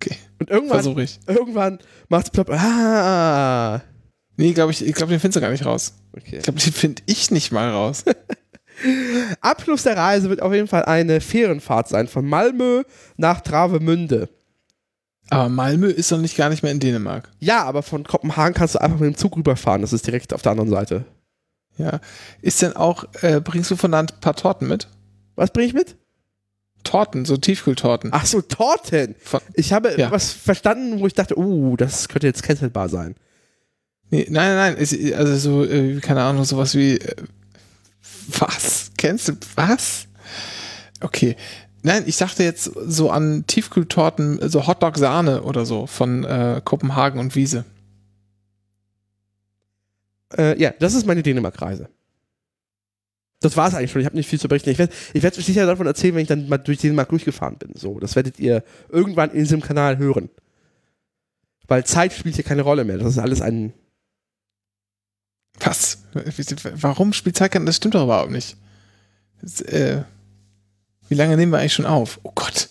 Okay. 0.04 0.16
Und 0.40 0.50
irgendwann, 0.50 0.78
Versuche 0.82 1.04
ich. 1.04 1.20
irgendwann 1.28 1.80
macht's 2.10 2.32
plopp. 2.32 2.50
Ah. 2.50 3.82
Nee, 4.38 4.54
glaube 4.54 4.72
ich, 4.72 4.86
ich 4.86 4.94
glaube, 4.94 5.12
den 5.12 5.20
findest 5.20 5.38
du 5.38 5.42
gar 5.42 5.52
nicht 5.52 5.66
raus. 5.66 5.94
Okay. 6.14 6.38
Ich 6.38 6.44
glaube, 6.44 6.60
den 6.60 6.74
finde 6.74 7.04
ich 7.06 7.30
nicht 7.30 7.52
mal 7.52 7.70
raus. 7.70 8.04
Abschluss 9.42 9.84
der 9.84 9.98
Reise 9.98 10.30
wird 10.30 10.42
auf 10.42 10.54
jeden 10.54 10.68
Fall 10.68 10.86
eine 10.86 11.22
Fährenfahrt 11.22 11.88
sein 11.88 12.08
von 12.08 12.26
Malmö 12.26 12.84
nach 13.18 13.42
Travemünde. 13.42 14.30
Aber 15.30 15.50
Malmö 15.50 15.88
ist 15.88 16.12
doch 16.12 16.18
nicht 16.18 16.36
gar 16.36 16.50
nicht 16.50 16.64
mehr 16.64 16.72
in 16.72 16.80
Dänemark. 16.80 17.30
Ja, 17.40 17.64
aber 17.64 17.84
von 17.84 18.04
Kopenhagen 18.04 18.56
kannst 18.56 18.76
du 18.76 18.82
einfach 18.82 19.00
mit 19.00 19.14
dem 19.14 19.18
Zug 19.18 19.38
rüberfahren. 19.38 19.82
Das 19.82 19.94
ist 19.94 20.08
direkt 20.08 20.34
auf 20.34 20.42
der 20.42 20.54
anderen 20.54 20.72
Seite. 20.72 21.06
Ja. 21.78 22.00
Ist 22.42 22.62
denn 22.62 22.76
auch, 22.76 23.06
äh, 23.22 23.40
bringst 23.40 23.70
du 23.72 23.76
von 23.76 23.92
da 23.92 24.00
ein 24.00 24.08
paar 24.20 24.36
Torten 24.36 24.68
mit? 24.68 24.88
Was 25.36 25.52
bringe 25.54 25.68
ich 25.68 25.74
mit? 25.74 25.96
Torten, 26.84 27.26
so 27.26 27.38
Tiefkühltorten. 27.38 28.10
Ach 28.14 28.26
so, 28.26 28.42
Torten. 28.42 29.16
Von, 29.24 29.42
Ich 29.54 29.74
habe 29.74 29.94
Ja. 29.98 30.12
was 30.12 30.32
verstanden, 30.32 31.00
wo 31.00 31.08
ich 31.08 31.14
dachte, 31.14 31.38
uh, 31.38 31.76
das 31.78 32.08
könnte 32.10 32.28
jetzt 32.28 32.44
cancelbar 32.44 32.90
sein. 32.90 33.16
nee, 34.10 34.28
nein, 34.30 34.56
nein, 34.56 34.74
nein. 34.74 34.78
Ist, 34.78 34.94
also 35.14 35.36
so, 35.38 35.66
äh, 35.66 36.00
keine 36.00 36.24
Ahnung, 36.24 36.44
sowas 36.46 36.76
wie. 36.76 36.98
Äh, 36.98 37.16
was? 38.40 38.92
Kennst 38.98 39.30
du 39.30 39.34
was? 39.56 40.08
Okay. 41.02 41.36
Nein, 41.84 42.04
ich 42.06 42.18
dachte 42.18 42.44
jetzt 42.44 42.66
so 42.86 43.10
an 43.10 43.46
Tiefkühltorten, 43.48 44.48
so 44.50 44.68
Hotdog-Sahne 44.68 45.42
oder 45.44 45.66
so 45.66 45.88
von 45.88 46.24
äh, 46.24 46.62
Kopenhagen 46.64 47.20
und 47.20 47.36
Wiese. 47.36 47.66
Äh, 50.38 50.60
ja, 50.62 50.72
das 50.80 50.94
ist 50.94 51.06
meine 51.08 51.24
Dänemark-Reise. 51.24 51.90
Das 53.42 53.58
war 53.58 53.68
es 53.68 53.74
eigentlich 53.74 53.92
schon. 53.92 54.02
Ich 54.02 54.06
habe 54.06 54.16
nicht 54.16 54.30
viel 54.30 54.40
zu 54.40 54.48
berichten. 54.48 54.70
Ich 54.70 54.78
werde 54.78 54.94
ich 55.14 55.24
werd 55.24 55.34
sicher 55.34 55.66
davon 55.66 55.88
erzählen, 55.88 56.14
wenn 56.16 56.22
ich 56.22 56.28
dann 56.28 56.48
mal 56.48 56.60
durch 56.60 56.78
Dänemark 56.78 57.10
durchgefahren 57.10 57.58
bin. 57.58 57.72
So, 57.76 58.00
das 58.00 58.16
werdet 58.16 58.40
ihr 58.40 58.64
irgendwann 58.90 59.32
in 59.32 59.40
diesem 59.40 59.62
Kanal 59.62 59.98
hören. 59.98 60.30
Weil 61.68 61.84
Zeit 61.84 62.14
spielt 62.14 62.36
hier 62.36 62.44
keine 62.44 62.62
Rolle 62.62 62.84
mehr. 62.84 63.00
Das 63.00 63.08
ist 63.08 63.18
alles 63.18 63.42
ein. 63.42 63.74
Was? 65.60 66.04
Warum 66.76 67.14
spielt 67.14 67.36
Zeit 67.36 67.52
keine? 67.52 67.66
Das 67.66 67.78
stimmt 67.78 67.96
doch 67.96 68.04
überhaupt 68.04 68.32
nicht. 68.32 68.58
Das, 69.42 69.60
äh, 69.62 70.04
wie 71.10 71.16
lange 71.16 71.36
nehmen 71.36 71.52
wir 71.52 71.60
eigentlich 71.60 71.74
schon 71.74 71.86
auf? 71.88 72.20
Oh 72.24 72.32
Gott. 72.36 72.70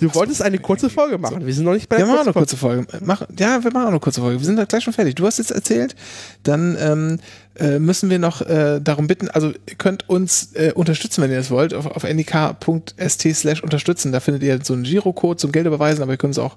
Du 0.00 0.14
wolltest 0.14 0.42
eine 0.42 0.58
kurze 0.58 0.90
Folge 0.90 1.16
machen. 1.18 1.46
Wir 1.46 1.54
sind 1.54 1.64
noch 1.64 1.72
nicht 1.72 1.88
bei 1.88 1.98
Ja, 1.98 2.04
der 2.04 2.14
noch 2.14 2.24
kurzen 2.24 2.28
eine 2.28 2.34
kurze 2.34 2.56
Folge. 2.56 2.86
Mach, 3.04 3.22
ja, 3.38 3.64
wir 3.64 3.72
machen 3.72 3.84
auch 3.84 3.90
eine 3.90 4.00
kurze 4.00 4.20
Folge. 4.20 4.38
Wir 4.38 4.44
sind 4.44 4.56
da 4.56 4.64
gleich 4.64 4.84
schon 4.84 4.92
fertig. 4.92 5.14
Du 5.14 5.26
hast 5.26 5.38
jetzt 5.38 5.50
erzählt, 5.50 5.96
dann 6.42 6.76
ähm, 6.78 7.18
äh, 7.58 7.78
müssen 7.78 8.10
wir 8.10 8.18
noch 8.18 8.42
äh, 8.42 8.80
darum 8.80 9.06
bitten, 9.06 9.30
also 9.30 9.48
ihr 9.48 9.76
könnt 9.78 10.08
uns 10.08 10.52
äh, 10.54 10.72
unterstützen, 10.74 11.22
wenn 11.22 11.30
ihr 11.30 11.38
das 11.38 11.50
wollt, 11.50 11.72
auf, 11.72 11.86
auf 11.86 12.04
ndk.st 12.04 13.34
slash 13.34 13.62
unterstützen. 13.62 14.12
Da 14.12 14.20
findet 14.20 14.42
ihr 14.42 14.58
so 14.62 14.74
einen 14.74 14.84
Girocode 14.84 15.40
zum 15.40 15.52
Geld 15.52 15.66
überweisen, 15.66 16.02
aber 16.02 16.12
ihr 16.12 16.18
könnt 16.18 16.36
uns 16.36 16.38
auch 16.38 16.56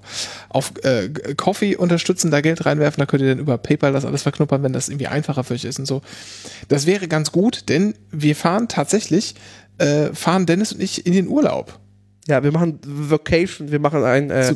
auf 0.50 0.72
äh, 0.82 1.08
Coffee 1.36 1.76
unterstützen, 1.76 2.30
da 2.30 2.42
Geld 2.42 2.66
reinwerfen. 2.66 3.00
Da 3.00 3.06
könnt 3.06 3.22
ihr 3.22 3.30
dann 3.30 3.38
über 3.38 3.56
PayPal 3.56 3.92
das 3.92 4.04
alles 4.04 4.22
verknuppern, 4.22 4.62
wenn 4.62 4.74
das 4.74 4.88
irgendwie 4.88 5.06
einfacher 5.06 5.44
für 5.44 5.54
euch 5.54 5.64
ist 5.64 5.78
und 5.78 5.86
so. 5.86 6.02
Das 6.68 6.86
wäre 6.86 7.08
ganz 7.08 7.32
gut, 7.32 7.68
denn 7.70 7.94
wir 8.10 8.36
fahren 8.36 8.68
tatsächlich, 8.68 9.34
äh, 9.78 10.12
fahren 10.12 10.44
Dennis 10.44 10.72
und 10.72 10.82
ich 10.82 11.06
in 11.06 11.14
den 11.14 11.28
Urlaub. 11.28 11.80
Ja, 12.30 12.44
wir 12.44 12.52
machen 12.52 12.78
Vacation. 12.86 13.72
Wir 13.72 13.80
machen 13.80 14.04
ein, 14.04 14.30
äh, 14.30 14.54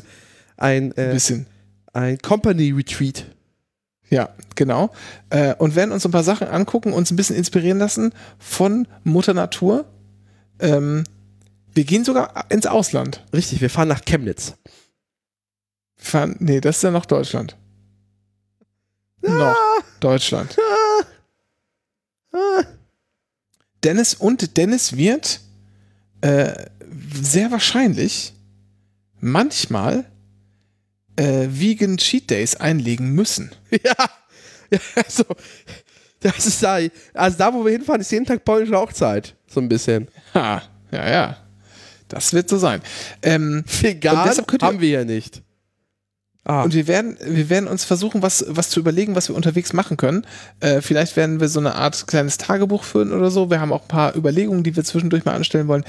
ein, 0.56 0.92
äh, 0.92 1.10
bisschen. 1.12 1.46
ein 1.92 2.18
Company 2.18 2.70
Retreat. 2.70 3.26
Ja, 4.10 4.28
genau. 4.54 4.92
Äh, 5.30 5.56
und 5.56 5.74
werden 5.74 5.90
uns 5.90 6.04
ein 6.04 6.12
paar 6.12 6.22
Sachen 6.22 6.46
angucken, 6.46 6.92
uns 6.92 7.10
ein 7.10 7.16
bisschen 7.16 7.34
inspirieren 7.34 7.78
lassen 7.78 8.12
von 8.38 8.86
Mutter 9.02 9.34
Natur. 9.34 9.86
Ähm, 10.60 11.02
wir 11.72 11.82
gehen 11.82 12.04
sogar 12.04 12.48
ins 12.48 12.66
Ausland. 12.66 13.24
Richtig, 13.32 13.60
wir 13.60 13.70
fahren 13.70 13.88
nach 13.88 14.04
Chemnitz. 14.04 14.54
Wir 15.96 16.04
fahren, 16.06 16.36
nee, 16.38 16.60
das 16.60 16.76
ist 16.76 16.82
ja 16.84 16.92
noch 16.92 17.06
Deutschland. 17.06 17.56
Noch 19.20 19.56
Deutschland. 19.98 20.56
Ah. 22.32 22.62
Dennis 23.82 24.14
und 24.14 24.56
Dennis 24.56 24.96
wird 24.96 25.40
äh, 26.20 26.66
sehr 27.22 27.50
wahrscheinlich 27.50 28.32
manchmal 29.20 30.04
äh, 31.16 31.46
Vegan 31.48 31.96
Cheat 31.96 32.30
Days 32.30 32.56
einlegen 32.56 33.10
müssen. 33.10 33.50
Ja, 33.70 33.94
ja 34.70 34.78
also, 34.96 35.24
das 36.20 36.46
ist 36.46 36.62
da, 36.62 36.78
also 37.12 37.38
da, 37.38 37.52
wo 37.52 37.64
wir 37.64 37.72
hinfahren, 37.72 38.00
ist 38.00 38.10
jeden 38.10 38.24
Tag 38.24 38.44
polnische 38.44 38.76
Hochzeit. 38.76 39.36
So 39.46 39.60
ein 39.60 39.68
bisschen. 39.68 40.08
Ha, 40.32 40.62
ja, 40.90 41.10
ja. 41.10 41.36
Das 42.08 42.32
wird 42.32 42.48
so 42.48 42.58
sein. 42.58 42.80
Ähm, 43.22 43.64
Vegan 43.80 44.24
deshalb 44.26 44.62
haben 44.62 44.80
wir 44.80 44.88
ja 44.88 45.04
nicht. 45.04 45.42
Ah, 46.46 46.62
Und 46.62 46.74
wir 46.74 46.86
werden, 46.86 47.16
wir 47.24 47.48
werden 47.48 47.66
uns 47.66 47.84
versuchen, 47.84 48.20
was, 48.20 48.44
was 48.48 48.68
zu 48.68 48.78
überlegen, 48.78 49.14
was 49.14 49.28
wir 49.30 49.34
unterwegs 49.34 49.72
machen 49.72 49.96
können. 49.96 50.26
Äh, 50.60 50.82
vielleicht 50.82 51.16
werden 51.16 51.40
wir 51.40 51.48
so 51.48 51.58
eine 51.58 51.74
Art 51.74 52.06
kleines 52.06 52.36
Tagebuch 52.36 52.84
führen 52.84 53.12
oder 53.12 53.30
so. 53.30 53.48
Wir 53.48 53.60
haben 53.60 53.72
auch 53.72 53.82
ein 53.82 53.88
paar 53.88 54.14
Überlegungen, 54.14 54.62
die 54.62 54.76
wir 54.76 54.84
zwischendurch 54.84 55.24
mal 55.24 55.32
anstellen 55.34 55.68
wollen. 55.68 55.84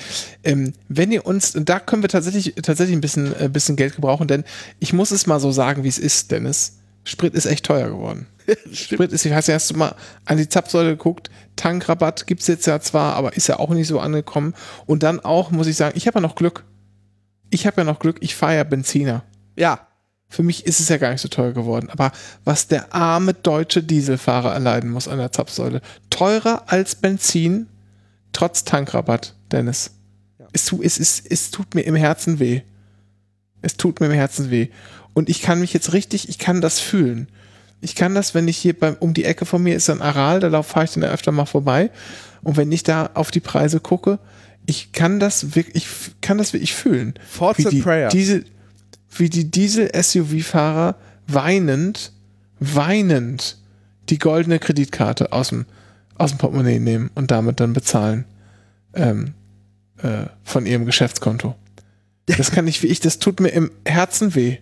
Ähm, 0.45 0.73
wenn 0.87 1.11
ihr 1.11 1.25
uns, 1.25 1.55
und 1.55 1.67
da 1.67 1.81
können 1.81 2.03
wir 2.03 2.09
tatsächlich, 2.09 2.55
tatsächlich 2.63 2.95
ein 2.95 3.01
bisschen, 3.01 3.37
äh, 3.37 3.49
bisschen 3.49 3.75
Geld 3.75 3.95
gebrauchen, 3.95 4.29
denn 4.29 4.45
ich 4.79 4.93
muss 4.93 5.11
es 5.11 5.27
mal 5.27 5.41
so 5.41 5.51
sagen, 5.51 5.83
wie 5.83 5.89
es 5.89 5.99
ist, 5.99 6.31
Dennis. 6.31 6.77
Sprit 7.03 7.35
ist 7.35 7.45
echt 7.47 7.65
teuer 7.65 7.89
geworden. 7.89 8.25
Sprit 8.71 9.11
ist, 9.11 9.25
ich 9.25 9.33
weiß 9.33 9.47
ja, 9.47 9.55
hast 9.55 9.71
du 9.71 9.75
mal 9.75 9.93
an 10.23 10.37
die 10.37 10.47
Zapfsäule 10.47 10.91
geguckt, 10.91 11.29
Tankrabatt 11.57 12.27
gibt's 12.27 12.47
jetzt 12.47 12.65
ja 12.65 12.79
zwar, 12.79 13.15
aber 13.15 13.35
ist 13.35 13.47
ja 13.47 13.59
auch 13.59 13.71
nicht 13.71 13.87
so 13.87 13.99
angekommen. 13.99 14.53
Und 14.85 15.03
dann 15.03 15.19
auch, 15.19 15.51
muss 15.51 15.67
ich 15.67 15.75
sagen, 15.75 15.97
ich 15.97 16.07
habe 16.07 16.19
ja 16.19 16.21
noch 16.21 16.35
Glück. 16.35 16.63
Ich 17.49 17.67
habe 17.67 17.81
ja 17.81 17.83
noch 17.83 17.99
Glück, 17.99 18.17
ich 18.21 18.35
fahre 18.35 18.55
ja 18.55 18.63
Benziner. 18.63 19.23
ja, 19.57 19.87
Für 20.35 20.43
mich 20.43 20.65
ist 20.65 20.81
es 20.81 20.89
ja 20.89 20.97
gar 20.97 21.11
nicht 21.11 21.21
so 21.21 21.29
teuer 21.29 21.53
geworden. 21.53 21.89
Aber 21.89 22.11
was 22.43 22.67
der 22.67 22.93
arme 22.93 23.33
deutsche 23.33 23.81
Dieselfahrer 23.81 24.53
erleiden 24.53 24.89
muss 24.89 25.07
an 25.07 25.17
der 25.17 25.31
Zapfsäule, 25.31 25.81
teurer 26.09 26.63
als 26.67 26.95
Benzin, 26.95 27.67
trotz 28.33 28.65
Tankrabatt, 28.65 29.33
Dennis. 29.53 29.91
Es, 30.51 30.65
tu, 30.65 30.81
es, 30.83 30.99
es, 30.99 31.21
es 31.21 31.51
tut 31.51 31.73
mir 31.73 31.83
im 31.83 31.95
Herzen 31.95 32.39
weh. 32.39 32.63
Es 33.61 33.77
tut 33.77 34.01
mir 34.01 34.07
im 34.07 34.11
Herzen 34.11 34.51
weh. 34.51 34.67
Und 35.13 35.29
ich 35.29 35.41
kann 35.41 35.61
mich 35.61 35.71
jetzt 35.71 35.93
richtig, 35.93 36.27
ich 36.27 36.37
kann 36.37 36.59
das 36.59 36.81
fühlen. 36.81 37.29
Ich 37.79 37.95
kann 37.95 38.13
das, 38.13 38.35
wenn 38.35 38.49
ich 38.49 38.57
hier 38.57 38.77
beim, 38.77 38.97
um 38.99 39.13
die 39.13 39.23
Ecke 39.23 39.45
von 39.45 39.63
mir 39.63 39.77
ist 39.77 39.89
ein 39.89 40.01
Aral, 40.01 40.41
da 40.41 40.63
fahre 40.63 40.83
ich 40.83 40.91
dann 40.91 41.03
öfter 41.05 41.31
mal 41.31 41.45
vorbei. 41.45 41.91
Und 42.43 42.57
wenn 42.57 42.73
ich 42.73 42.83
da 42.83 43.11
auf 43.13 43.31
die 43.31 43.39
Preise 43.39 43.79
gucke, 43.79 44.19
ich 44.65 44.91
kann 44.91 45.21
das 45.21 45.55
wirklich, 45.55 45.85
ich 45.85 46.21
kann 46.21 46.37
das 46.37 46.51
wirklich 46.51 46.73
fühlen. 46.73 47.13
Thoughts 47.37 47.59
wie 47.59 47.63
and 47.63 47.73
die 47.73 47.81
prayers. 47.81 48.11
Diesel, 48.11 48.45
wie 49.19 49.29
die 49.29 49.49
Diesel-SUV-Fahrer 49.49 50.95
weinend, 51.27 52.11
weinend 52.59 53.57
die 54.09 54.19
goldene 54.19 54.59
Kreditkarte 54.59 55.31
aus 55.31 55.49
dem, 55.49 55.65
aus 56.15 56.31
dem 56.31 56.37
Portemonnaie 56.37 56.79
nehmen 56.79 57.09
und 57.15 57.31
damit 57.31 57.59
dann 57.59 57.73
bezahlen 57.73 58.25
ähm, 58.93 59.33
äh, 59.97 60.25
von 60.43 60.65
ihrem 60.65 60.85
Geschäftskonto. 60.85 61.55
Das 62.27 62.51
kann 62.51 62.67
ich 62.67 62.81
wie 62.81 62.87
ich, 62.87 62.99
das 62.99 63.19
tut 63.19 63.39
mir 63.39 63.49
im 63.49 63.71
Herzen 63.85 64.35
weh. 64.35 64.57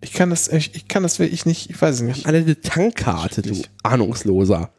Ich 0.00 0.12
kann 0.12 0.30
das, 0.30 0.48
ich, 0.48 0.74
ich 0.74 0.86
kann 0.86 1.02
das 1.02 1.18
wirklich 1.18 1.46
nicht, 1.46 1.70
ich 1.70 1.80
weiß 1.80 1.96
es 1.96 2.00
nicht. 2.02 2.26
alle 2.26 2.38
eine 2.38 2.60
Tankkarte, 2.60 3.42
du. 3.42 3.62
Ahnungsloser. 3.82 4.70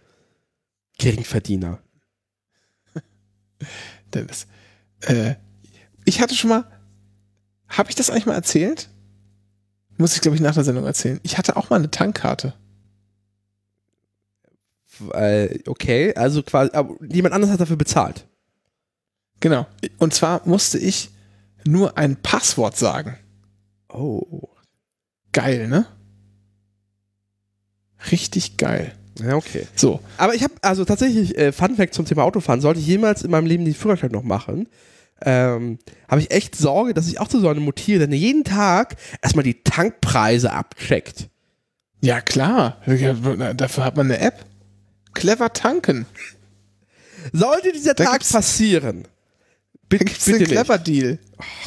Geringverdiener. 0.97 1.79
Dennis. 4.13 4.47
Äh, 5.01 5.35
ich 6.05 6.21
hatte 6.21 6.35
schon 6.35 6.49
mal, 6.49 6.65
habe 7.67 7.89
ich 7.89 7.95
das 7.95 8.09
eigentlich 8.09 8.25
mal 8.25 8.33
erzählt? 8.33 8.89
Muss 9.99 10.15
ich, 10.15 10.21
glaube 10.21 10.35
ich, 10.35 10.41
nach 10.41 10.53
der 10.53 10.63
Sendung 10.63 10.85
erzählen. 10.85 11.19
Ich 11.23 11.37
hatte 11.37 11.57
auch 11.57 11.69
mal 11.69 11.75
eine 11.75 11.91
Tankkarte. 11.91 12.53
Okay, 15.67 16.15
also 16.15 16.41
quasi, 16.41 16.71
aber 16.73 16.95
jemand 17.05 17.35
anderes 17.35 17.51
hat 17.51 17.59
dafür 17.59 17.75
bezahlt. 17.75 18.25
Genau. 19.41 19.67
Und 19.97 20.13
zwar 20.13 20.41
musste 20.47 20.77
ich 20.77 21.11
nur 21.65 21.97
ein 21.97 22.15
Passwort 22.15 22.77
sagen. 22.77 23.17
Oh. 23.89 24.47
Geil, 25.33 25.67
ne? 25.67 25.85
Richtig 28.09 28.55
geil. 28.55 28.95
Ja, 29.21 29.35
okay. 29.35 29.67
So, 29.75 29.99
Aber 30.17 30.33
ich 30.33 30.43
habe, 30.43 30.53
also 30.61 30.85
tatsächlich, 30.85 31.37
äh, 31.37 31.51
Fun 31.51 31.75
Fact 31.75 31.93
zum 31.93 32.05
Thema 32.05 32.23
Autofahren, 32.23 32.61
sollte 32.61 32.79
ich 32.79 32.87
jemals 32.87 33.23
in 33.23 33.31
meinem 33.31 33.47
Leben 33.47 33.65
den 33.65 33.75
Führerschein 33.75 34.11
noch 34.11 34.23
machen, 34.23 34.69
ähm, 35.21 35.79
habe 36.07 36.21
ich 36.21 36.31
echt 36.31 36.55
Sorge, 36.55 36.93
dass 36.93 37.07
ich 37.07 37.19
auch 37.19 37.27
zu 37.27 37.39
so 37.39 37.49
einem 37.49 37.63
mutiere, 37.63 38.07
der 38.07 38.17
jeden 38.17 38.43
Tag 38.43 38.95
erstmal 39.21 39.43
die 39.43 39.63
Tankpreise 39.63 40.51
abcheckt. 40.51 41.29
Ja, 42.01 42.21
klar. 42.21 42.81
Dafür 42.85 43.83
hat 43.83 43.97
man 43.97 44.07
eine 44.07 44.19
App. 44.19 44.45
Clever 45.13 45.51
tanken. 45.51 46.05
Sollte 47.33 47.71
dieser 47.73 47.93
Da 47.93 48.05
Tag 48.05 48.27
passieren. 48.27 49.07
Da 49.89 49.97
gibt's 49.97 50.25
den 50.25 50.33
bitte 50.37 50.43
nicht. 50.45 50.53
Clever 50.53 50.77
Deal. 50.77 51.19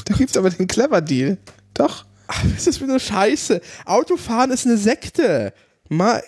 Da 0.04 0.14
gibt's 0.14 0.36
aber 0.36 0.50
den 0.50 0.66
Clever 0.66 1.00
Deal. 1.00 1.38
Doch. 1.74 2.06
Ach, 2.28 2.44
was 2.44 2.58
ist 2.58 2.66
das 2.68 2.76
für 2.78 2.84
eine 2.84 3.00
Scheiße? 3.00 3.60
Autofahren 3.84 4.50
ist 4.52 4.64
eine 4.64 4.78
Sekte. 4.78 5.52
Mal, 5.88 6.22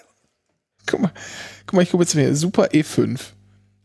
Guck 0.87 1.01
mal, 1.01 1.13
guck 1.67 1.75
mal, 1.75 1.83
ich 1.83 1.91
gucke 1.91 2.03
jetzt 2.05 2.15
mal 2.15 2.23
hier. 2.23 2.37
Super 2.37 2.67
E5. 2.67 3.21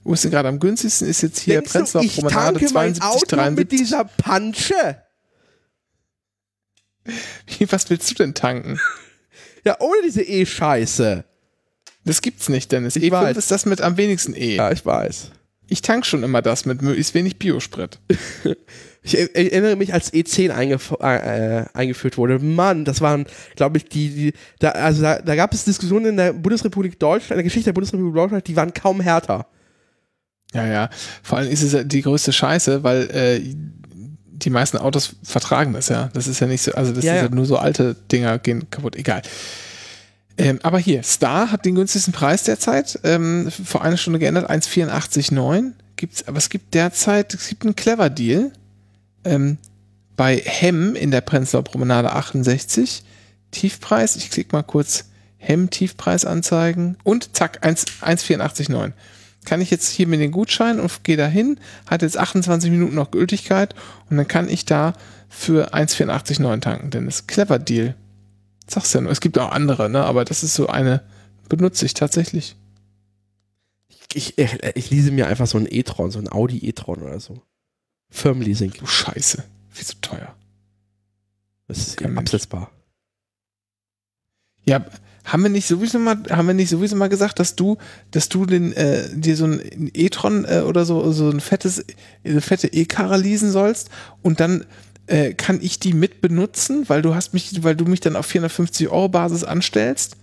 Wo 0.03 0.13
ist 0.13 0.23
denn 0.23 0.31
gerade 0.31 0.49
am 0.49 0.59
günstigsten? 0.59 1.07
Ist 1.07 1.21
jetzt 1.21 1.39
hier 1.39 1.55
denkst 1.55 1.71
du, 1.73 1.79
Prenzlauer 1.79 2.03
ich 2.03 2.15
Promenade 2.15 2.59
tanke 2.59 2.73
mein 2.73 2.95
72, 2.95 3.03
Auto 3.03 3.35
mit 3.51 3.71
73. 3.71 3.79
dieser 3.79 4.03
Pansche? 4.05 5.03
Was 7.69 7.89
willst 7.89 8.09
du 8.11 8.15
denn 8.15 8.33
tanken? 8.33 8.79
Ja, 9.65 9.75
ohne 9.81 9.97
diese 10.05 10.21
E-Scheiße. 10.23 11.25
Das 12.05 12.21
gibt's 12.21 12.47
nicht, 12.47 12.71
Dennis. 12.71 12.95
Ich 12.95 13.03
E5 13.03 13.11
weiß. 13.11 13.37
ist 13.37 13.51
das 13.51 13.65
mit 13.65 13.81
am 13.81 13.97
wenigsten 13.97 14.33
E. 14.33 14.55
Ja, 14.55 14.71
ich 14.71 14.85
weiß. 14.85 15.31
Ich 15.67 15.81
tank 15.81 16.05
schon 16.05 16.23
immer 16.23 16.41
das 16.41 16.65
mit 16.65 16.81
möglichst 16.81 17.13
wenig 17.13 17.37
Biosprit. 17.37 17.99
Ich 19.01 19.17
er- 19.17 19.33
erinnere 19.35 19.75
mich, 19.75 19.93
als 19.93 20.13
E10 20.13 20.51
eingef 20.51 20.91
äh, 20.99 21.65
eingeführt 21.73 22.17
wurde. 22.17 22.39
Mann, 22.39 22.83
das 22.85 22.99
waren, 23.01 23.25
glaube 23.55 23.77
ich, 23.77 23.85
die, 23.85 24.09
die 24.09 24.33
da, 24.59 24.71
also 24.71 25.01
da, 25.01 25.19
da 25.21 25.35
gab 25.35 25.53
es 25.53 25.65
Diskussionen 25.65 26.05
in 26.07 26.17
der 26.17 26.31
Bundesrepublik 26.33 26.99
Deutschland, 26.99 27.31
in 27.31 27.37
der 27.37 27.43
Geschichte 27.43 27.65
der 27.69 27.73
Bundesrepublik 27.73 28.13
Deutschland, 28.13 28.47
die 28.47 28.55
waren 28.55 28.73
kaum 28.73 28.99
härter. 29.01 29.45
Ja, 30.53 30.65
ja. 30.65 30.89
Vor 31.21 31.37
allem 31.37 31.51
ist 31.51 31.61
es 31.61 31.73
ja 31.73 31.83
die 31.83 32.01
größte 32.01 32.33
Scheiße, 32.33 32.83
weil 32.83 33.09
äh, 33.11 33.41
die 34.43 34.49
meisten 34.49 34.77
Autos 34.77 35.15
vertragen 35.23 35.73
das 35.73 35.89
ja. 35.89 36.09
Das 36.13 36.27
ist 36.27 36.39
ja 36.39 36.47
nicht 36.47 36.61
so, 36.61 36.73
also 36.73 36.91
das 36.91 37.03
Ja, 37.03 37.13
ist 37.13 37.17
ja. 37.17 37.23
ja 37.27 37.35
nur 37.35 37.45
so 37.45 37.57
alte 37.57 37.95
Dinger 38.11 38.39
gehen 38.39 38.69
kaputt, 38.69 38.95
egal. 38.95 39.21
Ähm, 40.37 40.59
aber 40.63 40.79
hier, 40.79 41.03
Star 41.03 41.51
hat 41.51 41.65
den 41.65 41.75
günstigsten 41.75 42.13
Preis 42.13 42.43
derzeit, 42.43 42.97
ähm, 43.03 43.51
vor 43.51 43.83
einer 43.83 43.97
Stunde 43.97 44.19
geändert, 44.19 44.49
1,84,9 44.49 45.73
gibt's, 45.97 46.27
aber 46.27 46.37
es 46.37 46.49
gibt 46.49 46.73
derzeit, 46.73 47.33
es 47.33 47.49
gibt 47.49 47.65
einen 47.65 47.75
Clever 47.75 48.09
Deal, 48.09 48.51
ähm, 49.25 49.57
bei 50.15 50.37
Hemm 50.37 50.95
in 50.95 51.11
der 51.11 51.21
Prenzlauer 51.21 51.65
Promenade 51.65 52.13
68, 52.13 53.03
Tiefpreis, 53.51 54.15
ich 54.15 54.31
klicke 54.31 54.55
mal 54.55 54.63
kurz 54.63 55.05
Hemm 55.37 55.69
Tiefpreis 55.69 56.23
anzeigen 56.23 56.97
und 57.03 57.35
zack, 57.35 57.65
1 57.65 57.85
1,84,9 58.01 58.93
kann 59.45 59.61
ich 59.61 59.71
jetzt 59.71 59.89
hier 59.89 60.07
mit 60.07 60.19
den 60.19 60.31
Gutschein 60.31 60.79
und 60.79 61.03
gehe 61.03 61.17
da 61.17 61.27
hin, 61.27 61.59
hat 61.87 62.01
jetzt 62.01 62.17
28 62.17 62.69
Minuten 62.71 62.95
noch 62.95 63.11
Gültigkeit 63.11 63.73
und 64.09 64.17
dann 64.17 64.27
kann 64.27 64.49
ich 64.49 64.65
da 64.65 64.93
für 65.29 65.73
1,84,9 65.73 66.59
tanken, 66.59 66.89
denn 66.89 67.05
das 67.05 67.15
ist 67.15 67.23
ein 67.23 67.27
clever 67.27 67.59
Deal. 67.59 67.95
Sag's 68.67 68.93
ja 68.93 69.01
nur. 69.01 69.11
Es 69.11 69.21
gibt 69.21 69.37
auch 69.37 69.51
andere, 69.51 69.89
ne? 69.89 70.03
aber 70.03 70.25
das 70.25 70.43
ist 70.43 70.53
so 70.53 70.67
eine, 70.67 71.03
benutze 71.47 71.85
ich 71.85 71.93
tatsächlich. 71.93 72.55
Ich, 74.13 74.37
ich, 74.37 74.63
ich 74.75 74.89
lease 74.89 75.11
mir 75.11 75.27
einfach 75.27 75.47
so 75.47 75.57
einen 75.57 75.67
e-tron, 75.69 76.11
so 76.11 76.19
einen 76.19 76.31
Audi 76.31 76.57
e-tron 76.67 77.01
oder 77.01 77.19
so. 77.19 77.41
Firmenleasing. 78.09 78.73
Du 78.77 78.87
Scheiße, 78.87 79.43
viel 79.69 79.85
zu 79.85 80.01
teuer. 80.01 80.35
Das 81.67 81.77
ist 81.77 82.01
Mensch. 82.01 82.17
absetzbar. 82.17 82.71
Ja, 84.65 84.85
haben 85.31 85.43
wir 85.43 85.49
nicht 85.49 85.67
sowieso 85.67 85.99
mal, 85.99 86.17
haben 86.29 86.47
wir 86.47 86.53
nicht 86.53 86.69
sowieso 86.69 86.95
mal 86.95 87.09
gesagt, 87.09 87.39
dass 87.39 87.55
du, 87.55 87.77
dass 88.11 88.29
du 88.29 88.45
den, 88.45 88.73
äh, 88.73 89.09
dir 89.13 89.35
so 89.35 89.45
ein 89.45 89.91
e-tron 89.93 90.45
äh, 90.45 90.61
oder 90.61 90.85
so, 90.85 91.11
so 91.11 91.29
ein 91.29 91.39
fettes, 91.39 91.85
eine 92.23 92.41
fette 92.41 92.67
E-Karre 92.67 93.17
leasen 93.17 93.51
sollst 93.51 93.89
und 94.21 94.39
dann 94.39 94.65
äh, 95.07 95.33
kann 95.33 95.59
ich 95.61 95.79
die 95.79 95.93
mit 95.93 96.21
benutzen, 96.21 96.87
weil 96.87 97.01
du 97.01 97.15
hast 97.15 97.33
mich, 97.33 97.63
weil 97.63 97.75
du 97.75 97.85
mich 97.85 97.99
dann 97.99 98.15
auf 98.15 98.25
450 98.25 98.89
Euro 98.89 99.09
Basis 99.09 99.43
anstellst, 99.43 100.17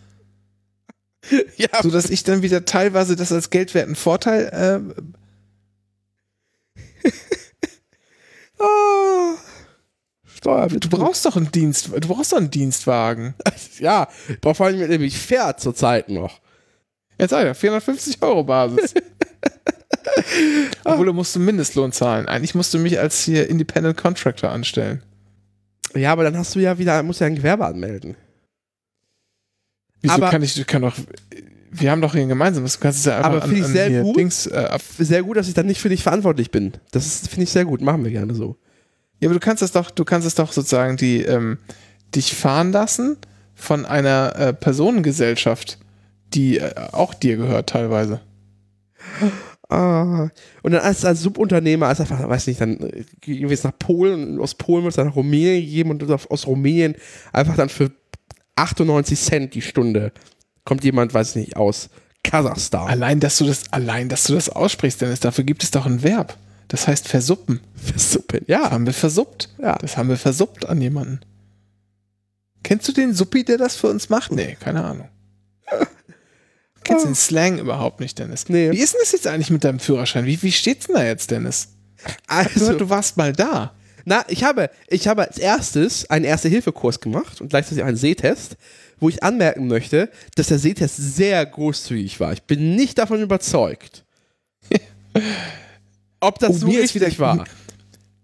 Ja, 1.57 1.83
so 1.83 1.91
dass 1.91 2.11
ich 2.11 2.25
dann 2.25 2.43
wieder 2.43 2.65
teilweise 2.65 3.17
das 3.17 3.33
als 3.33 3.51
geldwerten 3.51 3.95
Vorteil, 3.95 4.85
äh, 7.05 7.11
ah, 8.63 9.35
Steuer. 10.47 10.69
du 10.69 10.89
brauchst 10.89 11.25
doch 11.25 11.37
einen 11.37 11.51
Dienst, 11.51 11.89
du 11.89 12.09
brauchst 12.09 12.33
doch 12.33 12.39
einen 12.39 12.51
Dienstwagen. 12.51 13.35
Ja, 13.79 14.09
ich 14.29 14.41
brauche 14.41 14.55
vor 14.55 14.67
allem 14.67 14.89
nämlich 14.89 15.19
Pferd 15.19 15.61
zur 15.61 15.75
Zeit 15.75 16.09
noch. 16.09 16.41
Jetzt 17.19 17.31
sag 17.31 17.41
ich 17.41 17.47
ja, 17.47 17.55
450 17.55 18.23
Euro 18.23 18.43
Basis. 18.43 18.95
Obwohl, 20.85 21.07
du 21.07 21.13
musst 21.13 21.37
einen 21.37 21.45
Mindestlohn 21.45 21.93
zahlen. 21.93 22.27
Eigentlich 22.27 22.55
musst 22.55 22.73
du 22.73 22.79
mich 22.79 22.99
als 22.99 23.23
hier 23.23 23.51
Independent 23.51 23.97
Contractor 23.99 24.51
anstellen. 24.51 25.03
Ja, 25.95 26.13
aber 26.13 26.25
dann 26.25 26.39
hast 26.39 26.55
du 26.55 26.61
ja 26.61 26.79
wieder, 26.79 27.03
musst 27.03 27.21
ja 27.21 27.27
ein 27.27 27.35
Gewerbe 27.35 27.67
anmelden. 27.67 28.17
Wieso 30.01 30.15
Aber- 30.15 30.31
kann 30.31 30.43
ich, 30.43 30.55
du 30.55 30.65
kann 30.65 30.83
doch, 30.83 30.97
wir 31.71 31.91
haben 31.91 32.01
doch 32.01 32.13
hier 32.13 32.23
ein 32.23 32.29
gemeinsames, 32.29 32.75
du 32.75 32.81
kannst 32.81 33.01
es 33.01 33.05
ja 33.07 33.17
einfach 33.19 33.31
Aber 33.31 33.43
finde 33.43 33.61
ich 33.61 33.67
sehr 33.67 34.03
gut. 34.03 34.17
Dings, 34.17 34.47
äh, 34.47 34.79
Sehr 34.99 35.23
gut, 35.23 35.37
dass 35.37 35.49
ich 35.49 35.55
dann 35.55 35.67
nicht 35.67 35.81
für 35.81 35.91
dich 35.91 36.03
verantwortlich 36.03 36.51
bin. 36.51 36.73
Das 36.93 37.29
finde 37.29 37.45
ich 37.45 37.51
sehr 37.51 37.65
gut. 37.67 37.83
Machen 37.83 38.05
wir 38.05 38.11
gerne 38.11 38.35
so. 38.35 38.57
Ja, 39.21 39.29
aber 39.29 39.35
du 39.35 39.41
kannst 39.41 39.63
es 39.63 39.73
doch, 39.73 39.91
du 39.91 40.05
kannst 40.05 40.27
es 40.27 40.35
doch 40.35 40.53
sozusagen 40.53 40.97
die, 40.97 41.23
ähm, 41.23 41.59
dich 42.15 42.35
fahren 42.35 42.73
lassen 42.73 43.17
von 43.55 43.87
einer 43.87 44.37
äh, 44.37 44.53
Personengesellschaft, 44.53 45.79
die 46.35 46.59
äh, 46.59 46.75
auch 46.93 47.15
dir 47.15 47.37
gehört 47.37 47.71
teilweise. 47.71 48.21
Ah. 49.69 50.29
Und 50.63 50.73
dann 50.73 50.83
als, 50.83 51.05
als 51.05 51.23
Subunternehmer, 51.23 51.89
als 51.89 52.01
einfach, 52.01 52.29
weiß 52.29 52.47
nicht, 52.47 52.61
dann 52.61 52.79
äh, 52.79 53.05
gehen 53.21 53.43
wir 53.43 53.51
jetzt 53.51 53.65
nach 53.65 53.77
Polen 53.77 54.35
und 54.35 54.41
aus 54.41 54.55
Polen 54.55 54.85
wird 54.85 54.93
es 54.93 54.97
dann 54.97 55.09
nach 55.09 55.17
Rumänien 55.17 55.61
gegeben 55.61 55.91
und 55.91 56.09
aus- 56.11 56.47
Rumänien 56.47 56.95
einfach 57.33 57.57
dann 57.57 57.69
für 57.69 57.91
98 58.55 59.19
Cent 59.21 59.55
die 59.55 59.63
Stunde 59.63 60.13
kommt 60.65 60.85
jemand, 60.85 61.15
weiß 61.15 61.31
ich 61.31 61.37
nicht, 61.37 61.57
aus 61.57 61.91
Kasachstan. 62.23 62.89
Allein, 62.89 63.21
dass 63.21 63.39
du 63.39 63.47
das, 63.47 63.73
allein, 63.73 64.09
dass 64.09 64.25
du 64.25 64.35
das 64.35 64.49
aussprichst, 64.49 65.01
Dennis, 65.01 65.21
dafür 65.21 65.45
gibt 65.45 65.63
es 65.63 65.71
doch 65.71 65.87
ein 65.87 66.03
Verb. 66.03 66.37
Das 66.69 66.87
heißt 66.89 67.09
versuppen. 67.09 67.61
Versuppen. 67.77 68.41
Das 68.41 68.49
Ja. 68.49 68.71
haben 68.71 68.87
wir 68.87 68.93
versuppt. 68.93 69.51
Ja. 69.59 69.77
Das 69.79 69.97
haben 69.97 70.09
wir 70.09 70.17
versuppt 70.17 70.67
an 70.67 70.81
jemanden. 70.81 71.21
Kennst 72.63 72.89
du 72.89 72.93
den 72.93 73.15
Suppi, 73.15 73.45
der 73.45 73.59
das 73.59 73.77
für 73.77 73.87
uns 73.89 74.09
macht? 74.09 74.33
Nee, 74.33 74.57
keine 74.59 74.83
Ahnung. 74.85 75.09
Kennst 76.85 77.05
du 77.05 77.09
den 77.09 77.15
Slang 77.15 77.59
überhaupt 77.59 78.01
nicht, 78.01 78.19
Dennis? 78.19 78.49
Nee. 78.49 78.71
Wie 78.73 78.79
ist 78.79 78.95
denn 78.95 79.01
das 79.03 79.13
jetzt 79.13 79.27
eigentlich 79.27 79.51
mit 79.51 79.65
deinem 79.65 79.79
Führerschein? 79.81 80.25
Wie, 80.25 80.41
wie 80.43 80.53
steht's 80.53 80.87
denn 80.87 80.97
da 80.97 81.05
jetzt, 81.05 81.31
Dennis? 81.31 81.69
Also, 82.27 82.61
gehört, 82.61 82.81
du 82.81 82.89
warst 82.91 83.17
mal 83.17 83.33
da. 83.33 83.75
Na, 84.05 84.25
ich 84.29 84.45
habe, 84.45 84.71
ich 84.89 85.09
habe 85.09 85.23
als 85.27 85.39
erstes 85.39 86.09
einen 86.11 86.25
Erste-Hilfe-Kurs 86.25 87.01
gemacht 87.01 87.41
und 87.41 87.49
gleichzeitig 87.49 87.83
einen 87.83 87.97
Sehtest, 87.97 88.57
wo 89.01 89.09
ich 89.09 89.23
anmerken 89.25 89.67
möchte, 89.67 90.11
dass 90.37 90.47
der 90.47 90.61
Sehtest 90.61 90.97
sehr 90.97 91.45
großzügig 91.45 92.21
war. 92.21 92.33
Ich 92.33 92.45
bin 92.45 92.77
nicht 92.77 92.99
davon 92.99 93.21
überzeugt. 93.21 94.05
Ob 96.27 96.39
das 96.39 96.51
Oh, 96.51 96.59
so 96.59 96.67
mir 96.67 96.81
ist 96.81 96.95
richtig 96.95 97.15
wieder- 97.19 97.21
war. 97.39 97.45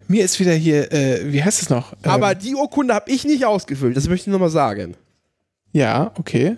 Mir 0.09 0.25
ist 0.25 0.39
wieder 0.41 0.53
hier, 0.53 0.93
äh, 0.93 1.33
wie 1.33 1.43
heißt 1.43 1.63
es 1.63 1.71
noch? 1.71 1.93
Ähm, 1.95 2.11
Aber 2.11 2.35
die 2.35 2.55
Urkunde 2.55 2.93
habe 2.95 3.11
ich 3.11 3.25
nicht 3.25 3.45
ausgefüllt, 3.47 3.97
das 3.97 4.09
möchte 4.09 4.29
ich 4.29 4.33
nochmal 4.33 4.51
sagen. 4.51 4.97
ja, 5.73 6.13
okay. 6.19 6.57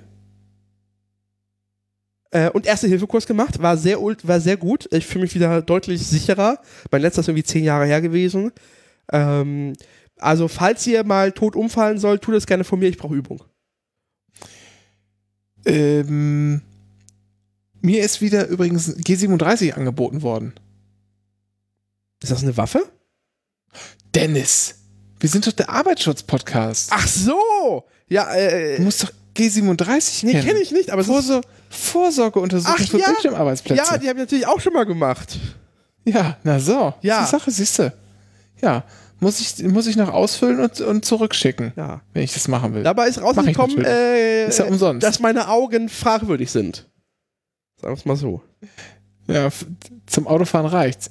Äh, 2.31 2.51
und 2.51 2.67
Erste-Hilfe-Kurs 2.67 3.27
gemacht, 3.27 3.63
war 3.63 3.77
sehr, 3.77 3.99
war 4.01 4.41
sehr 4.41 4.57
gut. 4.57 4.89
Ich 4.93 5.07
fühle 5.07 5.23
mich 5.23 5.35
wieder 5.37 5.63
deutlich 5.63 6.05
sicherer. 6.05 6.59
Mein 6.91 7.03
letzter 7.03 7.21
ist 7.21 7.29
irgendwie 7.29 7.45
zehn 7.45 7.63
Jahre 7.63 7.87
her 7.87 8.01
gewesen. 8.01 8.51
Ähm, 9.13 9.75
also, 10.19 10.49
falls 10.49 10.85
ihr 10.89 11.05
mal 11.05 11.31
tot 11.31 11.55
umfallen 11.55 11.99
sollt, 11.99 12.23
tut 12.23 12.35
das 12.35 12.47
gerne 12.47 12.65
von 12.65 12.81
mir, 12.81 12.89
ich 12.89 12.99
brauche 12.99 13.15
Übung. 13.15 13.45
Ähm, 15.67 16.61
mir 17.81 18.03
ist 18.03 18.21
wieder 18.21 18.49
übrigens 18.49 18.97
G37 18.97 19.73
angeboten 19.75 20.23
worden. 20.23 20.55
Ist 22.25 22.31
das 22.33 22.43
eine 22.43 22.57
Waffe? 22.57 22.91
Dennis, 24.15 24.77
wir 25.21 25.29
sind 25.29 25.47
doch 25.47 25.53
der 25.53 25.69
Arbeitsschutz-Podcast. 25.69 26.89
Ach 26.91 27.07
so! 27.07 27.85
Ja, 28.09 28.35
äh, 28.35 28.77
Du 28.79 28.83
musst 28.83 29.03
doch 29.03 29.13
G37 29.37 30.25
Nee, 30.25 30.33
kennen. 30.33 30.47
kenne 30.47 30.61
ich 30.61 30.71
nicht, 30.71 30.91
aber 30.91 31.05
Vorsor 31.05 31.43
Vorsorgeuntersuchung 31.69 32.77
Ach 32.79 32.89
für 32.89 32.99
ja. 32.99 33.09
Bildschirmarbeitsplätze. 33.09 33.83
Ja, 33.93 33.99
die 33.99 34.09
habe 34.09 34.19
ich 34.21 34.25
natürlich 34.25 34.47
auch 34.47 34.59
schon 34.61 34.73
mal 34.73 34.87
gemacht. 34.87 35.39
Ja, 36.05 36.39
na 36.45 36.59
so. 36.61 36.95
Ja. 37.03 37.21
Das 37.21 37.25
ist 37.25 37.33
die 37.33 37.37
Sache, 37.39 37.51
siehst 37.51 37.79
du. 37.81 37.93
Ja, 38.63 38.85
muss 39.21 39.41
ich, 39.41 39.63
muss 39.65 39.87
ich 39.87 39.97
noch 39.97 40.09
ausfüllen 40.13 40.61
und, 40.61 40.81
und 40.81 41.05
zurückschicken, 41.05 41.73
Ja. 41.77 42.01
wenn 42.15 42.23
ich 42.23 42.33
das 42.33 42.49
machen 42.49 42.73
will. 42.73 42.85
Dabei 42.85 43.09
ist 43.09 43.21
rausgekommen, 43.21 43.85
äh, 43.85 44.47
Ist 44.47 44.61
ja 44.61 44.65
umsonst. 44.65 45.03
dass 45.07 45.21
meine 45.21 45.49
Augen 45.49 45.91
fragwürdig 45.91 46.51
sind. 46.51 46.89
Sagen 47.81 47.95
wir 47.95 47.99
es 47.99 48.05
mal 48.07 48.17
so. 48.17 48.41
Ja, 49.27 49.49
zum 50.07 50.27
Autofahren 50.27 50.67
reicht's. 50.67 51.11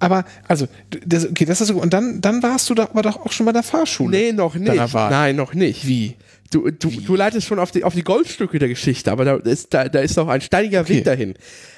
Aber, 0.00 0.24
also, 0.48 0.66
das, 1.06 1.26
okay, 1.26 1.44
das 1.44 1.60
ist 1.60 1.68
so. 1.68 1.80
Und 1.80 1.92
dann, 1.92 2.20
dann 2.20 2.42
warst 2.42 2.68
du 2.70 2.74
da 2.74 2.84
aber 2.84 3.02
doch 3.02 3.24
auch 3.24 3.32
schon 3.32 3.46
bei 3.46 3.52
der 3.52 3.62
Fahrschule. 3.62 4.16
Nee, 4.16 4.32
noch 4.32 4.54
nicht. 4.54 4.94
Nein, 4.94 5.36
noch 5.36 5.54
nicht. 5.54 5.86
Wie? 5.86 6.16
Du, 6.50 6.68
du, 6.70 6.90
du 6.90 7.14
leitest 7.14 7.46
schon 7.46 7.60
auf 7.60 7.70
die, 7.70 7.84
auf 7.84 7.94
die 7.94 8.02
Goldstücke 8.02 8.58
der 8.58 8.68
Geschichte, 8.68 9.12
aber 9.12 9.24
da 9.24 9.36
ist, 9.36 9.72
da, 9.72 9.88
da 9.88 10.00
ist 10.00 10.16
noch 10.16 10.26
ein 10.26 10.40
steiniger 10.40 10.80
Okay. 10.80 10.96
Weg 10.96 11.04
dahin. 11.04 11.34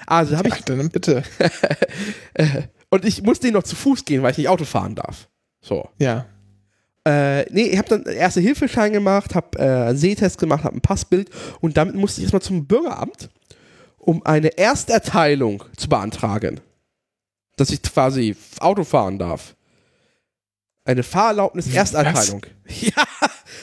Also 0.06 0.36
habe 0.38 0.48
ich, 0.48 0.54
Ach, 0.54 0.62
dann 0.62 0.88
bitte. 0.88 1.22
und 2.90 3.04
ich 3.04 3.22
muss 3.22 3.40
den 3.40 3.52
noch 3.52 3.64
zu 3.64 3.76
Fuß 3.76 4.04
gehen, 4.04 4.22
weil 4.22 4.30
ich 4.30 4.38
nicht 4.38 4.48
Auto 4.48 4.64
fahren 4.64 4.94
darf. 4.94 5.28
So. 5.60 5.88
Ja. 5.98 6.26
Äh, 7.04 7.42
nee, 7.52 7.64
ich 7.64 7.78
habe 7.78 7.88
dann 7.88 8.04
erste 8.04 8.40
Hilfeschein 8.40 8.92
gemacht, 8.92 9.34
habe 9.34 9.58
äh, 9.58 9.88
einen 9.88 9.98
Sehtest 9.98 10.38
gemacht, 10.38 10.64
habe 10.64 10.76
ein 10.76 10.80
Passbild 10.80 11.28
und 11.60 11.76
damit 11.76 11.96
musste 11.96 12.20
ich 12.20 12.26
erstmal 12.26 12.42
zum 12.42 12.66
Bürgeramt, 12.66 13.28
um 13.98 14.24
eine 14.24 14.56
Ersterteilung 14.56 15.64
zu 15.76 15.88
beantragen. 15.88 16.60
Dass 17.62 17.70
ich 17.70 17.80
quasi 17.80 18.34
Auto 18.58 18.82
fahren 18.82 19.20
darf. 19.20 19.54
Eine 20.84 21.04
Fahrerlaubnis 21.04 21.72
Ersterteilung. 21.72 22.44
Ja, 22.80 23.04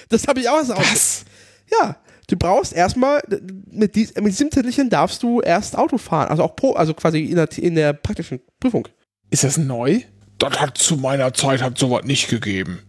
das 0.07 0.25
habe 0.25 0.39
ich 0.39 0.47
auch 0.47 0.63
so 0.63 0.73
Was? 0.77 1.25
Ja, 1.69 1.97
du 2.29 2.37
brauchst 2.37 2.71
erstmal, 2.71 3.21
mit, 3.69 3.95
dies, 3.95 4.15
mit 4.15 4.27
diesem 4.27 4.49
Titelchen 4.51 4.89
darfst 4.89 5.21
du 5.21 5.41
erst 5.41 5.77
Auto 5.77 5.97
fahren. 5.97 6.29
Also 6.29 6.43
auch 6.43 6.55
pro, 6.55 6.75
also 6.75 6.93
quasi 6.93 7.25
in 7.25 7.35
der, 7.35 7.49
in 7.57 7.75
der 7.75 7.91
praktischen 7.91 8.39
Prüfung. 8.61 8.87
Ist 9.31 9.43
das 9.43 9.57
neu? 9.57 9.99
Das 10.37 10.61
hat 10.61 10.77
zu 10.77 10.95
meiner 10.95 11.33
Zeit 11.33 11.61
hat 11.61 11.77
sowas 11.77 12.05
nicht 12.05 12.29
gegeben. 12.29 12.79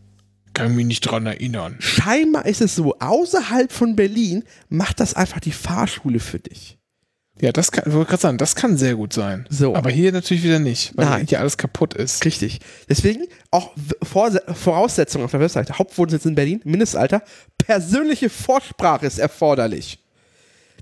Kann 0.55 0.77
mich 0.77 0.87
nicht 0.87 1.01
dran 1.01 1.27
erinnern. 1.27 1.75
Scheinbar 1.81 2.47
ist 2.47 2.61
es 2.61 2.77
so, 2.77 2.97
außerhalb 3.01 3.73
von 3.73 3.97
Berlin 3.97 4.45
macht 4.69 5.01
das 5.01 5.15
einfach 5.15 5.41
die 5.41 5.51
Fahrschule 5.51 6.21
für 6.21 6.39
dich. 6.39 6.80
Ja, 7.41 7.53
das 7.53 7.73
kann, 7.73 7.85
ich 7.87 7.95
wollte 7.95 8.11
gerade 8.11 8.23
sagen, 8.23 8.39
das 8.39 8.55
kann 8.55 8.77
sehr 8.77 8.97
gut 8.97 9.13
sein. 9.15 9.47
So. 9.49 9.75
Aber 9.75 9.91
hier 9.91 10.13
natürlich 10.13 10.43
wieder 10.43 10.59
nicht, 10.59 10.93
weil 10.97 11.07
Nein. 11.07 11.27
hier 11.27 11.41
alles 11.41 11.57
kaputt 11.57 11.95
ist. 11.95 12.25
Richtig. 12.25 12.61
Deswegen 12.89 13.27
auch 13.51 13.73
Voraussetzungen 14.03 15.25
auf 15.25 15.31
der 15.31 15.41
Webseite. 15.41 15.79
Hauptwohnsitz 15.79 16.27
in 16.27 16.35
Berlin, 16.35 16.61
Mindestalter, 16.65 17.23
persönliche 17.57 18.29
Vorsprache 18.29 19.07
ist 19.07 19.19
erforderlich. 19.19 19.99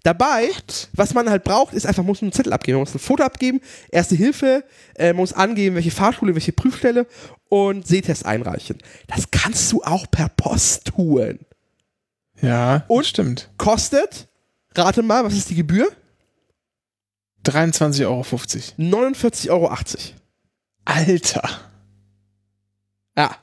Dabei, 0.02 0.48
was 0.94 1.14
man 1.14 1.28
halt 1.28 1.44
braucht, 1.44 1.74
ist 1.74 1.86
einfach, 1.86 2.02
man 2.02 2.08
muss 2.08 2.22
einen 2.22 2.32
Zettel 2.32 2.52
abgeben. 2.52 2.76
Man 2.78 2.82
muss 2.82 2.94
ein 2.94 2.98
Foto 3.00 3.22
abgeben, 3.22 3.60
Erste 3.90 4.14
Hilfe, 4.14 4.64
äh, 4.96 5.08
man 5.08 5.16
muss 5.18 5.32
angeben, 5.32 5.76
welche 5.76 5.90
Fahrschule, 5.90 6.34
welche 6.34 6.52
Prüfstelle 6.52 7.06
und 7.48 7.86
Sehtest 7.86 8.26
einreichen. 8.26 8.78
Das 9.06 9.30
kannst 9.30 9.70
du 9.72 9.82
auch 9.82 10.06
per 10.10 10.28
Post 10.28 10.86
tun. 10.86 11.40
Ja, 12.40 12.84
Und? 12.88 13.06
stimmt. 13.06 13.50
Kostet, 13.58 14.28
rate 14.74 15.02
mal, 15.02 15.24
was 15.24 15.34
ist 15.34 15.50
die 15.50 15.56
Gebühr? 15.56 15.88
23,50 17.44 18.06
Euro. 18.06 18.22
49,80 18.22 19.50
Euro. 19.50 19.76
Alter. 20.84 21.48
Ja. 23.16 23.36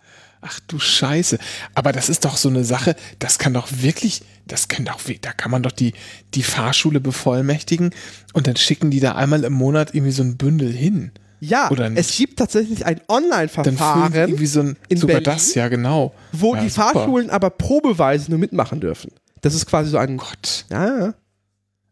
Ach 0.47 0.59
du 0.67 0.77
Scheiße. 0.77 1.39
Aber 1.73 1.91
das 1.91 2.07
ist 2.07 2.23
doch 2.23 2.37
so 2.37 2.49
eine 2.49 2.63
Sache, 2.63 2.95
das 3.17 3.39
kann 3.39 3.53
doch 3.53 3.67
wirklich, 3.71 4.21
das 4.45 4.67
kann 4.67 4.85
doch, 4.85 4.99
da 5.21 5.33
kann 5.33 5.49
man 5.49 5.63
doch 5.63 5.71
die, 5.71 5.93
die 6.35 6.43
Fahrschule 6.43 6.99
bevollmächtigen 6.99 7.89
und 8.33 8.45
dann 8.45 8.55
schicken 8.55 8.91
die 8.91 8.99
da 8.99 9.15
einmal 9.15 9.43
im 9.43 9.53
Monat 9.53 9.95
irgendwie 9.95 10.11
so 10.11 10.21
ein 10.21 10.37
Bündel 10.37 10.71
hin. 10.71 11.11
Ja, 11.39 11.69
es 11.95 12.15
gibt 12.15 12.39
tatsächlich 12.39 12.85
ein 12.85 13.01
Online-Verfahren, 13.07 14.13
irgendwie 14.13 14.45
so 14.45 14.61
ein, 14.61 14.77
in 14.87 14.97
sogar 14.97 15.19
Berlin, 15.19 15.37
das, 15.37 15.53
ja 15.53 15.67
genau. 15.67 16.13
wo 16.31 16.55
ja, 16.55 16.61
die 16.61 16.69
super. 16.69 16.93
Fahrschulen 16.93 17.29
aber 17.29 17.49
probeweise 17.49 18.29
nur 18.29 18.39
mitmachen 18.39 18.79
dürfen. 18.79 19.11
Das 19.41 19.53
ist 19.53 19.65
quasi 19.65 19.89
so 19.89 19.97
ein. 19.97 20.17
Gott. 20.17 20.65
Ja, 20.71 20.99
ja. 20.99 21.13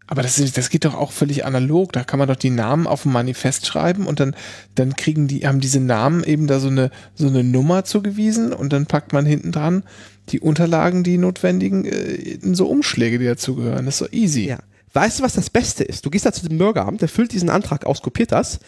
Aber 0.08 0.22
das, 0.22 0.36
das 0.54 0.70
geht 0.70 0.86
doch 0.86 0.96
auch 0.96 1.12
völlig 1.12 1.46
analog. 1.46 1.94
Da 1.94 2.04
kann 2.04 2.20
man 2.20 2.28
doch 2.28 2.36
die 2.36 2.50
Namen 2.50 2.88
auf 2.88 3.06
ein 3.06 3.12
Manifest 3.12 3.66
schreiben 3.66 4.06
und 4.06 4.20
dann, 4.20 4.36
dann 4.76 4.96
kriegen 4.96 5.28
die, 5.28 5.48
haben 5.48 5.60
diese 5.62 5.80
Namen 5.80 6.24
eben 6.24 6.46
da 6.48 6.60
so 6.60 6.68
eine, 6.68 6.92
so 7.16 7.28
eine 7.28 7.44
Nummer 7.44 7.86
zugewiesen 7.86 8.52
und 8.54 8.74
dann 8.74 8.86
packt 8.86 9.14
man 9.14 9.26
hinten 9.26 9.52
dran 9.52 9.84
die 10.30 10.40
Unterlagen, 10.40 11.04
die 11.04 11.18
notwendigen, 11.18 11.86
äh, 11.86 12.14
in 12.14 12.54
so 12.56 12.68
Umschläge, 12.68 13.18
die 13.20 13.26
dazugehören. 13.26 13.86
Das 13.86 13.96
ist 13.96 14.00
so 14.00 14.08
easy. 14.12 14.46
ja. 14.48 14.60
Weißt 14.94 15.20
du, 15.20 15.24
was 15.24 15.34
das 15.34 15.50
Beste 15.50 15.84
ist? 15.84 16.06
Du 16.06 16.10
gehst 16.12 16.26
da 16.26 16.32
zu 16.32 16.48
dem 16.48 16.58
Bürgeramt, 16.60 17.02
der 17.02 17.10
füllt 17.10 17.32
diesen 17.32 17.50
Antrag 17.50 17.86
aus, 17.86 18.02
kopiert 18.02 18.32
das, 18.32 18.60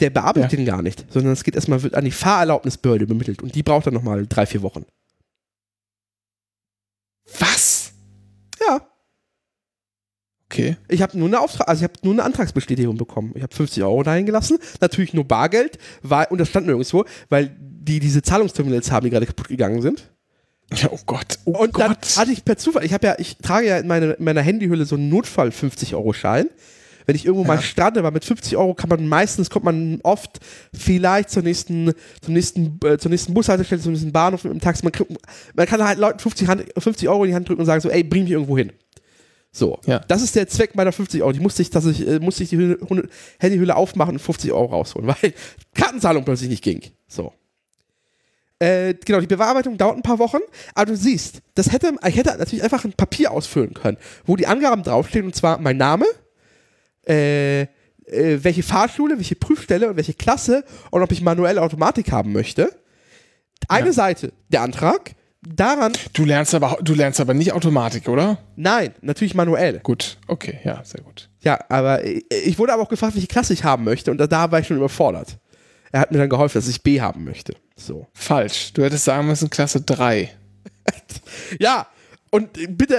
der 0.00 0.10
bearbeitet 0.10 0.52
Ja. 0.52 0.56
den 0.58 0.66
gar 0.66 0.82
nicht, 0.82 1.06
sondern 1.10 1.32
es 1.32 1.42
geht 1.42 1.54
erstmal, 1.54 1.82
wird 1.82 1.94
an 1.94 2.04
die 2.04 2.10
Fahrerlaubnisbehörde 2.10 3.04
übermittelt 3.04 3.42
und 3.42 3.54
die 3.54 3.62
braucht 3.62 3.86
dann 3.86 3.94
nochmal 3.94 4.26
drei, 4.26 4.44
vier 4.44 4.60
Wochen. 4.62 4.84
Was? 7.38 7.92
Ja. 8.60 8.80
Okay. 10.52 10.76
Ich 10.88 11.00
habe 11.00 11.16
nur 11.16 11.28
eine 11.28 11.40
Auftrag, 11.40 11.68
also 11.68 11.80
ich 11.80 11.84
habe 11.84 11.94
nur 12.02 12.12
eine 12.12 12.24
Antragsbestätigung 12.24 12.96
bekommen. 12.96 13.32
Ich 13.36 13.42
habe 13.42 13.54
50 13.54 13.82
Euro 13.84 14.02
dahin 14.02 14.26
gelassen, 14.26 14.58
natürlich 14.80 15.14
nur 15.14 15.24
Bargeld, 15.24 15.78
weil, 16.02 16.26
und 16.30 16.38
das 16.38 16.48
stand 16.48 16.66
nirgendwo, 16.66 17.04
weil 17.28 17.54
die 17.60 18.00
diese 18.00 18.20
Zahlungsterminals 18.22 18.90
haben, 18.90 19.04
die 19.04 19.10
gerade 19.10 19.26
kaputt 19.26 19.48
gegangen 19.48 19.80
sind. 19.80 20.10
Ja, 20.74 20.88
oh 20.90 20.98
Gott. 21.06 21.38
Oh 21.44 21.52
Und 21.52 21.78
dann 21.78 21.92
Gott. 21.94 22.16
hatte 22.16 22.32
ich 22.32 22.44
per 22.44 22.56
Zufall, 22.56 22.84
ich 22.84 22.92
habe 22.92 23.06
ja, 23.06 23.14
ich 23.18 23.38
trage 23.38 23.68
ja 23.68 23.78
in, 23.78 23.86
meine, 23.86 24.12
in 24.12 24.24
meiner 24.24 24.42
Handyhülle 24.42 24.84
so 24.86 24.96
einen 24.96 25.08
Notfall 25.08 25.50
50 25.52 25.94
Euro 25.94 26.12
Schein. 26.12 26.48
Wenn 27.06 27.16
ich 27.16 27.24
irgendwo 27.26 27.44
mal 27.44 27.60
strande, 27.60 28.02
weil 28.04 28.12
mit 28.12 28.24
50 28.24 28.56
Euro 28.56 28.74
kann 28.74 28.88
man 28.88 29.08
meistens 29.08 29.50
kommt 29.50 29.64
man 29.64 30.00
oft 30.04 30.38
vielleicht 30.72 31.30
zur 31.30 31.42
nächsten, 31.42 31.92
zum 32.20 32.34
nächsten, 32.34 32.78
äh, 32.84 32.98
zur 32.98 33.10
nächsten 33.10 33.34
Bushaltestelle, 33.34 33.80
zum 33.80 33.92
nächsten 33.92 34.12
Bahnhof 34.12 34.44
mit 34.44 34.52
dem 34.52 34.60
Taxi. 34.60 34.84
Man, 34.84 34.92
kriegt- 34.92 35.10
man 35.54 35.66
kann 35.66 35.82
halt 35.82 35.98
Leuten 35.98 36.18
50, 36.20 36.46
Hand, 36.46 36.64
50 36.78 37.08
Euro 37.08 37.24
in 37.24 37.30
die 37.30 37.34
Hand 37.34 37.48
drücken 37.48 37.60
und 37.60 37.66
sagen 37.66 37.80
so, 37.80 37.88
ey, 37.90 38.04
bring 38.04 38.24
mich 38.24 38.32
irgendwo 38.32 38.56
hin. 38.56 38.70
So, 39.52 39.80
Ja. 39.86 39.98
das 40.00 40.22
ist 40.22 40.36
der 40.36 40.46
Zweck 40.48 40.74
meiner 40.76 40.92
50 40.92 41.22
Euro. 41.22 41.32
Die 41.32 41.40
musste 41.40 41.62
ich, 41.62 41.70
dass 41.70 41.84
ich, 41.86 42.06
äh, 42.06 42.20
musste 42.20 42.44
ich 42.44 42.50
die 42.50 42.56
Hülle, 42.56 42.78
Hunde- 42.88 43.08
Handyhülle 43.38 43.74
aufmachen 43.76 44.14
und 44.14 44.18
50 44.20 44.52
Euro 44.52 44.66
rausholen, 44.66 45.08
weil 45.22 45.34
Kartenzahlung 45.74 46.24
plötzlich 46.24 46.50
nicht 46.50 46.62
ging. 46.62 46.82
So. 47.08 47.32
Äh, 48.60 48.94
genau, 49.04 49.20
die 49.20 49.26
Bearbeitung 49.26 49.78
dauert 49.78 49.96
ein 49.96 50.02
paar 50.02 50.18
Wochen, 50.18 50.38
aber 50.74 50.90
du 50.92 50.96
siehst, 50.96 51.40
das 51.54 51.72
hätte, 51.72 51.92
ich 52.06 52.16
hätte 52.16 52.36
natürlich 52.36 52.62
einfach 52.62 52.84
ein 52.84 52.92
Papier 52.92 53.30
ausfüllen 53.32 53.72
können, 53.72 53.96
wo 54.26 54.36
die 54.36 54.46
Angaben 54.46 54.82
draufstehen, 54.82 55.24
und 55.24 55.34
zwar 55.34 55.58
mein 55.58 55.78
Name, 55.78 56.04
äh, 57.08 57.62
äh, 57.62 57.68
welche 58.44 58.62
Fahrschule, 58.62 59.16
welche 59.16 59.34
Prüfstelle 59.34 59.88
und 59.88 59.96
welche 59.96 60.12
Klasse 60.14 60.64
und 60.90 61.02
ob 61.02 61.10
ich 61.10 61.22
manuelle 61.22 61.62
Automatik 61.62 62.12
haben 62.12 62.32
möchte. 62.32 62.70
Eine 63.68 63.86
Ja. 63.88 63.92
Seite, 63.94 64.32
der 64.50 64.60
Antrag, 64.62 65.12
daran, 65.42 65.92
Du 66.12 66.24
lernst 66.24 66.54
aber, 66.54 66.78
du 66.82 66.94
lernst 66.94 67.20
aber 67.20 67.34
nicht 67.34 67.52
Automatik, 67.52 68.08
oder? 68.08 68.38
nein, 68.56 68.94
natürlich 69.00 69.34
manuell. 69.34 69.80
Gut. 69.80 70.18
Okay. 70.26 70.58
Ja, 70.64 70.82
sehr 70.84 71.00
gut. 71.02 71.28
Ja, 71.40 71.58
aber 71.68 72.04
ich, 72.04 72.58
wurde 72.58 72.72
aber 72.72 72.82
auch 72.82 72.88
gefragt, 72.88 73.14
welche 73.14 73.26
Klasse 73.28 73.52
ich 73.52 73.64
haben 73.64 73.84
möchte 73.84 74.10
und 74.10 74.18
da, 74.18 74.26
da 74.26 74.50
war 74.50 74.60
ich 74.60 74.66
schon 74.66 74.76
überfordert. 74.76 75.38
Er 75.92 76.00
hat 76.00 76.12
mir 76.12 76.18
dann 76.18 76.28
geholfen, 76.28 76.58
dass 76.58 76.68
ich 76.68 76.82
B 76.82 77.00
haben 77.00 77.24
möchte. 77.24 77.54
So. 77.76 78.06
Falsch. 78.12 78.72
Du 78.74 78.82
hättest 78.84 79.04
sagen 79.04 79.26
müssen 79.26 79.50
Klasse 79.50 79.80
3. 79.80 80.30
Ja, 81.60 81.86
und 82.30 82.52
bitte, 82.76 82.98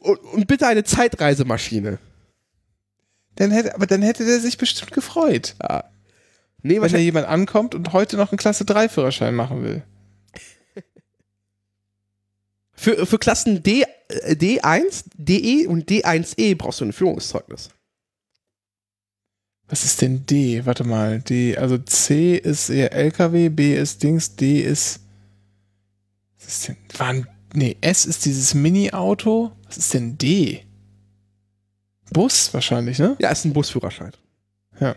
und, 0.00 0.46
bitte 0.46 0.66
eine 0.66 0.84
Zeitreisemaschine. 0.84 1.98
Dann 3.36 3.50
hätte, 3.50 3.74
aber 3.74 3.86
dann 3.86 4.02
hätte 4.02 4.24
der 4.24 4.40
sich 4.40 4.58
bestimmt 4.58 4.92
gefreut. 4.92 5.54
Ja. 5.62 5.84
Nee, 6.62 6.80
Wenn 6.80 6.92
da 6.92 6.98
jemand 6.98 7.26
ankommt 7.26 7.74
und 7.74 7.92
heute 7.92 8.16
noch 8.16 8.30
einen 8.30 8.38
Klasse 8.38 8.64
3 8.64 8.88
Führerschein 8.88 9.34
machen 9.34 9.62
will. 9.64 9.82
Für, 12.82 13.06
für 13.06 13.18
Klassen 13.18 13.62
D, 13.62 13.84
äh, 14.08 14.34
D1, 14.34 15.04
DE 15.14 15.68
und 15.68 15.88
D1E 15.88 16.56
brauchst 16.56 16.80
du 16.80 16.86
ein 16.86 16.92
Führungszeugnis. 16.92 17.70
Was 19.68 19.84
ist 19.84 20.02
denn 20.02 20.26
D? 20.26 20.66
Warte 20.66 20.82
mal. 20.82 21.20
D, 21.20 21.56
also 21.56 21.78
C 21.78 22.36
ist 22.36 22.70
eher 22.70 22.92
LKW, 22.92 23.50
B 23.50 23.76
ist 23.76 24.02
Dings, 24.02 24.34
D 24.34 24.60
ist. 24.60 25.00
Was 26.38 26.48
ist 26.48 26.68
denn? 26.68 26.76
Waren, 26.98 27.26
nee, 27.54 27.76
S 27.80 28.04
ist 28.04 28.24
dieses 28.24 28.52
Mini-Auto. 28.52 29.52
Was 29.66 29.76
ist 29.76 29.94
denn 29.94 30.18
D? 30.18 30.64
Bus 32.12 32.52
wahrscheinlich, 32.52 32.98
ne? 32.98 33.16
Ja, 33.20 33.30
ist 33.30 33.44
ein 33.44 33.52
Busführerschein. 33.52 34.12
Ja. 34.80 34.96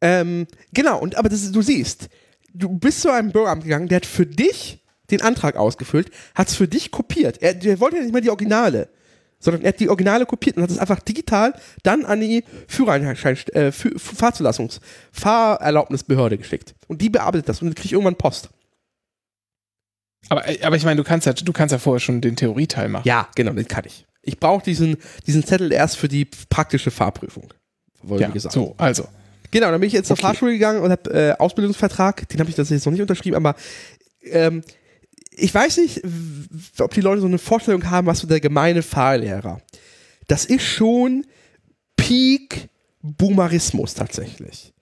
Ähm, 0.00 0.46
genau, 0.72 0.98
und 1.00 1.16
aber 1.16 1.28
das, 1.28 1.52
du 1.52 1.60
siehst, 1.60 2.08
du 2.54 2.70
bist 2.70 3.02
zu 3.02 3.10
einem 3.10 3.30
Bürgeramt 3.30 3.64
gegangen, 3.64 3.88
der 3.88 3.96
hat 3.96 4.06
für 4.06 4.26
dich 4.26 4.83
den 5.10 5.22
Antrag 5.22 5.56
ausgefüllt, 5.56 6.10
hat 6.34 6.48
es 6.48 6.54
für 6.56 6.68
dich 6.68 6.90
kopiert. 6.90 7.42
Er, 7.42 7.54
der 7.54 7.80
wollte 7.80 7.96
ja 7.96 8.02
nicht 8.02 8.12
mal 8.12 8.20
die 8.20 8.30
Originale, 8.30 8.88
sondern 9.38 9.62
er 9.62 9.68
hat 9.68 9.80
die 9.80 9.88
Originale 9.88 10.24
kopiert 10.26 10.56
und 10.56 10.62
hat 10.62 10.70
es 10.70 10.78
einfach 10.78 11.00
digital 11.00 11.54
dann 11.82 12.04
an 12.04 12.20
die 12.20 12.44
Führerschein, 12.66 13.36
äh, 13.52 13.70
Fahrzulassungs-, 13.70 14.80
Fahrerlaubnisbehörde 15.12 16.38
geschickt. 16.38 16.74
Und 16.88 17.02
die 17.02 17.10
bearbeitet 17.10 17.48
das 17.48 17.60
und 17.60 17.68
dann 17.68 17.74
krieg 17.74 17.86
ich 17.86 17.92
irgendwann 17.92 18.16
Post. 18.16 18.48
Aber, 20.30 20.42
aber 20.62 20.76
ich 20.76 20.84
meine, 20.84 20.96
du 20.96 21.04
kannst 21.04 21.26
ja, 21.26 21.34
du 21.34 21.52
kannst 21.52 21.72
ja 21.72 21.78
vorher 21.78 22.00
schon 22.00 22.20
den 22.20 22.36
Theorieteil 22.36 22.88
machen. 22.88 23.06
Ja, 23.06 23.28
genau, 23.34 23.52
den 23.52 23.68
kann 23.68 23.84
ich. 23.86 24.06
Ich 24.22 24.40
brauche 24.40 24.64
diesen, 24.64 24.96
diesen 25.26 25.44
Zettel 25.44 25.70
erst 25.70 25.98
für 25.98 26.08
die 26.08 26.24
praktische 26.48 26.90
Fahrprüfung. 26.90 27.52
Wurde 28.02 28.22
Ja, 28.22 28.28
gesagt. 28.30 28.54
so, 28.54 28.74
also. 28.78 29.06
Genau, 29.50 29.70
dann 29.70 29.80
bin 29.80 29.86
ich 29.86 29.92
jetzt 29.92 30.06
zur 30.08 30.14
Okay. 30.14 30.22
Fahrschule 30.26 30.52
gegangen 30.52 30.80
und 30.80 30.90
habe 30.90 31.10
äh, 31.12 31.32
Ausbildungsvertrag, 31.38 32.26
den 32.28 32.40
habe 32.40 32.48
ich 32.50 32.56
tatsächlich 32.56 32.84
noch 32.86 32.92
nicht 32.92 33.02
unterschrieben, 33.02 33.36
aber 33.36 33.54
ähm, 34.22 34.62
ich 35.36 35.54
weiß 35.54 35.78
nicht, 35.78 36.02
ob 36.78 36.92
die 36.94 37.00
Leute 37.00 37.20
so 37.20 37.26
eine 37.26 37.38
Vorstellung 37.38 37.90
haben, 37.90 38.06
was 38.06 38.20
so 38.20 38.26
der 38.26 38.40
gemeine 38.40 38.82
Fahrlehrer. 38.82 39.60
Das 40.28 40.44
ist 40.44 40.62
schon 40.62 41.26
Peak 41.96 42.68
Boomerismus 43.02 43.94
tatsächlich. 43.94 44.72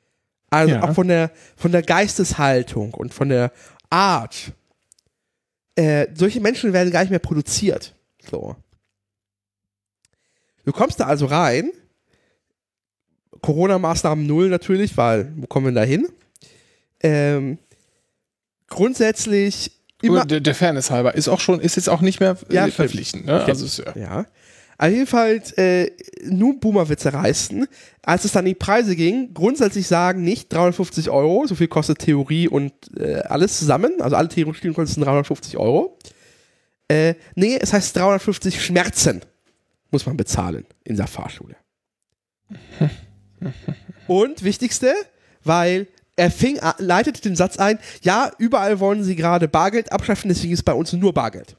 Also 0.51 0.75
Ja. 0.75 0.83
auch 0.83 0.95
von 0.95 1.09
der, 1.09 1.31
von 1.57 1.73
der 1.73 1.83
Geisteshaltung 1.83 2.95
und 2.95 3.13
von 3.15 3.29
der 3.31 3.53
Art. 3.91 4.53
Äh, 5.75 6.09
solche 6.15 6.41
Menschen 6.41 6.73
werden 6.73 6.93
gar 6.93 7.01
nicht 7.01 7.11
mehr 7.11 7.19
produziert. 7.19 7.95
So. 8.31 8.55
Du 10.65 10.73
kommst 10.73 11.01
da 11.01 11.07
also 11.07 11.27
rein. 11.27 11.71
Corona-Maßnahmen 13.41 14.27
null 14.27 14.49
natürlich, 14.51 14.97
weil 14.97 15.33
wo 15.37 15.47
kommen 15.47 15.67
wir 15.67 15.73
da 15.73 15.83
hin? 15.83 16.07
Ähm, 17.03 17.59
grundsätzlich 18.69 19.73
immer. 20.03 20.25
Der, 20.25 20.41
der 20.41 20.55
Fairness 20.55 20.91
halber 20.91 21.15
ist 21.15 21.29
auch 21.29 21.41
schon, 21.41 21.61
ist 21.61 21.77
jetzt 21.77 21.89
auch 21.89 22.01
nicht 22.01 22.21
mehr 22.21 22.37
äh, 22.49 22.55
Ja, 22.55 22.63
stimmt. 22.63 22.75
verpflichtend. 22.75 23.27
Ne? 23.27 23.45
Also 23.45 23.65
ist, 23.65 23.79
ja. 23.79 23.93
Ja. 23.97 24.27
Auf 24.79 24.91
jeden 24.91 25.07
Fall 25.07 25.41
äh, 25.57 25.91
nur 26.25 26.59
Boomer-Witze 26.59 27.13
reißen. 27.13 27.67
Als 28.03 28.25
es 28.25 28.33
dann 28.33 28.45
die 28.45 28.55
Preise 28.55 28.97
ging, 28.97 29.33
grundsätzlich 29.33 29.87
sagen 29.87 30.23
nicht 30.25 30.53
350 30.53 31.09
Euro, 31.11 31.47
so 31.47 31.55
viel 31.55 31.69
kostet 31.69 32.01
Theorie 32.01 32.49
und 32.49 32.73
äh, 32.99 33.21
alles 33.21 33.59
zusammen, 33.59 34.01
also 34.01 34.17
alle 34.17 34.29
Theorie 34.29 34.49
und 34.49 34.57
Studien 34.57 34.75
kosten 34.75 35.03
350 35.03 35.57
Euro. 35.57 35.99
Äh, 36.89 37.15
nee, 37.37 37.57
es 37.61 37.73
heißt 37.73 37.95
350 37.97 38.61
Schmerzen 38.61 39.23
muss 39.93 40.07
man 40.07 40.17
bezahlen 40.17 40.67
in 40.85 40.97
der 40.97 41.07
Fahrschule. 41.07 41.55
und 44.09 44.43
wichtigste, 44.43 44.93
weil 45.45 45.87
er 46.23 46.31
fing, 46.31 46.61
leitete 46.79 47.21
den 47.21 47.35
Satz 47.35 47.57
ein, 47.57 47.81
ja, 48.03 48.31
überall 48.39 48.79
wollen 48.79 49.03
sie 49.03 49.17
gerade 49.17 49.49
Bargeld 49.49 49.91
abschaffen, 49.91 50.29
deswegen 50.29 50.53
ist 50.53 50.63
bei 50.63 50.73
uns 50.73 50.93
nur 50.93 51.13
Bargeld. 51.13 51.57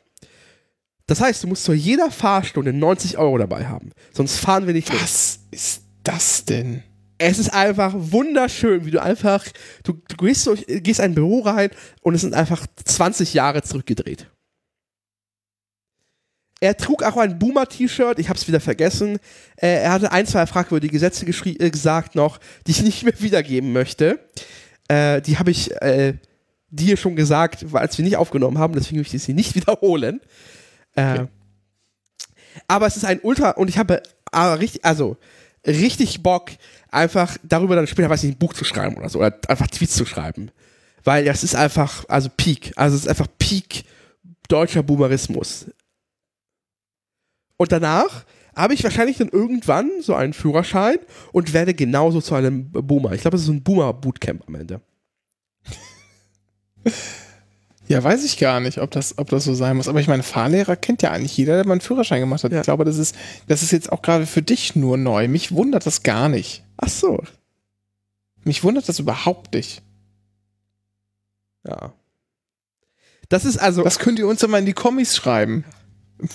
Das 1.06 1.20
heißt, 1.20 1.44
du 1.44 1.48
musst 1.48 1.66
zu 1.66 1.74
jeder 1.74 2.10
Fahrstunde 2.12 2.72
90 2.72 3.18
Euro 3.18 3.38
dabei 3.38 3.66
haben. 3.66 3.92
Sonst 4.14 4.38
fahren 4.38 4.66
wir 4.66 4.74
nicht 4.74 4.90
los. 4.90 5.02
Was 5.02 5.40
ist 5.52 5.82
das 6.04 6.46
denn? 6.46 6.82
Es 7.18 7.40
ist 7.40 7.54
einfach 7.54 7.94
wunderschön, 7.94 8.86
wie 8.86 8.92
du 8.92 9.02
einfach, 9.02 9.46
du, 9.84 10.02
du 10.08 10.16
gehst, 10.16 10.48
durch, 10.48 10.66
gehst 10.66 11.00
in 11.00 11.06
ein 11.08 11.16
Büro 11.16 11.42
rein 11.42 11.70
und 12.02 12.16
es 12.16 12.22
sind 12.22 12.34
einfach 12.34 12.66
20 12.86 13.34
Jahre 13.34 13.64
zurückgedreht. 13.64 14.30
Er 16.64 16.78
trug 16.78 17.04
auch 17.04 17.18
ein 17.18 17.38
Boomer-T-Shirt, 17.40 18.20
ich 18.20 18.30
hab's 18.30 18.48
wieder 18.48 18.62
vergessen. 18.62 19.18
Äh, 19.58 19.82
er 19.84 19.92
hatte 19.92 20.14
ein, 20.14 20.26
zwei 20.26 20.46
fragwürdige 20.46 20.98
Sätze 20.98 21.26
äh, 21.26 21.70
gesagt 21.70 22.16
noch, 22.16 22.40
die 22.66 22.72
ich 22.72 22.82
nicht 22.84 23.04
mehr 23.04 23.20
wiedergeben 23.20 23.74
möchte. 23.74 24.18
Äh, 24.88 25.22
die 25.22 25.38
habe 25.38 25.52
ich 25.52 25.74
äh, 25.82 26.14
dir 26.70 26.96
schon 26.96 27.18
gesagt, 27.18 27.66
als 27.74 27.98
wir 27.98 28.06
nicht 28.06 28.16
aufgenommen 28.16 28.60
haben, 28.60 28.76
deswegen 28.76 29.00
möchte 29.00 29.18
ich 29.18 29.24
sie 29.24 29.34
nicht 29.34 29.56
wiederholen. 29.58 30.22
Äh, 30.96 31.26
Aber 32.70 32.88
es 32.88 32.96
ist 32.96 33.04
ein 33.04 33.20
Ultra, 33.20 33.50
und 33.50 33.68
ich 33.68 33.78
habe 33.78 34.02
äh, 34.32 34.40
richtig, 34.40 34.86
also 34.86 35.18
richtig 35.68 36.24
Bock, 36.24 36.50
einfach 36.90 37.36
darüber 37.44 37.76
dann 37.76 37.88
später, 37.88 38.10
weiß 38.10 38.24
ich, 38.24 38.32
ein 38.32 38.38
Buch 38.38 38.54
zu 38.54 38.64
schreiben 38.64 38.96
oder 38.96 39.10
so, 39.10 39.20
oder 39.20 39.38
einfach 39.50 39.68
Tweets 39.68 39.96
zu 39.96 40.06
schreiben. 40.06 40.50
Weil 41.04 41.26
das 41.26 41.44
ist 41.44 41.58
einfach, 41.58 42.06
also 42.08 42.30
Peak, 42.30 42.72
also 42.78 42.96
es 42.96 43.02
ist 43.02 43.10
einfach 43.10 43.28
Peak 43.38 43.84
deutscher 44.48 44.82
Boomerismus. 44.82 45.66
Und 47.58 47.72
danach 47.72 48.26
habe 48.56 48.74
ich 48.74 48.84
wahrscheinlich 48.84 49.18
dann 49.18 49.30
irgendwann 49.30 49.90
so 50.02 50.14
einen 50.14 50.34
Führerschein 50.34 50.98
und 51.32 51.54
werde 51.54 51.74
genauso 51.74 52.22
zu 52.22 52.36
einem 52.36 52.72
Boomer. 52.72 53.14
Ich 53.14 53.22
glaube, 53.22 53.36
es 53.36 53.42
ist 53.42 53.48
so 53.48 53.54
ein 53.54 53.64
Boomer-Bootcamp 53.64 54.44
am 54.48 54.56
Ende. 54.56 54.82
Ja, 57.88 58.02
weiß 58.02 58.24
ich 58.24 58.38
gar 58.38 58.60
nicht, 58.62 58.78
ob 58.78 58.92
das, 58.92 59.18
ob 59.18 59.30
das 59.30 59.44
so 59.44 59.54
sein 59.54 59.76
muss. 59.76 59.90
Aber 59.90 60.00
ich 60.00 60.08
meine, 60.08 60.24
Fahrlehrer 60.24 60.76
kennt 60.76 61.02
ja 61.02 61.12
eigentlich 61.12 61.36
jeder, 61.36 61.56
der 61.56 61.66
mal 61.66 61.74
einen 61.74 61.82
Führerschein 61.82 62.22
gemacht 62.22 62.44
hat. 62.44 62.52
Ja. 62.52 62.60
Ich 62.60 62.64
glaube, 62.64 62.86
das 62.86 62.98
ist, 62.98 63.16
das 63.48 63.62
ist 63.62 63.72
jetzt 63.72 63.92
auch 63.92 64.02
gerade 64.02 64.26
für 64.26 64.42
dich 64.42 64.76
nur 64.76 64.98
neu. 64.98 65.28
Mich 65.28 65.52
wundert 65.52 65.86
das 65.86 66.02
gar 66.02 66.30
nicht. 66.30 66.64
Ach 66.78 66.88
so. 66.88 67.22
Mich 68.46 68.64
wundert 68.64 68.88
das 68.88 69.00
überhaupt 69.00 69.54
nicht. 69.54 69.82
Ja. 71.68 71.94
Das 73.30 73.46
ist 73.46 73.58
also. 73.58 73.84
Das 73.84 74.00
könnt 74.00 74.20
ihr 74.20 74.28
uns 74.28 74.40
doch 74.40 74.48
mal 74.48 74.60
in 74.60 74.66
die 74.66 74.74
Kommis 74.74 75.16
schreiben. 75.16 75.66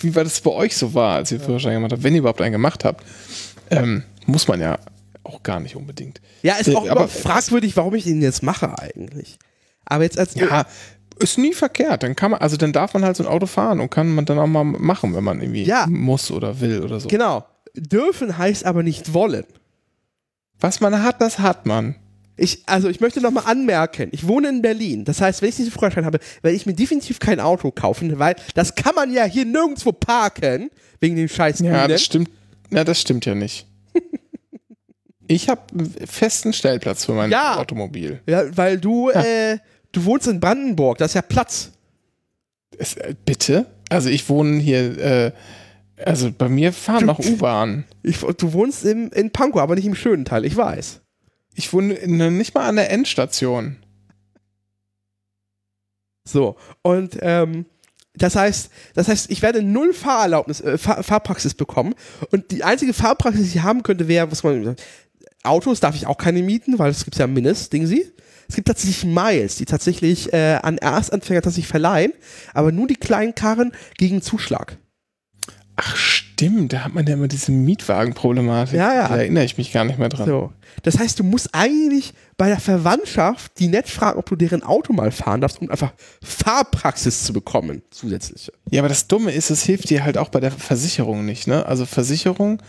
Wie 0.01 0.15
war 0.15 0.25
das 0.25 0.41
bei 0.41 0.51
euch 0.51 0.77
so 0.77 0.95
war, 0.95 1.17
als 1.17 1.33
ihr 1.33 1.41
Führerschein 1.41 1.75
gemacht 1.75 1.93
habt, 1.93 2.03
wenn 2.03 2.15
ihr 2.15 2.21
überhaupt 2.21 2.41
einen 2.41 2.53
gemacht 2.53 2.85
habt. 2.85 3.05
Ähm, 3.71 4.03
muss 4.27 4.49
man 4.49 4.61
ja 4.61 4.79
auch 5.25 5.43
gar 5.43 5.61
nicht 5.61 5.77
unbedingt. 5.77 6.21
ja, 6.43 6.55
ist 6.55 6.69
äh, 6.69 6.75
auch 6.75 6.83
aber- 6.89 7.01
aber 7.03 7.09
fragwürdig, 7.09 7.77
warum 7.77 7.95
ich 7.95 8.05
den 8.05 8.23
jetzt 8.23 8.43
mache 8.43 8.79
eigentlich. 8.79 9.39
Aber 9.85 10.05
jetzt 10.05 10.19
als. 10.19 10.35
Ja, 10.35 10.67
ist 11.19 11.37
nie 11.39 11.53
verkehrt. 11.53 12.03
Dann 12.03 12.15
kann 12.15 12.31
man, 12.31 12.41
also 12.41 12.57
dann 12.57 12.73
darf 12.73 12.95
man 12.95 13.05
halt 13.05 13.17
so 13.17 13.25
ein 13.25 13.29
Auto 13.29 13.47
fahren 13.47 13.81
und 13.81 13.91
kann 13.91 14.15
man 14.15 14.25
dann 14.25 14.39
auch 14.39 14.47
mal 14.47 14.65
machen, 14.65 15.15
wenn 15.15 15.25
man 15.25 15.41
irgendwie 15.41 15.65
Ja. 15.65 15.87
muss 15.89 16.31
oder 16.31 16.61
will 16.61 16.83
oder 16.83 17.01
so. 17.01 17.09
Genau. 17.09 17.45
Dürfen 17.75 18.39
heißt 18.39 18.65
aber 18.65 18.83
nicht 18.83 19.13
wollen. 19.15 19.45
Was 20.61 20.81
man 20.81 21.03
hat, 21.03 21.21
das 21.21 21.39
hat 21.39 21.67
man. 21.67 21.95
Ich, 22.41 22.63
also 22.67 22.89
ich 22.89 23.01
möchte 23.01 23.21
nochmal 23.21 23.45
anmerken, 23.47 24.09
ich 24.13 24.27
wohne 24.27 24.49
in 24.49 24.63
Berlin. 24.63 25.05
Das 25.05 25.21
heißt, 25.21 25.43
wenn 25.43 25.49
ich 25.49 25.57
diesen 25.57 25.73
Führerschein 25.73 26.05
habe, 26.05 26.21
werde 26.43 26.57
ich 26.57 26.67
mir 26.67 26.73
definitiv 26.73 27.19
kein 27.19 27.41
Auto 27.41 27.71
kaufen, 27.73 28.19
weil 28.19 28.37
das 28.55 28.75
kann 28.77 28.95
man 28.95 29.13
ja 29.13 29.25
hier 29.25 29.45
nirgendwo 29.45 29.91
parken, 29.93 30.71
wegen 31.01 31.17
dem 31.17 31.29
scheiß 31.29 31.59
Ja, 31.61 31.73
Grünen. 31.73 31.89
das 31.89 32.03
stimmt. 32.05 32.31
Ja, 32.71 32.85
das 32.85 33.01
stimmt 33.01 33.27
ja 33.27 33.35
nicht. 33.35 33.67
Ich 35.31 35.51
habe 35.51 35.61
einen 35.75 35.93
festen 36.07 36.55
Stellplatz 36.55 37.05
für 37.05 37.13
mein 37.13 37.31
Ja. 37.31 37.59
Automobil. 37.59 38.21
Ja, 38.27 38.45
weil 38.57 38.79
du, 38.79 39.11
äh, 39.11 39.59
du 39.93 40.05
wohnst 40.07 40.27
in 40.27 40.41
Brandenburg, 40.41 40.97
da 40.97 41.05
ist 41.05 41.15
ja 41.15 41.21
Platz. 41.21 41.73
Es, 42.79 42.95
äh, 42.95 43.15
bitte? 43.27 43.67
Also 43.91 44.09
ich 44.09 44.27
wohne 44.31 44.59
hier, 44.59 44.99
äh, 44.99 45.33
also 46.03 46.33
bei 46.33 46.49
mir 46.49 46.73
fahren 46.73 47.05
noch 47.05 47.19
U-Bahn. 47.19 47.85
Du 48.39 48.55
wohnst 48.55 48.87
im, 48.87 49.11
in 49.11 49.31
Pankow, 49.31 49.61
aber 49.61 49.75
nicht 49.75 49.85
im 49.85 49.95
schönen 49.95 50.25
Teil, 50.25 50.47
ich 50.47 50.57
weiß. 50.57 51.03
Ich 51.59 51.73
wohne 51.73 51.95
nicht 52.31 52.55
mal 52.55 52.69
an 52.69 52.77
der 52.77 52.93
Endstation. 52.93 53.79
So, 56.25 56.57
und 56.83 57.19
ähm, 57.21 57.67
das 58.15 58.37
heißt, 58.37 58.71
das 58.95 59.09
heißt, 59.09 59.29
ich 59.29 59.43
werde 59.43 59.61
null 59.63 59.93
Fahrerlaubnis, 59.93 60.61
äh, 60.61 60.79
Fahr 60.79 61.03
Fahrpraxis 61.03 61.55
bekommen. 61.55 61.97
Und 62.31 62.53
die 62.53 62.63
einzige 62.63 62.95
Fahrpraxis, 62.95 63.51
die 63.51 63.59
ich 63.59 63.63
haben 63.65 63.83
könnte, 63.83 64.07
wäre, 64.07 64.31
was 64.31 64.45
man. 64.45 64.77
Autos 65.43 65.81
darf 65.81 65.97
ich 65.97 66.07
auch 66.07 66.17
keine 66.17 66.45
mieten, 66.45 66.79
weil 66.79 66.93
es 66.93 67.05
gibt 67.05 67.17
ja 67.17 67.27
Mindest, 67.27 67.73
Ding 67.73 67.87
sie. 67.87 68.09
Es 68.49 68.55
gibt 68.55 68.69
tatsächlich 68.69 69.05
Miles, 69.05 69.57
die 69.57 69.65
tatsächlich 69.65 70.33
äh, 70.33 70.61
an 70.63 70.79
Erstanfänger 70.79 71.43
tatsächlich 71.43 71.69
verleihen, 71.69 72.13
aber 72.55 72.71
nur 72.71 72.87
die 72.87 72.95
kleinen 72.95 73.35
Karren 73.35 73.73
gegen 73.97 74.23
Zuschlag. 74.23 74.79
Ach 75.75 75.97
stimmt, 75.97 76.28
da 76.69 76.85
hat 76.85 76.95
man 76.95 77.07
ja 77.07 77.15
immer 77.15 77.29
diese 77.29 77.51
Mietwagenproblematik. 77.53 78.75
Ja, 78.75 78.95
ja. 78.95 79.09
Da 79.09 79.17
erinnere 79.17 79.45
ich 79.45 79.59
mich 79.59 79.73
gar 79.73 79.85
nicht 79.85 79.99
mehr 79.99 80.09
dran. 80.09 80.27
So. 80.27 80.53
Das 80.83 80.99
heißt, 80.99 81.19
du 81.19 81.25
musst 81.25 81.51
eigentlich 81.53 82.15
bei 82.37 82.49
der 82.49 82.61
Verwandtschaft 82.61 83.59
die 83.59 83.69
nett 83.69 83.89
fragen, 83.89 84.19
ob 84.19 84.27
du 84.27 84.37
deren 84.37 84.63
Auto 84.63 84.93
mal 84.93 85.11
fahren 85.11 85.41
darfst, 85.41 85.61
um 85.61 85.71
einfach 85.71 85.93
Fahrpraxis 86.23 87.25
zu 87.25 87.33
bekommen, 87.33 87.83
zusätzliche. 87.91 88.53
Ja, 88.71 88.83
aber 88.83 88.89
das 88.89 89.09
Dumme 89.09 89.33
ist, 89.33 89.51
es 89.51 89.65
hilft 89.65 89.91
dir 89.91 90.05
halt 90.05 90.17
auch 90.19 90.29
bei 90.29 90.41
der 90.41 90.53
Versicherung 90.53 91.25
nicht. 91.25 91.47
Ne? 91.47 91.67
Also 91.67 91.87
Versicherung 91.87 92.63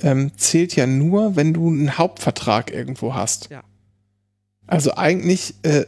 ähm, 0.00 0.32
zählt 0.36 0.74
ja 0.74 0.86
nur, 0.86 1.36
wenn 1.36 1.54
du 1.54 1.68
einen 1.68 1.98
Hauptvertrag 1.98 2.72
irgendwo 2.72 3.14
hast. 3.14 3.50
Ja. 3.50 3.62
Also 4.66 4.96
eigentlich 4.96 5.54
äh, 5.62 5.84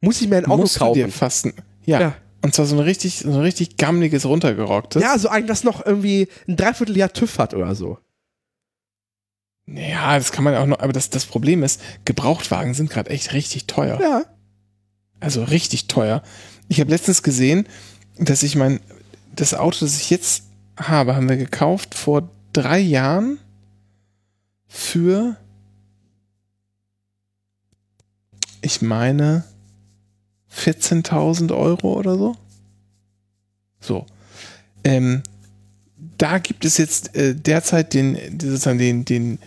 Muss 0.00 0.20
ich 0.20 0.28
mir 0.28 0.36
ein 0.36 0.46
Auto 0.46 0.62
du 0.62 0.68
dir 0.94 1.04
kaufen? 1.04 1.10
fast 1.10 1.46
ein, 1.46 1.52
ja. 1.84 2.00
Ja. 2.00 2.14
Und 2.42 2.54
zwar 2.54 2.66
so 2.66 2.76
ein 2.76 2.80
richtig, 2.80 3.20
so 3.20 3.30
ein 3.30 3.40
richtig 3.40 3.76
gammeliges, 3.76 4.24
runtergerocktes. 4.24 5.02
Ja, 5.02 5.18
so 5.18 5.28
ein, 5.28 5.46
das 5.46 5.64
noch 5.64 5.84
irgendwie 5.84 6.28
ein 6.46 6.56
Dreivierteljahr 6.56 7.12
TÜV 7.12 7.38
hat 7.38 7.54
oder 7.54 7.74
so. 7.74 7.98
Ja, 9.66 10.16
das 10.16 10.32
kann 10.32 10.44
man 10.44 10.54
ja 10.54 10.62
auch 10.62 10.66
noch, 10.66 10.80
aber 10.80 10.92
das, 10.92 11.10
das 11.10 11.26
Problem 11.26 11.62
ist, 11.62 11.80
Gebrauchtwagen 12.04 12.74
sind 12.74 12.90
gerade 12.90 13.10
echt 13.10 13.32
richtig 13.34 13.66
teuer. 13.66 14.00
Ja. 14.00 14.22
Also 15.20 15.44
richtig 15.44 15.88
teuer. 15.88 16.22
Ich 16.68 16.80
habe 16.80 16.90
letztens 16.90 17.22
gesehen, 17.22 17.66
dass 18.18 18.42
ich 18.42 18.56
mein, 18.56 18.80
das 19.34 19.54
Auto, 19.54 19.78
das 19.80 20.00
ich 20.00 20.10
jetzt 20.10 20.44
habe, 20.76 21.16
haben 21.16 21.28
wir 21.28 21.36
gekauft 21.36 21.94
vor 21.94 22.30
drei 22.52 22.78
Jahren 22.78 23.38
für, 24.68 25.36
ich 28.62 28.80
meine, 28.80 29.44
14.000 30.54 31.54
Euro 31.56 31.94
oder 31.94 32.16
so. 32.16 32.36
So. 33.80 34.06
Ähm, 34.84 35.22
da 36.16 36.38
gibt 36.38 36.64
es 36.64 36.78
jetzt 36.78 37.14
äh, 37.16 37.34
derzeit 37.34 37.92
den, 37.94 38.16
sozusagen 38.40 38.78
den, 38.78 39.04
den 39.04 39.38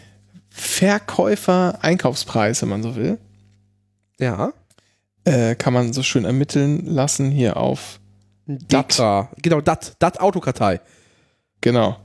Verkäufer-Einkaufspreis, 0.50 2.62
wenn 2.62 2.70
man 2.70 2.84
so 2.84 2.96
will 2.96 3.18
Ja. 4.20 4.54
äh, 5.26 5.56
kann 5.56 5.74
man 5.74 5.94
so 5.94 6.04
schön 6.04 6.26
ermitteln 6.26 6.86
lassen 6.86 7.32
hier 7.32 7.58
auf, 7.58 8.00
Datra. 8.48 9.30
Genau, 9.42 9.62
Dat. 9.62 9.96
Dat 10.00 10.20
Autokartei. 10.20 10.82
genau. 11.62 11.98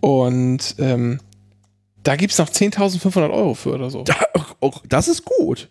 Und 0.00 0.74
ähm, 0.78 1.20
da 2.02 2.16
gibt 2.16 2.32
es 2.32 2.38
noch 2.38 2.48
10.500 2.50 3.30
Euro 3.32 3.54
für 3.54 3.72
oder 3.74 3.90
so. 3.90 4.02
Da, 4.02 4.14
oh, 4.60 4.72
das 4.88 5.08
ist 5.08 5.24
gut. 5.24 5.70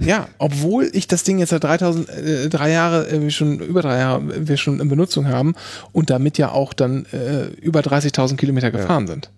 Ja, 0.00 0.28
obwohl 0.38 0.88
ich 0.92 1.08
das 1.08 1.24
Ding 1.24 1.38
jetzt 1.38 1.50
seit 1.50 1.64
3000, 1.64 2.08
äh, 2.08 2.48
drei 2.48 2.70
Jahre, 2.70 3.08
äh, 3.08 3.20
wir 3.20 3.30
schon 3.30 3.58
über 3.60 3.82
drei 3.82 3.98
Jahre, 3.98 4.48
wir 4.48 4.56
schon 4.56 4.80
in 4.80 4.88
Benutzung 4.88 5.28
haben 5.28 5.54
und 5.92 6.10
damit 6.10 6.38
ja 6.38 6.52
auch 6.52 6.72
dann 6.72 7.06
äh, 7.06 7.46
über 7.60 7.80
30.000 7.80 8.36
Kilometer 8.36 8.70
gefahren 8.70 9.06
sind. 9.06 9.30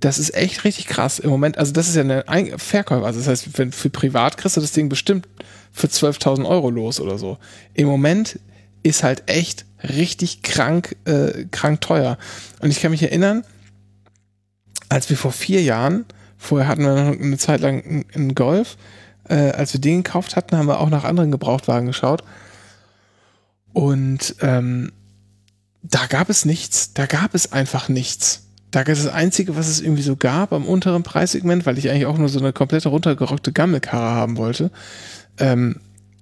Das 0.00 0.18
ist 0.18 0.34
echt 0.34 0.64
richtig 0.64 0.86
krass 0.86 1.18
im 1.18 1.30
Moment. 1.30 1.58
Also 1.58 1.72
das 1.72 1.88
ist 1.88 1.94
ja 1.94 2.02
eine 2.02 2.28
Ein 2.28 2.58
Verkäufer. 2.58 3.06
Also 3.06 3.20
das 3.20 3.28
heißt, 3.28 3.58
wenn, 3.58 3.72
für 3.72 3.90
privat 3.90 4.36
kriegst 4.36 4.56
du 4.56 4.60
das 4.60 4.72
Ding 4.72 4.88
bestimmt 4.88 5.28
für 5.72 5.86
12.000 5.86 6.46
Euro 6.46 6.70
los 6.70 7.00
oder 7.00 7.18
so. 7.18 7.38
Im 7.74 7.86
Moment 7.86 8.38
ist 8.82 9.02
halt 9.02 9.24
echt 9.26 9.64
richtig 9.82 10.42
krank, 10.42 10.96
äh, 11.04 11.44
krank 11.50 11.80
teuer. 11.80 12.18
Und 12.60 12.70
ich 12.70 12.80
kann 12.80 12.90
mich 12.90 13.02
erinnern, 13.02 13.44
als 14.88 15.08
wir 15.08 15.16
vor 15.16 15.32
vier 15.32 15.62
Jahren, 15.62 16.04
vorher 16.36 16.68
hatten 16.68 16.82
wir 16.82 16.94
noch 16.94 17.18
eine 17.18 17.38
Zeit 17.38 17.60
lang 17.60 18.04
einen 18.12 18.34
Golf, 18.34 18.76
Äh, 19.28 19.50
als 19.52 19.72
wir 19.72 19.80
den 19.80 20.02
gekauft 20.02 20.36
hatten, 20.36 20.56
haben 20.56 20.66
wir 20.66 20.80
auch 20.80 20.90
nach 20.90 21.04
anderen 21.04 21.30
Gebrauchtwagen 21.30 21.86
geschaut. 21.86 22.22
Und 23.72 24.36
ähm, 24.40 24.92
da 25.82 26.06
gab 26.06 26.28
es 26.28 26.44
nichts. 26.44 26.92
Da 26.94 27.06
gab 27.06 27.34
es 27.34 27.52
einfach 27.52 27.88
nichts. 27.88 28.48
Da 28.70 28.84
gab 28.84 28.94
es 28.94 29.04
das 29.04 29.12
Einzige, 29.12 29.56
was 29.56 29.68
es 29.68 29.80
irgendwie 29.80 30.02
so 30.02 30.16
gab 30.16 30.52
am 30.52 30.64
unteren 30.64 31.02
Preissegment, 31.02 31.66
weil 31.66 31.78
ich 31.78 31.90
eigentlich 31.90 32.06
auch 32.06 32.18
nur 32.18 32.28
so 32.28 32.38
eine 32.38 32.52
komplette 32.52 32.88
runtergerockte 32.88 33.52
Gammelkarre 33.52 34.14
haben 34.14 34.38
wollte, 34.38 34.70
ähm, 35.38 35.76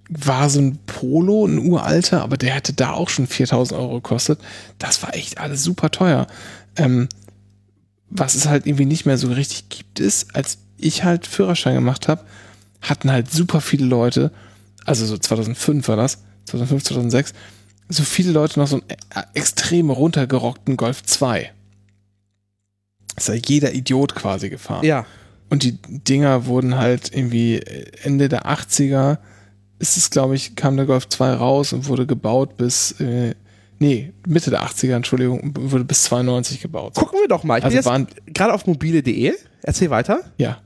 war 0.09 0.51
so 0.51 0.61
ein 0.61 0.79
Polo, 0.87 1.47
ein 1.47 1.59
uralter, 1.59 2.23
aber 2.23 2.37
der 2.37 2.55
hätte 2.55 2.73
da 2.73 2.93
auch 2.93 3.09
schon 3.09 3.29
4000 3.29 3.79
Euro 3.79 3.95
gekostet. 3.95 4.41
Das 4.79 5.03
war 5.05 5.15
echt 5.15 5.39
alles 5.39 5.63
super 5.63 5.91
teuer. 5.93 6.27
Ähm, 6.77 7.09
was 8.09 8.35
es 8.35 8.49
halt 8.49 8.67
irgendwie 8.67 8.87
nicht 8.87 9.07
mehr 9.07 9.19
so 9.19 9.29
richtig 9.29 9.69
gibt, 9.69 10.01
ist, 10.01 10.35
als 10.35 10.59
ich 10.77 11.05
halt 11.05 11.29
Führerschein 11.29 11.77
gemacht 11.77 12.09
habe, 12.09 12.25
hatten 12.83 13.11
halt 13.11 13.31
super 13.31 13.61
viele 13.61 13.87
Leute, 13.87 14.33
also 14.85 15.07
so 15.07 15.17
2005 15.19 15.87
war 15.89 15.97
das, 15.97 16.23
2005, 16.47 16.85
2006, 16.85 17.35
so 17.89 18.03
viele 18.03 18.33
Leute 18.33 18.59
noch 18.59 18.69
so 18.69 18.77
einen 18.77 18.91
äh, 18.91 19.23
extrem 19.35 19.91
runtergerockten 19.91 20.77
Golf 20.77 21.03
2. 21.03 21.51
Das 23.15 23.29
ist 23.29 23.35
ja 23.35 23.41
jeder 23.47 23.75
Idiot 23.75 24.15
quasi 24.15 24.49
gefahren. 24.49 24.85
Ja. 24.85 25.05
Und 25.51 25.65
die 25.65 25.79
Dinger 25.89 26.47
wurden 26.47 26.77
halt 26.77 27.13
irgendwie 27.13 27.61
Ende 28.03 28.29
der 28.29 28.47
80er, 28.47 29.19
ist 29.81 29.97
es 29.97 30.11
glaube 30.11 30.37
ich, 30.37 30.55
kam 30.55 30.77
der 30.77 30.87
Golf 30.87 31.09
2 31.09 31.33
raus 31.35 31.73
und 31.73 31.89
wurde 31.89 32.07
gebaut 32.07 32.57
bis, 32.57 32.93
äh, 33.01 33.35
nee, 33.81 34.13
Mitte 34.27 34.51
der 34.51 34.63
80er, 34.63 34.95
Entschuldigung, 34.95 35.53
wurde 35.59 35.85
bis 35.85 36.05
92 36.05 36.61
gebaut. 36.61 36.95
Gucken 36.95 37.19
wir 37.21 37.29
doch 37.29 37.43
mal. 37.43 37.59
Ich 37.59 37.65
Also 37.65 37.91
bin 37.91 38.07
jetzt 38.07 38.35
gerade 38.35 38.55
auf 38.55 38.67
mobile.de. 38.67 39.33
Erzähl 39.63 39.91
weiter. 39.91 40.21
Ja. 40.39 40.59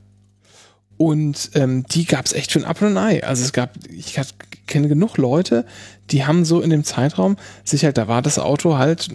Und 0.97 1.51
ähm, 1.55 1.85
die 1.91 2.05
gab 2.05 2.25
es 2.25 2.31
echt 2.33 2.51
schon 2.51 2.63
ab 2.63 2.81
und 2.81 2.97
ei. 2.97 3.23
Also 3.23 3.43
es 3.43 3.51
gab, 3.53 3.71
ich 3.89 4.17
kenne 4.67 4.87
genug 4.87 5.17
Leute, 5.17 5.65
die 6.11 6.25
haben 6.25 6.45
so 6.45 6.61
in 6.61 6.69
dem 6.69 6.83
Zeitraum 6.85 7.35
sich 7.65 7.83
halt, 7.83 7.97
da 7.97 8.07
war 8.07 8.21
das 8.21 8.39
Auto 8.39 8.77
halt 8.77 9.09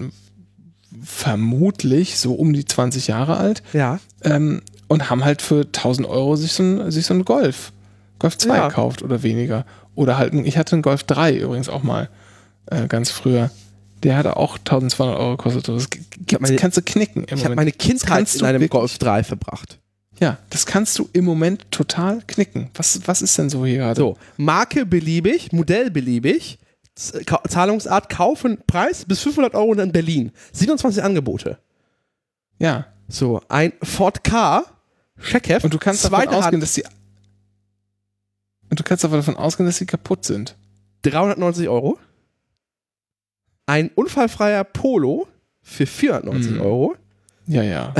vermutlich 1.02 2.18
so 2.18 2.34
um 2.34 2.52
die 2.52 2.64
20 2.64 3.06
Jahre 3.06 3.36
alt 3.36 3.62
Ja. 3.72 3.98
ähm, 4.22 4.62
und 4.88 5.08
haben 5.08 5.24
halt 5.24 5.40
für 5.42 5.62
1000 5.66 6.06
Euro 6.08 6.36
sich 6.36 6.52
so 6.52 6.62
ein, 6.62 6.90
sich 6.90 7.06
so 7.06 7.14
ein 7.14 7.24
Golf, 7.24 7.72
Golf 8.18 8.36
2 8.36 8.56
Ja. 8.56 8.68
gekauft 8.68 9.02
oder 9.02 9.22
weniger. 9.22 9.64
Oder 9.94 10.18
halt, 10.18 10.34
ich 10.34 10.58
hatte 10.58 10.74
einen 10.74 10.82
Golf 10.82 11.04
3 11.04 11.36
übrigens 11.36 11.68
auch 11.68 11.82
mal 11.82 12.08
äh, 12.66 12.86
ganz 12.88 13.10
früher. 13.10 13.50
Der 14.02 14.16
hatte 14.16 14.36
auch 14.36 14.58
1200 14.58 15.18
Euro 15.18 15.36
gekostet. 15.36 15.68
Das 15.68 15.88
meine- 16.40 16.56
kannst 16.56 16.76
du 16.76 16.82
knicken 16.82 17.24
im 17.24 17.36
Ich 17.38 17.44
habe 17.44 17.54
meine 17.54 17.72
Kindheit 17.72 18.34
in 18.34 18.44
einem 18.44 18.68
Golf 18.68 18.98
3 18.98 19.24
verbracht. 19.24 19.78
Ja, 20.20 20.38
das 20.50 20.66
kannst 20.66 20.98
du 20.98 21.08
im 21.12 21.24
Moment 21.24 21.70
total 21.70 22.20
knicken. 22.26 22.70
Was, 22.74 23.00
was 23.06 23.22
ist 23.22 23.36
denn 23.38 23.50
so 23.50 23.64
hier 23.66 23.78
gerade? 23.78 23.98
So, 24.00 24.16
Marke 24.36 24.84
beliebig, 24.86 25.52
Modell 25.52 25.90
beliebig, 25.90 26.58
Ka 27.26 27.40
Zahlungsart, 27.48 28.10
Kaufen, 28.10 28.58
Preis 28.66 29.04
bis 29.06 29.20
500 29.20 29.54
Euro 29.54 29.72
in 29.74 29.92
Berlin. 29.92 30.32
27 30.52 31.02
Angebote. 31.02 31.58
Ja. 32.58 32.86
So, 33.08 33.40
ein 33.48 33.72
Ford 33.82 34.22
K, 34.22 34.64
Checkheft, 35.20 35.64
Und 35.64 35.72
du 35.74 35.78
kannst 35.78 36.04
davon 36.04 36.28
ausgehen, 36.28 36.42
Hand, 36.44 36.62
dass 36.62 36.74
die. 36.74 36.84
Und 38.68 38.78
du 38.78 38.84
kannst 38.84 39.04
aber 39.04 39.16
davon 39.16 39.36
ausgehen, 39.36 39.66
dass 39.66 39.78
sie 39.78 39.86
kaputt 39.86 40.24
sind. 40.24 40.56
390 41.02 41.68
Euro. 41.68 41.98
Ein 43.66 43.90
unfallfreier 43.94 44.64
Polo 44.64 45.26
für 45.62 45.86
490 45.86 46.52
Mhm. 46.52 46.60
Euro. 46.60 46.96
Ja, 47.51 47.64
ja. 47.64 47.94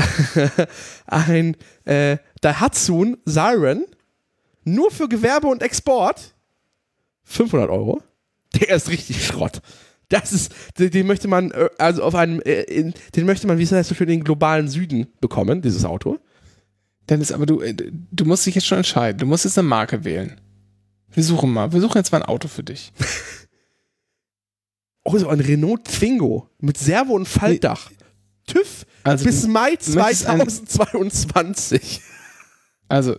ein 1.07 1.57
äh, 1.83 2.17
Daihatsu 2.39 3.17
Siren 3.25 3.85
nur 4.63 4.91
für 4.91 5.09
Gewerbe 5.09 5.47
und 5.47 5.61
Export 5.61 6.33
500 7.23 7.69
Euro. 7.69 8.01
Der 8.55 8.69
ist 8.77 8.89
richtig 8.89 9.25
Schrott. 9.25 9.61
Das 10.07 10.31
ist, 10.31 10.53
den, 10.79 10.91
den 10.91 11.05
möchte 11.05 11.27
man, 11.27 11.51
äh, 11.51 11.69
also 11.77 12.03
auf 12.03 12.15
einem, 12.15 12.39
äh, 12.41 12.61
in, 12.61 12.93
den 13.15 13.25
möchte 13.25 13.45
man, 13.45 13.57
wie 13.57 13.63
es 13.63 13.73
heißt, 13.73 13.89
so 13.89 13.95
schön 13.95 14.07
in 14.07 14.19
den 14.19 14.23
globalen 14.23 14.69
Süden 14.69 15.07
bekommen, 15.19 15.61
dieses 15.61 15.83
Auto. 15.83 16.19
Dennis, 17.09 17.33
aber 17.33 17.45
du, 17.45 17.59
äh, 17.59 17.73
du 17.73 18.23
musst 18.23 18.45
dich 18.45 18.55
jetzt 18.55 18.67
schon 18.67 18.77
entscheiden. 18.77 19.19
Du 19.19 19.25
musst 19.25 19.43
jetzt 19.43 19.57
eine 19.57 19.67
Marke 19.67 20.05
wählen. 20.05 20.39
Wir 21.09 21.23
suchen 21.23 21.51
mal. 21.51 21.73
Wir 21.73 21.81
suchen 21.81 21.97
jetzt 21.97 22.13
mal 22.13 22.21
ein 22.21 22.29
Auto 22.29 22.47
für 22.47 22.63
dich. 22.63 22.93
Oh, 25.03 25.17
so 25.17 25.29
ein 25.29 25.39
Renault 25.39 25.85
Twingo 25.85 26.47
mit 26.59 26.77
Servo 26.77 27.13
und 27.13 27.27
Faltdach. 27.27 27.89
TÜV 28.47 28.85
Also, 29.03 29.25
bis 29.25 29.41
du, 29.41 29.47
Mai 29.49 29.77
möchtest 29.87 30.27
ein- 30.27 30.39
2022. 30.49 32.01
also 32.87 33.15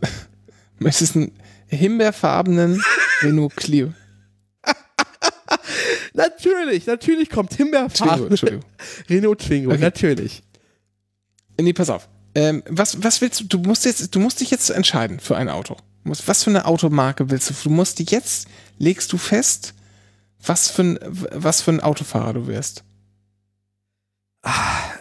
möchtest 0.78 1.16
einen 1.16 1.32
himbeerfarbenen 1.68 2.82
Renault 3.22 3.56
Clio. 3.56 3.92
natürlich, 6.14 6.86
natürlich 6.86 7.30
kommt 7.30 7.54
Himbeerfarben. 7.54 8.34
Renault 9.08 9.40
Twingo, 9.40 9.70
Okay. 9.72 9.80
natürlich. 9.80 10.42
Nee, 11.60 11.72
pass 11.72 11.90
auf. 11.90 12.08
Ähm, 12.34 12.62
was, 12.68 13.02
was 13.02 13.20
willst 13.20 13.40
du? 13.40 13.44
Du 13.44 13.58
musst 13.58 13.84
jetzt, 13.84 14.14
du 14.14 14.18
musst 14.20 14.40
dich 14.40 14.50
jetzt 14.50 14.70
entscheiden 14.70 15.20
für 15.20 15.36
ein 15.36 15.48
Auto. 15.48 15.76
Du 16.04 16.10
Was 16.26 16.42
für 16.44 16.50
eine 16.50 16.64
Automarke 16.64 17.30
willst 17.30 17.50
du? 17.50 17.54
Du 17.62 17.70
musst 17.70 18.00
jetzt, 18.10 18.48
legst 18.78 19.12
du 19.12 19.18
fest, 19.18 19.74
was 20.44 20.68
für 20.70 20.82
ein, 20.82 20.98
was 21.02 21.60
für 21.60 21.70
ein 21.70 21.80
Autofahrer 21.80 22.32
du 22.32 22.46
wirst. 22.48 22.82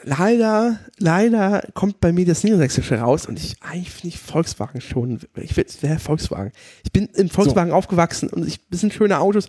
Leider, 0.03 0.79
leider 0.97 1.63
kommt 1.73 1.99
bei 1.99 2.11
mir 2.11 2.25
das 2.25 2.43
Niedersächsische 2.43 2.99
raus 2.99 3.25
und 3.25 3.39
ich, 3.39 3.55
eigentlich 3.61 3.89
finde 3.91 4.07
ich 4.09 4.19
Volkswagen 4.19 4.81
schon, 4.81 5.19
ich 5.35 5.57
will, 5.57 5.65
wäre 5.81 5.99
Volkswagen. 5.99 6.51
Ich 6.83 6.91
bin 6.91 7.05
im 7.15 7.29
Volkswagen 7.29 7.71
aufgewachsen 7.71 8.29
und 8.29 8.47
ich, 8.47 8.59
sind 8.71 8.93
schöne 8.93 9.19
Autos, 9.19 9.47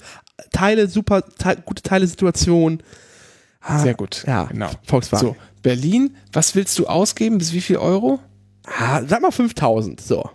Teile, 0.50 0.88
super, 0.88 1.22
Te 1.22 1.56
gute 1.64 1.82
Teile-Situation. 1.82 2.82
Ah, 3.60 3.78
Sehr 3.80 3.94
gut. 3.94 4.24
Ja, 4.26 4.44
Genau. 4.44 4.70
Volkswagen. 4.84 5.26
So, 5.28 5.36
Berlin, 5.62 6.16
was 6.32 6.54
willst 6.54 6.78
du 6.78 6.86
ausgeben? 6.86 7.38
Bis 7.38 7.52
wie 7.52 7.60
viel 7.60 7.76
Euro? 7.76 8.18
Ah, 8.66 9.02
sag 9.06 9.20
mal 9.22 9.30
5000, 9.30 10.00
so. 10.00 10.28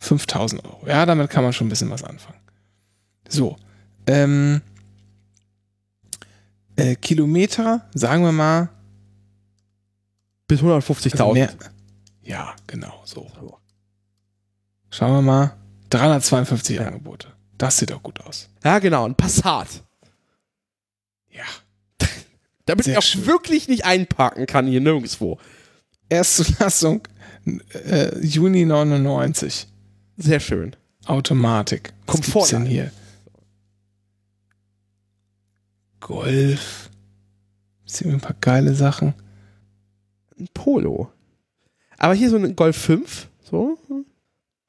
5000 0.00 0.64
Euro. 0.64 0.86
Ja, 0.86 1.06
damit 1.06 1.30
kann 1.30 1.44
man 1.44 1.52
schon 1.52 1.66
ein 1.66 1.70
bisschen 1.70 1.90
was 1.90 2.02
anfangen. 2.04 2.38
So, 3.28 3.56
ähm, 4.06 4.60
äh, 6.76 6.94
Kilometer, 6.96 7.86
sagen 7.94 8.22
wir 8.24 8.32
mal, 8.32 8.68
Bis 10.46 10.60
150.000. 10.60 11.20
also 11.20 11.56
ja, 12.22 12.54
genau, 12.66 13.02
so. 13.04 13.30
Schauen 14.90 15.12
wir 15.12 15.22
mal, 15.22 15.56
352 15.90 16.76
Ja. 16.76 16.86
Angebote. 16.86 17.28
Das 17.58 17.78
sieht 17.78 17.90
doch 17.90 18.02
gut 18.02 18.20
aus. 18.20 18.48
ja, 18.64 18.78
genau, 18.78 19.04
ein 19.06 19.14
Passat. 19.14 19.68
Ja. 21.30 21.44
Damit 22.66 22.84
Sehr 22.86 22.94
ich 22.94 22.98
auch 22.98 23.02
schön. 23.02 23.26
wirklich 23.26 23.68
nicht 23.68 23.84
einparken 23.84 24.46
kann 24.46 24.66
hier 24.66 24.80
nirgendwo. 24.80 25.38
Erstzulassung, 26.08 27.02
äh, 27.86 28.18
Juni 28.20 28.64
99. 28.64 29.66
Sehr 30.16 30.40
schön. 30.40 30.76
Automatik. 31.06 31.92
Was 32.06 32.16
gibt's 32.16 32.30
Komfortline. 32.32 32.64
denn 32.64 32.70
hier? 32.72 32.92
Golf. 36.00 36.90
Sind 37.86 38.12
ein 38.12 38.20
paar 38.20 38.36
geile 38.40 38.74
Sachen. 38.74 39.14
Ein 40.38 40.48
Polo. 40.54 41.10
Aber 41.98 42.14
hier 42.14 42.30
so 42.30 42.36
ein 42.36 42.56
Golf 42.56 42.76
5, 42.76 43.28
so. 43.42 43.78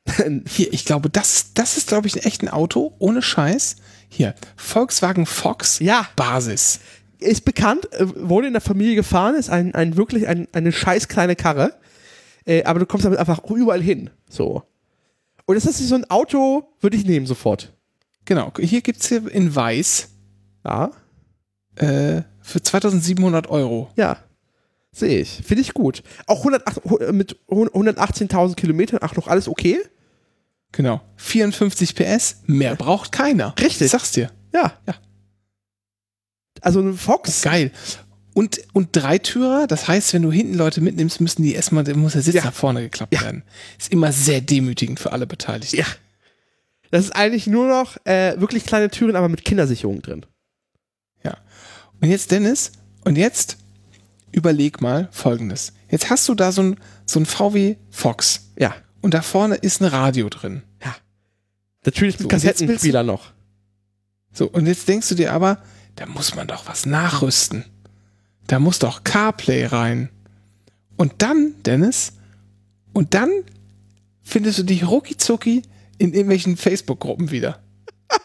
Hier, 0.48 0.72
ich 0.72 0.86
glaube, 0.86 1.10
das, 1.10 1.54
das 1.56 1.78
ist, 1.78 1.88
glaube 1.88 2.08
ich, 2.08 2.26
echt 2.26 2.44
ein 2.44 2.50
Auto, 2.50 2.94
ohne 3.00 3.24
Scheiß. 3.24 3.78
Hier, 4.08 4.36
Volkswagen 4.56 5.26
Fox 5.26 5.80
ja, 5.80 6.08
Basis. 6.16 6.80
ist 7.20 7.44
bekannt, 7.44 7.92
äh, 7.94 8.06
wurde 8.16 8.46
in 8.46 8.54
der 8.54 8.62
Familie 8.62 8.94
gefahren, 8.96 9.34
ist 9.34 9.50
ein, 9.50 9.74
ein 9.74 9.98
wirklich 9.98 10.28
ein, 10.28 10.48
eine 10.52 10.72
scheiß 10.72 11.08
kleine 11.08 11.36
Karre. 11.36 11.74
Äh, 12.46 12.64
aber 12.66 12.80
du 12.80 12.86
kommst 12.86 13.06
damit 13.06 13.18
einfach 13.18 13.44
überall 13.50 13.82
hin. 13.82 14.12
So. 14.30 14.62
Und 15.46 15.56
das 15.56 15.66
ist 15.66 15.80
so 15.80 15.96
ein 15.96 16.08
Auto, 16.10 16.70
würde 16.80 16.98
ich 16.98 17.06
nehmen 17.06 17.26
sofort. 17.26 17.74
Genau, 18.26 18.52
hier 18.60 18.82
gibt 18.82 19.02
es 19.02 19.10
hier 19.10 19.28
in 19.32 19.56
Weiß 19.56 20.10
Ja. 20.64 20.92
äh, 21.78 22.22
für 22.42 22.62
2700 22.62 23.50
Euro. 23.50 23.90
Ja. 23.96 24.18
Sehe 24.98 25.20
ich. 25.20 25.42
Finde 25.46 25.62
ich 25.62 25.74
gut. 25.74 26.04
Auch 26.26 26.40
108, 26.40 26.82
hu- 26.86 27.12
mit 27.12 27.38
118.000 27.50 28.56
Kilometern, 28.56 29.00
ach, 29.02 29.16
noch 29.18 29.28
alles 29.28 29.50
okay? 29.50 29.78
Genau. 30.72 31.02
54 31.18 31.96
PS, 31.96 32.38
mehr 32.46 32.76
braucht 32.76 33.12
keiner. 33.12 33.54
Richtig. 33.60 33.86
Ich 33.88 33.92
sag's 33.92 34.12
dir. 34.14 34.32
Ja. 34.54 34.72
Ja. 34.88 34.96
Also 36.62 36.80
ein 36.80 36.94
Fox. 36.94 37.42
Geil. 37.42 37.72
Und, 38.34 38.60
und 38.74 38.90
Dreitürer, 38.96 39.68
das 39.68 39.88
heißt, 39.88 40.14
wenn 40.14 40.22
du 40.22 40.32
hinten 40.32 40.56
Leute 40.56 40.80
mitnimmst, 40.82 41.20
müssen 41.22 41.44
die 41.44 41.54
erstmal, 41.54 41.84
muss 41.96 42.14
der 42.14 42.22
Sitz 42.22 42.36
Ja. 42.36 42.46
nach 42.46 42.54
vorne 42.54 42.82
geklappt 42.82 43.14
Ja. 43.14 43.22
werden. 43.22 43.44
Ist 43.78 43.92
immer 43.92 44.12
sehr 44.14 44.40
demütigend 44.42 45.00
für 45.00 45.12
alle 45.12 45.28
Beteiligten. 45.28 45.76
Ja. 45.78 45.86
Das 46.92 47.04
ist 47.04 47.12
eigentlich 47.16 47.48
nur 47.48 47.68
noch 47.68 47.98
äh, 48.06 48.40
wirklich 48.40 48.66
kleine 48.66 48.90
Türen, 48.90 49.16
aber 49.18 49.28
mit 49.30 49.44
Kindersicherung 49.44 50.02
drin. 50.02 50.26
Ja. 51.24 51.38
Und 52.02 52.10
jetzt, 52.10 52.32
Dennis, 52.32 52.72
und 53.04 53.18
jetzt 53.18 53.58
überleg 54.36 54.82
mal 54.82 55.08
folgendes. 55.12 55.74
Jetzt 55.90 56.10
hast 56.10 56.28
du 56.28 56.36
da 56.36 56.52
so 56.52 56.62
ein, 56.62 56.80
so 57.06 57.20
ein 57.20 57.26
VW 57.26 57.78
Fox 57.90 58.52
Ja. 58.60 58.76
und 59.02 59.14
da 59.14 59.22
vorne 59.22 59.56
ist 59.56 59.82
ein 59.82 59.86
Radio 59.88 60.30
drin. 60.30 60.62
Natürlich 61.86 62.16
mit 62.16 62.24
So, 62.24 62.28
Kassettenspieler 62.30 63.04
noch. 63.04 63.32
So, 64.34 64.48
und 64.50 64.66
jetzt 64.66 64.88
denkst 64.88 65.08
du 65.10 65.14
dir 65.16 65.32
aber, 65.34 65.62
da 65.96 66.08
muss 66.08 66.34
man 66.36 66.48
doch 66.48 66.68
was 66.68 66.88
nachrüsten. 66.88 67.64
Da 68.48 68.58
muss 68.60 68.80
doch 68.80 69.04
CarPlay 69.04 69.66
rein. 69.68 70.10
Und 70.98 71.14
dann, 71.22 71.54
Dennis, 71.64 72.14
und 72.92 73.14
dann 73.14 73.30
findest 74.24 74.58
du 74.58 74.64
dich 74.64 74.88
rucki 74.88 75.16
zucki 75.18 75.62
in 76.00 76.14
irgendwelchen 76.14 76.58
Facebook-Gruppen 76.58 77.30
wieder. 77.32 77.60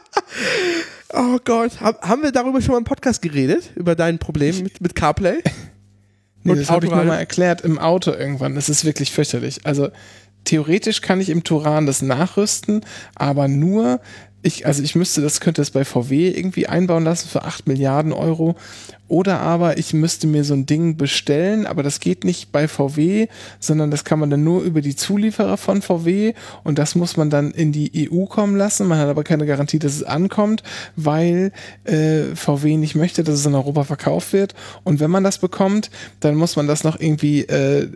Oh 1.12 1.38
Gott, 1.44 1.80
Hab, 1.80 2.06
haben 2.08 2.22
wir 2.22 2.30
darüber 2.30 2.62
schon 2.62 2.70
mal 2.72 2.78
im 2.78 2.84
Podcast 2.84 3.20
geredet? 3.20 3.72
Über 3.74 3.96
dein 3.96 4.20
Problem 4.20 4.62
mit, 4.62 4.80
mit 4.80 4.94
CarPlay? 4.94 5.42
Nee, 6.42 6.54
das 6.54 6.70
habe 6.70 6.84
ich 6.84 6.90
mir 6.90 6.96
Autoradio? 6.96 7.12
mal 7.12 7.18
erklärt 7.18 7.60
im 7.62 7.78
Auto 7.78 8.12
irgendwann. 8.12 8.54
Das 8.54 8.68
ist 8.68 8.84
wirklich 8.84 9.12
fürchterlich. 9.12 9.60
Also 9.64 9.90
theoretisch 10.44 11.02
kann 11.02 11.20
ich 11.20 11.28
im 11.28 11.44
Turan 11.44 11.86
das 11.86 12.02
nachrüsten, 12.02 12.84
aber 13.14 13.48
nur, 13.48 14.00
ich, 14.42 14.66
also 14.66 14.82
ich 14.82 14.94
müsste, 14.94 15.20
das 15.20 15.40
könnte 15.40 15.60
es 15.60 15.70
bei 15.70 15.84
VW 15.84 16.30
irgendwie 16.30 16.66
einbauen 16.66 17.04
lassen 17.04 17.28
für 17.28 17.44
8 17.44 17.68
Milliarden 17.68 18.12
Euro. 18.12 18.56
Oder 19.06 19.40
aber 19.40 19.76
ich 19.76 19.92
müsste 19.92 20.28
mir 20.28 20.44
so 20.44 20.54
ein 20.54 20.66
Ding 20.66 20.96
bestellen, 20.96 21.66
aber 21.66 21.82
das 21.82 21.98
geht 21.98 22.22
nicht 22.22 22.52
bei 22.52 22.68
VW, 22.68 23.26
sondern 23.58 23.90
das 23.90 24.04
kann 24.04 24.20
man 24.20 24.30
dann 24.30 24.44
nur 24.44 24.62
über 24.62 24.82
die 24.82 24.94
Zulieferer 24.94 25.56
von 25.56 25.82
VW 25.82 26.34
und 26.62 26.78
das 26.78 26.94
muss 26.94 27.16
man 27.16 27.28
dann 27.28 27.50
in 27.50 27.72
die 27.72 28.08
EU 28.08 28.26
kommen 28.26 28.56
lassen. 28.56 28.86
Man 28.86 29.00
hat 29.00 29.08
aber 29.08 29.24
keine 29.24 29.46
Garantie, 29.46 29.80
dass 29.80 29.96
es 29.96 30.04
ankommt, 30.04 30.62
weil 30.94 31.50
äh, 31.84 32.36
VW 32.36 32.76
nicht 32.76 32.94
möchte, 32.94 33.24
dass 33.24 33.34
es 33.34 33.46
in 33.46 33.54
Europa 33.56 33.82
verkauft 33.82 34.32
wird. 34.32 34.54
Und 34.84 35.00
wenn 35.00 35.10
man 35.10 35.24
das 35.24 35.38
bekommt, 35.38 35.90
dann 36.20 36.36
muss 36.36 36.54
man 36.54 36.68
das 36.68 36.84
noch 36.84 36.98
irgendwie, 36.98 37.40
äh, 37.42 37.88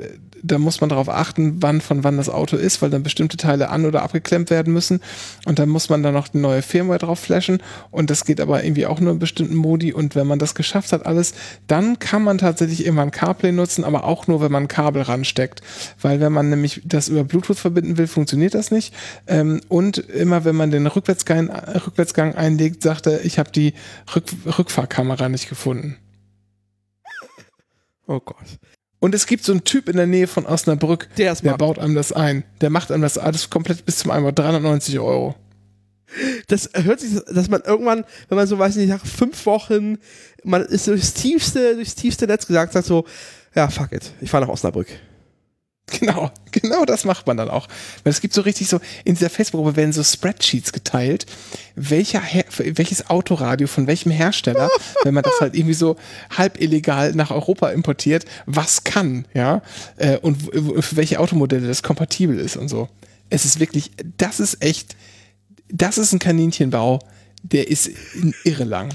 da 0.44 0.58
muss 0.58 0.80
man 0.80 0.90
darauf 0.90 1.08
achten, 1.08 1.62
wann 1.62 1.80
von 1.80 2.04
wann 2.04 2.18
das 2.18 2.28
Auto 2.28 2.56
ist, 2.56 2.82
weil 2.82 2.90
dann 2.90 3.02
bestimmte 3.02 3.36
Teile 3.36 3.70
an- 3.70 3.86
oder 3.86 4.02
abgeklemmt 4.02 4.50
werden 4.50 4.72
müssen. 4.72 5.00
Und 5.46 5.58
dann 5.58 5.70
muss 5.70 5.88
man 5.88 6.02
dann 6.02 6.12
noch 6.12 6.32
eine 6.32 6.42
neue 6.42 6.62
Firmware 6.62 6.98
drauf 6.98 7.18
flashen. 7.18 7.62
Und 7.90 8.10
das 8.10 8.26
geht 8.26 8.40
aber 8.40 8.62
irgendwie 8.62 8.86
auch 8.86 9.00
nur 9.00 9.12
in 9.12 9.18
bestimmten 9.18 9.54
Modi. 9.54 9.92
Und 9.92 10.14
wenn 10.14 10.26
man 10.26 10.38
das 10.38 10.54
geschafft 10.54 10.92
hat, 10.92 11.06
alles, 11.06 11.32
dann 11.66 11.98
kann 11.98 12.22
man 12.22 12.36
tatsächlich 12.38 12.84
irgendwann 12.84 13.10
CarPlay 13.10 13.52
nutzen, 13.52 13.84
aber 13.84 14.04
auch 14.04 14.26
nur, 14.26 14.42
wenn 14.42 14.52
man 14.52 14.64
ein 14.64 14.68
Kabel 14.68 15.02
ransteckt. 15.02 15.62
Weil 16.00 16.20
wenn 16.20 16.32
man 16.32 16.50
nämlich 16.50 16.82
das 16.84 17.08
über 17.08 17.24
Bluetooth 17.24 17.58
verbinden 17.58 17.96
will, 17.96 18.06
funktioniert 18.06 18.54
das 18.54 18.70
nicht. 18.70 18.94
Ähm, 19.26 19.62
und 19.68 19.98
immer 19.98 20.44
wenn 20.44 20.56
man 20.56 20.70
den 20.70 20.86
Rückwärtsgang, 20.86 21.50
Rückwärtsgang 21.50 22.34
einlegt, 22.34 22.82
sagt 22.82 23.06
er, 23.06 23.24
ich 23.24 23.38
habe 23.38 23.50
die 23.50 23.72
Rück 24.14 24.24
Rückfahrkamera 24.58 25.28
nicht 25.28 25.48
gefunden. 25.48 25.96
Oh 28.06 28.20
Gott. 28.20 28.58
Und 29.00 29.14
es 29.14 29.26
gibt 29.26 29.44
so 29.44 29.52
einen 29.52 29.64
Typ 29.64 29.88
in 29.88 29.96
der 29.96 30.06
Nähe 30.06 30.26
von 30.26 30.46
Osnabrück, 30.46 31.08
Der 31.16 31.34
der 31.34 31.56
baut 31.58 31.78
einem 31.78 31.94
das 31.94 32.12
ein. 32.12 32.44
Der 32.60 32.70
macht 32.70 32.90
einem 32.90 33.02
das 33.02 33.18
alles 33.18 33.50
komplett 33.50 33.84
bis 33.84 33.98
zum 33.98 34.10
Einbau. 34.10 34.30
390 34.32 34.98
Euro. 34.98 35.34
Das 36.46 36.70
hört 36.74 37.00
sich, 37.00 37.18
dass 37.32 37.48
man 37.48 37.62
irgendwann, 37.62 38.04
wenn 38.28 38.36
man 38.36 38.46
so, 38.46 38.58
weiß 38.58 38.76
ich 38.76 38.86
nicht, 38.86 38.90
nach 38.90 39.04
fünf 39.04 39.46
Wochen, 39.46 39.98
man 40.44 40.62
ist 40.62 40.86
durchs 40.86 41.12
tiefste, 41.12 41.74
durchs 41.74 41.94
tiefste 41.94 42.26
Netz 42.26 42.46
gesagt 42.46 42.74
hat, 42.74 42.84
so, 42.84 43.04
ja, 43.54 43.68
fuck 43.68 43.92
it, 43.92 44.12
ich 44.20 44.30
fahre 44.30 44.44
nach 44.44 44.52
Osnabrück. 44.52 44.88
Genau, 45.86 46.30
genau 46.50 46.86
das 46.86 47.04
macht 47.04 47.26
man 47.26 47.36
dann 47.36 47.50
auch. 47.50 47.68
Weil 48.02 48.12
es 48.12 48.20
gibt 48.22 48.32
so 48.32 48.40
richtig 48.40 48.68
so, 48.68 48.80
in 49.04 49.14
dieser 49.14 49.28
Facebook-Gruppe 49.28 49.76
werden 49.76 49.92
so 49.92 50.02
Spreadsheets 50.02 50.72
geteilt, 50.72 51.26
welcher 51.76 52.20
Her 52.20 52.44
welches 52.56 53.10
Autoradio 53.10 53.66
von 53.66 53.86
welchem 53.86 54.10
Hersteller, 54.10 54.70
wenn 55.04 55.12
man 55.12 55.22
das 55.22 55.34
halt 55.40 55.54
irgendwie 55.54 55.74
so 55.74 55.96
halb 56.30 56.60
illegal 56.60 57.12
nach 57.12 57.30
Europa 57.30 57.68
importiert, 57.68 58.24
was 58.46 58.84
kann, 58.84 59.26
ja, 59.34 59.60
äh, 59.96 60.16
und 60.18 60.42
für 60.82 60.96
welche 60.96 61.20
Automodelle 61.20 61.66
das 61.66 61.82
kompatibel 61.82 62.38
ist 62.38 62.56
und 62.56 62.68
so. 62.68 62.88
Es 63.28 63.44
ist 63.44 63.60
wirklich, 63.60 63.90
das 64.16 64.40
ist 64.40 64.62
echt, 64.62 64.96
das 65.68 65.98
ist 65.98 66.12
ein 66.12 66.18
Kaninchenbau, 66.18 67.00
der 67.42 67.68
ist 67.68 67.90
irre 68.44 68.64
lang. 68.64 68.94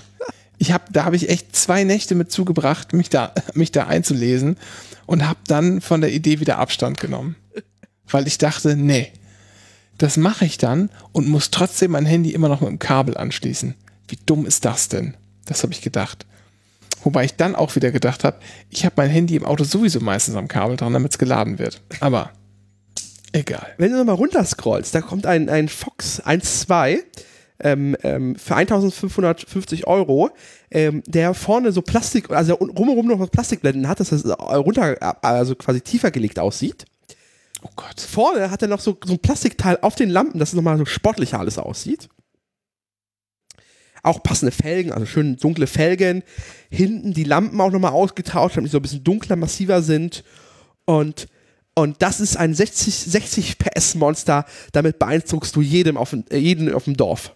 Ich 0.58 0.72
hab, 0.72 0.92
da 0.92 1.06
habe 1.06 1.16
ich 1.16 1.30
echt 1.30 1.56
zwei 1.56 1.84
Nächte 1.84 2.16
mit 2.16 2.32
zugebracht, 2.32 2.94
mich 2.94 3.10
da, 3.10 3.34
mich 3.54 3.72
da 3.72 3.86
einzulesen 3.88 4.58
und 5.10 5.28
habe 5.28 5.40
dann 5.48 5.82
von 5.82 6.02
der 6.02 6.14
Idee 6.14 6.40
wieder 6.40 6.60
Abstand 6.60 7.00
genommen. 7.00 7.36
Weil 8.08 8.28
ich 8.28 8.38
dachte, 8.38 8.76
nee, 8.76 9.12
das 9.98 10.18
mache 10.18 10.46
ich 10.46 10.60
dann 10.60 10.92
und 11.14 11.28
muss 11.28 11.50
trotzdem 11.50 11.92
mein 11.92 12.06
Handy 12.06 12.30
immer 12.30 12.48
noch 12.48 12.62
mit 12.62 12.70
dem 12.70 12.78
Kabel 12.78 13.18
anschließen. 13.18 13.74
Wie 14.08 14.20
dumm 14.28 14.46
ist 14.46 14.66
das 14.66 14.88
denn? 14.88 15.18
Das 15.48 15.64
habe 15.64 15.74
ich 15.74 15.82
gedacht. 15.82 16.28
Wobei 17.04 17.26
ich 17.26 17.36
dann 17.36 17.56
auch 17.56 17.76
wieder 17.76 17.90
gedacht 17.90 18.24
habe, 18.24 18.38
ich 18.70 18.86
habe 18.86 18.94
mein 18.98 19.10
Handy 19.10 19.36
im 19.36 19.46
Auto 19.46 19.64
sowieso 19.64 20.00
meistens 20.00 20.36
am 20.36 20.48
Kabel 20.48 20.78
dran, 20.78 20.94
damit 20.94 21.14
es 21.14 21.18
geladen 21.18 21.58
wird. 21.58 21.82
Aber 22.02 22.30
egal. 23.32 23.66
Wenn 23.80 23.92
du 23.92 23.98
nochmal 23.98 24.14
runterscrollst, 24.14 24.94
da 24.94 25.02
kommt 25.02 25.26
ein, 25.26 25.50
ein 25.50 25.70
Fox 25.70 26.22
1.2 26.22 27.00
ähm, 27.60 27.96
ähm, 28.04 28.36
für 28.36 28.56
1550 28.56 29.88
Euro, 29.88 30.30
ähm, 30.72 31.04
der 31.06 31.34
vorne 31.34 31.72
so 31.72 31.82
Plastik, 31.82 32.30
also 32.30 32.56
rumherum 32.56 33.08
noch 33.08 33.20
was 33.20 33.30
Plastikblenden 33.30 33.88
hat, 33.88 34.00
dass 34.00 34.10
das 34.10 34.24
äh, 34.24 34.32
runter, 34.32 34.98
also 35.24 35.56
quasi 35.56 35.82
tiefer 35.82 36.12
gelegt 36.12 36.40
aussieht. 36.40 36.86
Oh 37.62 37.70
Gott. 37.76 38.00
Vorne 38.00 38.52
hat 38.52 38.62
er 38.62 38.68
noch 38.68 38.80
so, 38.80 38.98
so 39.04 39.14
ein 39.14 39.20
Plastikteil 39.20 39.80
auf 39.82 39.96
den 39.96 40.10
Lampen, 40.10 40.40
dass 40.40 40.50
es 40.50 40.56
nochmal 40.56 40.78
so 40.78 40.86
sportlicher 40.86 41.40
alles 41.40 41.58
aussieht. 41.58 42.10
Auch 44.02 44.24
passende 44.24 44.52
Felgen, 44.52 44.94
also 44.94 45.06
schön 45.06 45.36
dunkle 45.36 45.68
Felgen. 45.68 46.24
Hinten 46.70 47.14
die 47.14 47.26
Lampen 47.26 47.60
auch 47.60 47.72
nochmal 47.72 47.92
ausgetauscht, 47.92 48.56
damit 48.56 48.70
die 48.70 48.72
so 48.72 48.78
ein 48.78 48.82
bisschen 48.82 49.04
dunkler, 49.04 49.36
massiver 49.36 49.82
sind. 49.82 50.24
Und, 50.86 51.28
und 51.76 52.02
das 52.02 52.22
ist 52.22 52.38
ein 52.38 52.54
60, 52.54 52.96
60 52.96 53.58
PS 53.58 53.96
Monster. 53.96 54.46
Damit 54.72 55.00
beeindruckst 55.00 55.54
du 55.54 55.62
jedem 55.62 55.98
auf, 55.98 56.14
äh, 56.14 56.38
jeden 56.38 56.74
auf 56.74 56.86
dem 56.86 56.96
Dorf. 56.96 57.36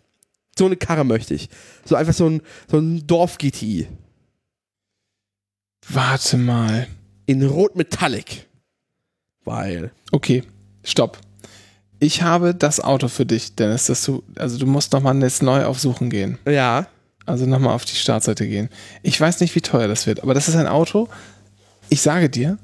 So 0.58 0.66
eine 0.66 0.76
Karre 0.76 1.04
möchte 1.04 1.34
ich. 1.34 1.49
So 1.86 1.95
einfach 1.95 2.14
so 2.14 2.30
ein, 2.30 2.41
so 2.70 2.78
ein 2.78 3.06
Dorf-GTI. 3.08 3.88
Warte 5.89 6.38
mal. 6.38 6.88
In 7.26 7.45
Rot 7.45 7.76
Metallic. 7.76 8.47
Weil. 9.43 9.91
Okay, 10.12 10.43
stopp. 10.84 11.18
Ich 11.99 12.22
habe 12.22 12.54
das 12.54 12.80
Auto 12.80 13.08
für 13.08 13.26
dich, 13.26 13.56
Dennis, 13.56 13.86
dass 13.86 14.04
du, 14.04 14.24
also 14.36 14.58
du 14.58 14.66
musst 14.66 14.91
nochmal 14.91 15.20
jetzt 15.22 15.41
neu 15.41 15.66
auf 15.66 15.80
Suchen 15.80 16.10
gehen. 16.10 16.38
Ja. 16.45 16.88
Also 17.26 17.45
nochmal 17.45 17.74
auf 17.74 17.86
die 17.86 17.95
Startseite 17.95 18.47
gehen. 18.47 18.70
Ich 19.01 19.20
weiß 19.20 19.39
nicht, 19.39 19.56
wie 19.56 19.62
teuer 19.62 19.88
das 19.88 20.06
wird, 20.06 20.22
aber 20.22 20.34
das 20.34 20.49
ist 20.49 20.56
ein 20.56 20.68
Auto. 20.68 21.08
Ich 21.88 22.01
sage 22.01 22.30
dir, 22.30 22.58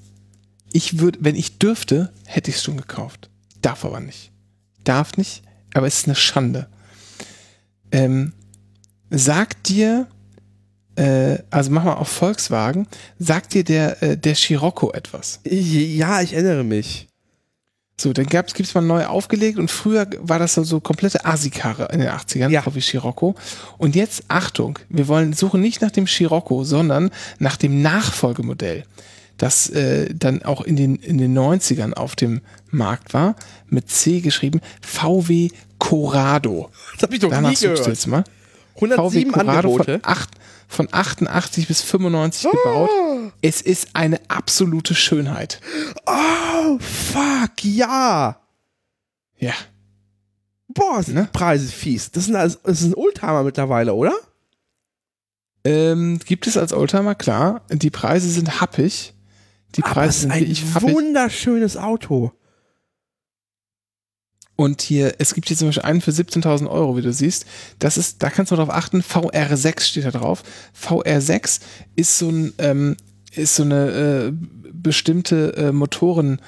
ich 0.73 0.99
würde, 0.99 1.19
wenn 1.21 1.35
ich 1.35 1.57
dürfte, 1.57 2.11
hätte 2.25 2.51
ich 2.51 2.57
es 2.57 2.63
schon 2.63 2.77
gekauft. 2.77 3.29
Darf 3.61 3.85
aber 3.85 4.01
nicht. 4.01 4.31
Darf 4.83 5.15
nicht, 5.15 5.43
aber 5.73 5.87
es 5.87 5.99
ist 5.99 6.07
eine 6.07 6.15
Schande. 6.15 6.67
Ähm, 7.91 8.33
sagt 9.09 9.69
dir, 9.69 10.07
äh, 10.95 11.39
also 11.49 11.71
mach 11.71 11.83
mal 11.83 11.93
auf 11.93 12.09
Volkswagen, 12.09 12.87
sagt 13.17 13.53
dir 13.53 13.63
der, 13.63 14.01
äh, 14.03 14.17
der 14.17 14.35
Scirocco 14.35 14.91
etwas? 14.91 15.39
Ja, 15.43 16.21
ich 16.21 16.33
erinnere 16.33 16.63
mich. 16.63 17.07
So, 17.99 18.13
dann 18.13 18.27
gibt 18.27 18.57
es 18.57 18.73
mal 18.73 18.81
neu 18.81 19.05
aufgelegt 19.05 19.57
und 19.59 19.69
früher 19.69 20.07
war 20.21 20.39
das 20.39 20.53
so, 20.53 20.63
so 20.63 20.79
komplette 20.79 21.25
Asi-Karre 21.25 21.89
in 21.91 21.99
den 21.99 22.09
80ern, 22.09 22.49
Ja. 22.49 22.61
VW 22.61 22.79
Scirocco. 22.79 23.35
Und 23.77 23.93
jetzt, 23.93 24.23
Achtung, 24.29 24.79
wir 24.87 25.09
wollen 25.09 25.33
suchen 25.33 25.59
nicht 25.59 25.81
nach 25.81 25.91
dem 25.91 26.07
Scirocco, 26.07 26.63
sondern 26.63 27.11
nach 27.39 27.57
dem 27.57 27.81
Nachfolgemodell, 27.81 28.85
das 29.39 29.69
äh, 29.69 30.13
dann 30.13 30.43
auch 30.43 30.61
in 30.61 30.75
den, 30.75 30.97
in 30.97 31.17
den 31.17 31.35
90ern 31.35 31.93
auf 31.93 32.15
dem 32.15 32.41
Markt 32.69 33.13
war, 33.15 33.35
mit 33.67 33.89
C 33.89 34.21
geschrieben, 34.21 34.61
VW 34.81 35.49
Corrado. 35.79 36.69
Das 36.93 37.03
habe 37.03 37.15
ich 37.15 37.21
doch 37.21 37.29
Danach 37.31 37.49
nie 37.49 37.55
suchst 37.55 37.63
du 37.63 37.69
gehört. 37.73 37.87
jetzt 37.87 38.07
mal. 38.07 38.23
107 38.75 39.31
Corrado 39.31 39.69
Angebote. 39.69 39.99
Von, 39.99 40.11
acht, 40.11 40.29
von 40.67 40.87
88 40.91 41.67
bis 41.67 41.81
95 41.81 42.51
gebaut. 42.51 42.89
Es 43.41 43.61
ist 43.61 43.87
eine 43.93 44.19
absolute 44.29 44.93
Schönheit. 44.93 45.59
Oh, 46.05 46.77
fuck, 46.79 47.63
ja. 47.63 48.39
Ja. 49.37 49.53
Boah, 50.67 51.01
sind 51.01 51.15
Ne? 51.15 51.29
Preise 51.31 51.71
fies. 51.71 52.11
Das 52.11 52.23
ist, 52.27 52.35
ein, 52.35 52.55
das 52.63 52.81
ist 52.81 52.83
ein 52.83 52.93
Oldtimer 52.95 53.43
mittlerweile, 53.43 53.93
oder? 53.93 54.13
Ähm, 55.63 56.19
gibt 56.25 56.45
es 56.47 56.57
als 56.57 56.73
Oldtimer, 56.73 57.15
klar. 57.15 57.61
Die 57.71 57.89
Preise 57.89 58.29
sind 58.29 58.61
happig. 58.61 59.13
Die 59.75 59.81
Preise 59.81 60.21
sind 60.21 60.31
ein 60.31 60.39
wirklich 60.41 60.63
happig. 60.73 60.93
wunderschönes 60.93 61.77
Auto. 61.77 62.31
Und 64.55 64.81
hier, 64.81 65.15
es 65.19 65.33
gibt 65.33 65.47
hier 65.47 65.55
zum 65.55 65.69
Beispiel 65.69 65.83
einen 65.83 66.01
für 66.01 66.11
17.000 66.11 66.69
Euro, 66.69 66.97
wie 66.97 67.01
du 67.01 67.13
siehst. 67.13 67.45
Das 67.79 67.97
ist, 67.97 68.21
da 68.21 68.29
kannst 68.29 68.51
du 68.51 68.57
darauf 68.57 68.73
achten, 68.73 69.01
VR6 69.01 69.81
steht 69.81 70.03
da 70.05 70.11
drauf. 70.11 70.43
VR6 70.77 71.61
ist 71.95 72.17
so 72.17 72.27
ein, 72.29 72.51
ähm, 72.57 72.97
ist 73.33 73.55
so 73.55 73.63
eine 73.63 73.89
äh, 73.89 74.33
bestimmte 74.73 75.55
äh, 75.55 75.71
Motorengruppe 75.71 76.41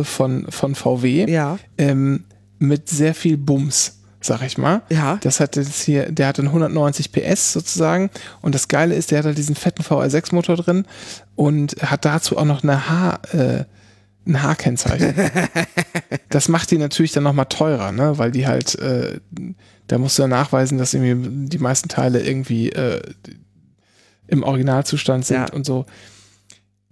äh, 0.00 0.04
von, 0.04 0.46
von 0.50 0.74
VW 0.74 1.24
Ja. 1.30 1.58
ähm, 1.78 2.24
mit 2.58 2.90
sehr 2.90 3.14
viel 3.14 3.38
Bums, 3.38 3.97
sag 4.20 4.42
ich 4.42 4.58
mal. 4.58 4.82
Ja. 4.90 5.18
Das 5.22 5.40
hat 5.40 5.56
jetzt 5.56 5.82
hier, 5.82 6.10
der 6.10 6.28
hat 6.28 6.38
dann 6.38 6.46
190 6.46 7.12
PS 7.12 7.52
sozusagen. 7.52 8.10
Und 8.42 8.54
das 8.54 8.68
Geile 8.68 8.94
ist, 8.94 9.10
der 9.10 9.18
hat 9.18 9.26
halt 9.26 9.38
diesen 9.38 9.54
fetten 9.54 9.82
VR6-Motor 9.82 10.56
drin 10.56 10.86
und 11.36 11.76
hat 11.82 12.04
dazu 12.04 12.36
auch 12.36 12.44
noch 12.44 12.62
eine 12.62 12.88
H, 12.88 13.20
äh, 13.32 13.64
ein 14.26 14.42
H-Kennzeichen. 14.42 15.14
das 16.28 16.48
macht 16.48 16.70
die 16.70 16.78
natürlich 16.78 17.12
dann 17.12 17.22
nochmal 17.22 17.46
teurer, 17.46 17.92
ne? 17.92 18.18
weil 18.18 18.30
die 18.30 18.46
halt, 18.46 18.74
äh, 18.78 19.20
da 19.86 19.98
musst 19.98 20.18
du 20.18 20.22
ja 20.22 20.28
nachweisen, 20.28 20.78
dass 20.78 20.94
irgendwie 20.94 21.48
die 21.48 21.58
meisten 21.58 21.88
Teile 21.88 22.20
irgendwie 22.20 22.70
äh, 22.70 23.00
im 24.26 24.42
Originalzustand 24.42 25.24
sind 25.24 25.36
Ja. 25.36 25.52
und 25.52 25.64
so. 25.64 25.86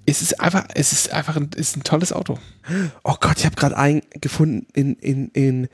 Es 0.06 0.22
ist 0.22 0.40
einfach, 0.40 0.66
es 0.74 0.92
ist 0.92 1.12
einfach 1.12 1.36
ein, 1.36 1.50
ist 1.56 1.76
ein 1.76 1.82
tolles 1.82 2.12
Auto. 2.12 2.38
Oh 3.02 3.16
Gott, 3.20 3.38
ich 3.38 3.44
habe 3.44 3.56
gerade 3.56 3.76
einen 3.76 4.02
gefunden 4.20 4.68
in, 4.72 4.94
in, 4.94 5.28
in, 5.30 5.68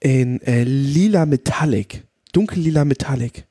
in 0.00 0.40
äh, 0.42 0.64
lila 0.64 1.26
Metallic. 1.26 2.04
Dunkellila 2.32 2.84
Metallic. 2.84 3.46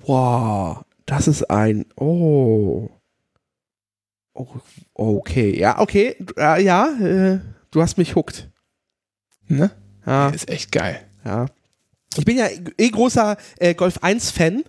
Wow, 0.00 0.84
das 1.06 1.28
ist 1.28 1.50
ein. 1.50 1.86
Oh. 1.96 2.90
oh 4.34 4.46
okay, 4.94 5.58
ja, 5.58 5.78
okay. 5.78 6.16
Äh, 6.36 6.62
ja, 6.62 6.88
äh, 7.00 7.40
du 7.70 7.82
hast 7.82 7.98
mich 7.98 8.16
hooked. 8.16 8.50
Ne? 9.48 9.70
Ja, 10.06 10.30
Ist 10.30 10.48
echt 10.48 10.72
geil. 10.72 11.00
ja. 11.24 11.46
Ich 12.16 12.24
bin 12.24 12.36
ja 12.38 12.48
eh 12.76 12.88
großer 12.88 13.36
äh, 13.58 13.74
Golf 13.74 13.98
1 14.02 14.32
Fan. 14.32 14.64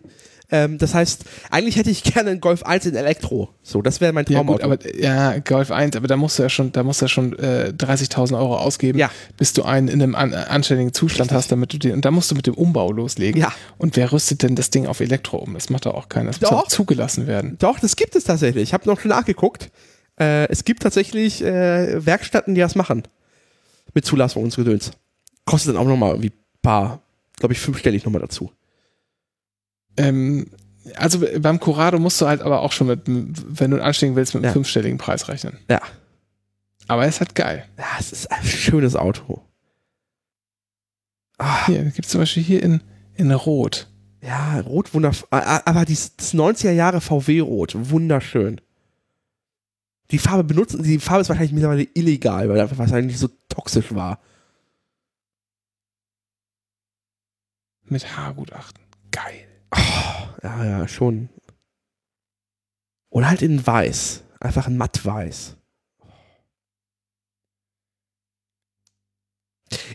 Ähm, 0.54 0.78
das 0.78 0.93
heißt, 0.93 1.24
eigentlich 1.49 1.78
hätte 1.78 1.89
ich 1.89 2.04
gerne 2.14 2.30
einen 2.32 2.41
Golf 2.41 2.64
1 2.64 2.86
in 2.86 2.95
Elektro. 2.95 3.49
So, 3.64 3.82
das 3.82 4.02
wäre 4.02 4.12
mein 4.12 4.26
Ja, 4.28 4.36
Traumauto. 4.39 4.68
gut, 4.70 4.84
aber 4.84 4.95
ja, 4.99 5.39
Golf 5.39 5.72
1, 5.72 5.95
aber 5.95 6.08
da 6.08 6.18
musst 6.18 6.38
du 6.39 6.43
ja 6.43 6.49
schon, 6.49 6.72
da 6.74 6.84
musst 6.84 7.02
du 7.02 7.06
ja 7.06 7.10
schon 7.10 7.38
äh, 7.39 7.74
30.000 7.78 8.38
Euro 8.38 8.58
ausgeben, 8.58 8.99
Ja. 8.99 9.10
bis 9.38 9.54
du 9.54 9.64
einen 9.64 9.88
in 9.88 10.02
einem 10.02 10.16
an, 10.16 10.34
anständigen 10.34 10.93
Zustand 10.93 11.32
hast, 11.32 11.52
damit 11.52 11.72
du 11.74 11.78
den, 11.78 11.93
und 11.93 12.04
da 12.06 12.12
musst 12.12 12.30
du 12.32 12.36
mit 12.36 12.47
dem 12.47 12.54
Umbau 12.56 12.91
loslegen. 12.91 13.39
Ja. 13.41 13.54
Und 13.78 13.95
wer 13.95 14.12
rüstet 14.12 14.43
denn 14.43 14.56
das 14.56 14.70
Ding 14.70 14.88
auf 14.88 14.99
Elektro 14.99 15.38
um? 15.38 15.54
Das 15.54 15.70
macht 15.70 15.86
doch 15.86 15.93
auch 15.93 16.10
keiner. 16.10 16.32
Das 16.32 16.41
muss 16.41 16.49
Doch. 16.49 16.64
auch 16.64 16.68
zugelassen 16.68 17.28
werden. 17.28 17.56
Doch, 17.60 17.80
das 17.80 17.95
gibt 17.95 18.16
es 18.16 18.26
tatsächlich. 18.26 18.64
Ich 18.64 18.74
habe 18.74 18.88
noch 18.89 18.99
schon 18.99 19.10
nachgeguckt. 19.10 19.72
Äh, 20.20 20.47
es 20.49 20.66
gibt 20.66 20.84
tatsächlich 20.84 21.41
äh, 21.43 22.06
Werkstätten, 22.06 22.56
die 22.56 22.62
das 22.62 22.76
machen. 22.76 23.04
Mit 23.93 24.06
Zulassung 24.06 24.43
und 24.43 24.56
Gedöns. 24.56 24.91
Kostet 25.45 25.74
dann 25.76 25.82
auch 25.82 25.88
nochmal 25.88 26.12
irgendwie 26.12 26.30
ein 26.32 26.62
paar, 26.62 27.02
glaube 27.39 27.54
ich, 27.54 27.60
fünfstellig 27.60 28.04
nochmal 28.06 28.22
dazu. 28.22 28.52
Ähm, 29.98 30.48
also 30.96 31.26
beim 31.39 31.60
Corrado 31.60 32.00
musst 32.00 32.20
du 32.22 32.28
halt 32.28 32.42
aber 32.42 32.62
auch 32.62 32.72
schon 32.72 32.88
mit, 32.88 33.02
wenn 33.06 33.72
du 33.72 33.84
ansteigen 33.84 34.16
willst, 34.16 34.34
mit 34.34 34.44
einem 34.44 34.50
Ja. 34.50 34.54
fünfstelligen 34.54 34.98
Preis 34.98 35.28
rechnen. 35.28 35.58
Ja. 35.70 35.82
Aber 36.88 37.04
er 37.04 37.10
ist 37.10 37.20
halt 37.20 37.36
geil. 37.36 37.66
Ja, 37.78 37.86
es 38.00 38.12
ist 38.12 38.32
ein 38.32 38.44
schönes 38.44 38.96
Auto. 38.96 39.42
Ah, 41.38 41.66
Hier, 41.68 41.84
gibt 41.86 42.06
es 42.06 42.12
zum 42.12 42.22
Beispiel 42.22 42.44
hier 42.44 42.62
in, 42.64 42.82
in 43.16 43.32
Rot. 43.32 43.88
ja, 44.22 44.60
Rot 44.62 44.94
wundervoll. 44.94 45.28
Aber 45.32 45.86
das 45.86 46.12
90er 46.34 46.72
Jahre 46.72 47.02
VW-Rot, 47.02 47.74
wunderschön. 47.89 48.60
Die 50.12 50.20
Farbe 50.20 50.44
benutzen, 50.44 50.84
die 50.84 51.00
Farbe 51.00 51.22
ist 51.22 51.30
wahrscheinlich 51.30 51.54
mittlerweile 51.54 51.88
illegal, 51.94 52.50
weil 52.50 52.60
einfach 52.60 52.78
wahrscheinlich 52.78 53.18
so 53.18 53.30
toxisch 53.50 53.94
war. 53.96 54.20
Mit 57.86 58.16
Haargutachten. 58.18 58.84
Geil. 59.12 59.48
Ja, 60.44 60.66
ja, 60.66 60.88
schon. 60.88 61.30
Oder 63.10 63.30
halt 63.30 63.42
in 63.42 63.66
weiß. 63.66 64.24
Einfach 64.40 64.68
ein 64.68 64.78
matt-weiß. 64.78 65.58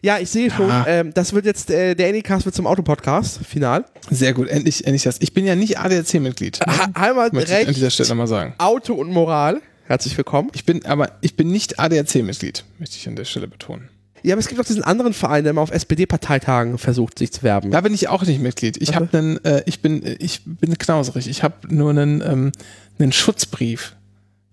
Ja, 0.03 0.19
ich 0.19 0.31
sehe 0.31 0.51
schon, 0.51 0.71
ähm, 0.87 1.13
das 1.15 1.33
wird 1.33 1.45
jetzt, 1.45 1.71
äh, 1.71 1.95
der 1.95 2.09
Anycast 2.09 2.45
wird 2.45 2.55
zum 2.55 2.67
Autopodcast, 2.67 3.45
final. 3.45 3.85
Sehr 4.11 4.33
gut, 4.33 4.49
endlich, 4.49 4.87
endlich 4.87 5.03
das. 5.03 5.21
Ich 5.21 5.35
bin 5.35 5.45
ja 5.47 5.55
nicht 5.55 5.79
ADAC-Mitglied. 5.79 6.61
Ha 6.61 6.91
Heimat, 6.99 7.33
Möchte 7.33 7.53
ich 7.53 7.69
an 7.69 7.75
dieser 7.75 7.87
Recht, 7.87 7.95
Stelle 7.95 8.11
nochmal 8.11 8.27
sagen. 8.27 8.55
Auto 8.59 8.95
und 8.95 9.11
Moral. 9.11 9.61
Herzlich 9.85 10.17
willkommen. 10.17 10.51
Ich 10.55 10.65
bin, 10.65 10.85
aber 10.87 11.13
ich 11.21 11.37
bin 11.37 11.51
nicht 11.51 11.79
ADAC-Mitglied, 11.79 12.65
möchte 12.79 12.97
ich 12.97 13.09
an 13.09 13.17
der 13.17 13.25
Stelle 13.25 13.49
betonen. 13.49 13.89
Ja, 14.23 14.35
aber 14.35 14.41
es 14.41 14.49
gibt 14.49 14.61
auch 14.61 14.65
diesen 14.65 14.83
anderen 14.83 15.13
Verein, 15.13 15.45
der 15.45 15.53
immer 15.53 15.61
auf 15.61 15.71
SPD-Parteitagen 15.71 16.79
versucht, 16.79 17.19
sich 17.19 17.33
zu 17.33 17.43
werben. 17.43 17.71
Da 17.71 17.81
bin 17.81 17.95
ich 17.95 18.09
auch 18.09 18.23
nicht 18.25 18.41
Mitglied. 18.41 18.77
Ich 18.81 18.95
habe 18.95 19.09
einen, 19.17 19.45
äh, 19.45 19.63
ich 19.67 19.83
bin, 19.83 20.03
ich 20.19 20.43
bin 20.45 20.77
knauserig. 20.77 21.29
Ich 21.29 21.43
habe 21.43 21.55
nur 21.73 21.91
einen, 21.91 22.21
ähm, 22.23 22.53
einen 22.99 23.13
Schutzbrief 23.13 23.95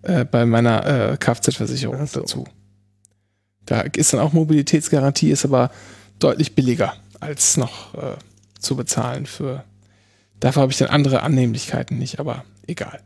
äh, 0.02 0.24
bei 0.24 0.46
meiner 0.46 1.12
äh, 1.12 1.16
Kfz-Versicherung 1.16 2.06
so. 2.06 2.20
dazu. 2.20 2.44
Da 3.66 3.80
ist 3.80 4.12
dann 4.12 4.20
auch 4.20 4.32
Mobilitätsgarantie, 4.32 5.30
ist 5.30 5.44
aber 5.44 5.70
deutlich 6.18 6.54
billiger 6.54 6.94
als 7.20 7.56
noch 7.56 7.94
äh, 7.94 8.16
zu 8.60 8.76
bezahlen 8.76 9.26
für. 9.26 9.64
Dafür 10.40 10.62
habe 10.62 10.72
ich 10.72 10.78
dann 10.78 10.88
andere 10.88 11.22
Annehmlichkeiten 11.22 11.98
nicht, 11.98 12.20
aber 12.20 12.44
egal. 12.66 13.00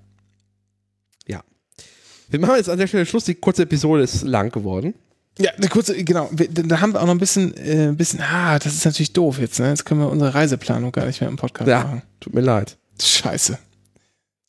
Wir 2.30 2.38
machen 2.38 2.56
jetzt 2.56 2.68
an 2.68 2.78
der 2.78 2.86
Stelle 2.86 3.06
Schluss. 3.06 3.24
Die 3.24 3.34
kurze 3.34 3.62
Episode 3.62 4.02
ist 4.02 4.22
lang 4.22 4.50
geworden. 4.50 4.94
Ja, 5.39 5.53
eine 5.53 5.68
kurze, 5.68 6.03
genau. 6.05 6.28
Da 6.32 6.80
haben 6.80 6.93
wir 6.95 7.01
auch 7.01 7.07
noch 7.07 7.14
ein 7.14 7.18
bisschen, 7.18 7.57
äh, 7.57 7.93
bisschen, 7.97 8.20
ah, 8.20 8.59
das 8.59 8.74
ist 8.74 8.84
natürlich 8.84 9.12
doof 9.12 9.39
jetzt, 9.39 9.61
ne? 9.61 9.68
Jetzt 9.68 9.84
können 9.84 10.01
wir 10.01 10.09
unsere 10.11 10.34
Reiseplanung 10.34 10.91
gar 10.93 11.07
nicht 11.07 11.20
mehr 11.20 11.30
im 11.30 11.36
Podcast 11.36 11.68
Ja. 11.68 11.84
machen. 11.84 12.03
Tut 12.20 12.34
mir 12.34 12.41
leid. 12.41 12.76
Scheiße. 13.01 13.59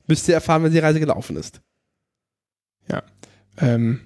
Müsst 0.07 0.27
ihr 0.27 0.33
erfahren, 0.33 0.63
wenn 0.63 0.71
die 0.71 0.79
Reise 0.79 0.99
gelaufen 0.99 1.35
ist. 1.37 1.61
Ähm, 3.61 3.99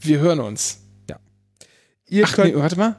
wir 0.00 0.20
hören 0.20 0.38
uns. 0.38 0.78
Ihr 2.06 2.24
Ach, 2.26 2.32
könnt, 2.34 2.54
nee, 2.54 2.60
warte 2.60 2.76
mal. 2.76 2.96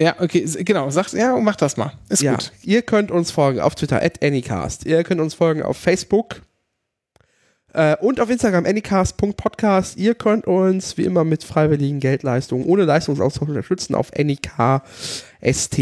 Ja, 0.00 0.14
okay, 0.20 0.44
genau. 0.64 0.90
Sagt, 0.90 1.14
ja, 1.14 1.36
mach 1.38 1.56
das 1.56 1.76
mal. 1.76 1.94
Ist 2.10 2.22
ja, 2.22 2.34
gut. 2.34 2.52
ihr 2.62 2.82
könnt 2.82 3.10
uns 3.10 3.30
folgen 3.30 3.58
auf 3.58 3.74
Twitter, 3.74 4.02
at 4.02 4.22
Anycast. 4.22 4.84
Ihr 4.84 5.02
könnt 5.02 5.20
uns 5.20 5.34
folgen 5.34 5.62
auf 5.62 5.78
Facebook 5.78 6.42
äh, 7.76 7.96
und 8.00 8.20
auf 8.20 8.30
Instagram, 8.30 8.64
anycast.podcast. 8.64 9.96
Ihr 9.98 10.14
könnt 10.14 10.46
uns 10.46 10.96
wie 10.96 11.04
immer 11.04 11.24
mit 11.24 11.44
freiwilligen 11.44 12.00
Geldleistungen 12.00 12.64
ohne 12.64 12.84
Leistungsaustausch 12.84 13.48
unterstützen 13.48 13.94
auf 13.94 14.10
anyk.st 14.16 15.78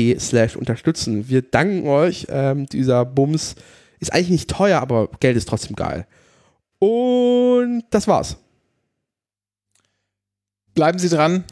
unterstützen. 0.57 1.29
Wir 1.29 1.43
danken 1.43 1.87
euch. 1.87 2.27
Ähm, 2.31 2.67
dieser 2.67 3.05
Bums 3.05 3.55
ist 4.01 4.13
eigentlich 4.13 4.31
nicht 4.31 4.51
teuer, 4.51 4.81
aber 4.81 5.09
Geld 5.21 5.37
ist 5.37 5.49
trotzdem 5.49 5.77
geil. 5.77 6.07
Und 6.81 7.85
das 7.91 8.09
war's. 8.09 8.39
Bleiben 10.75 10.99
Sie 10.99 11.09
dran. 11.09 11.45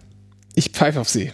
Ich 0.55 0.70
pfeife 0.70 1.01
auf 1.01 1.09
Sie. 1.09 1.31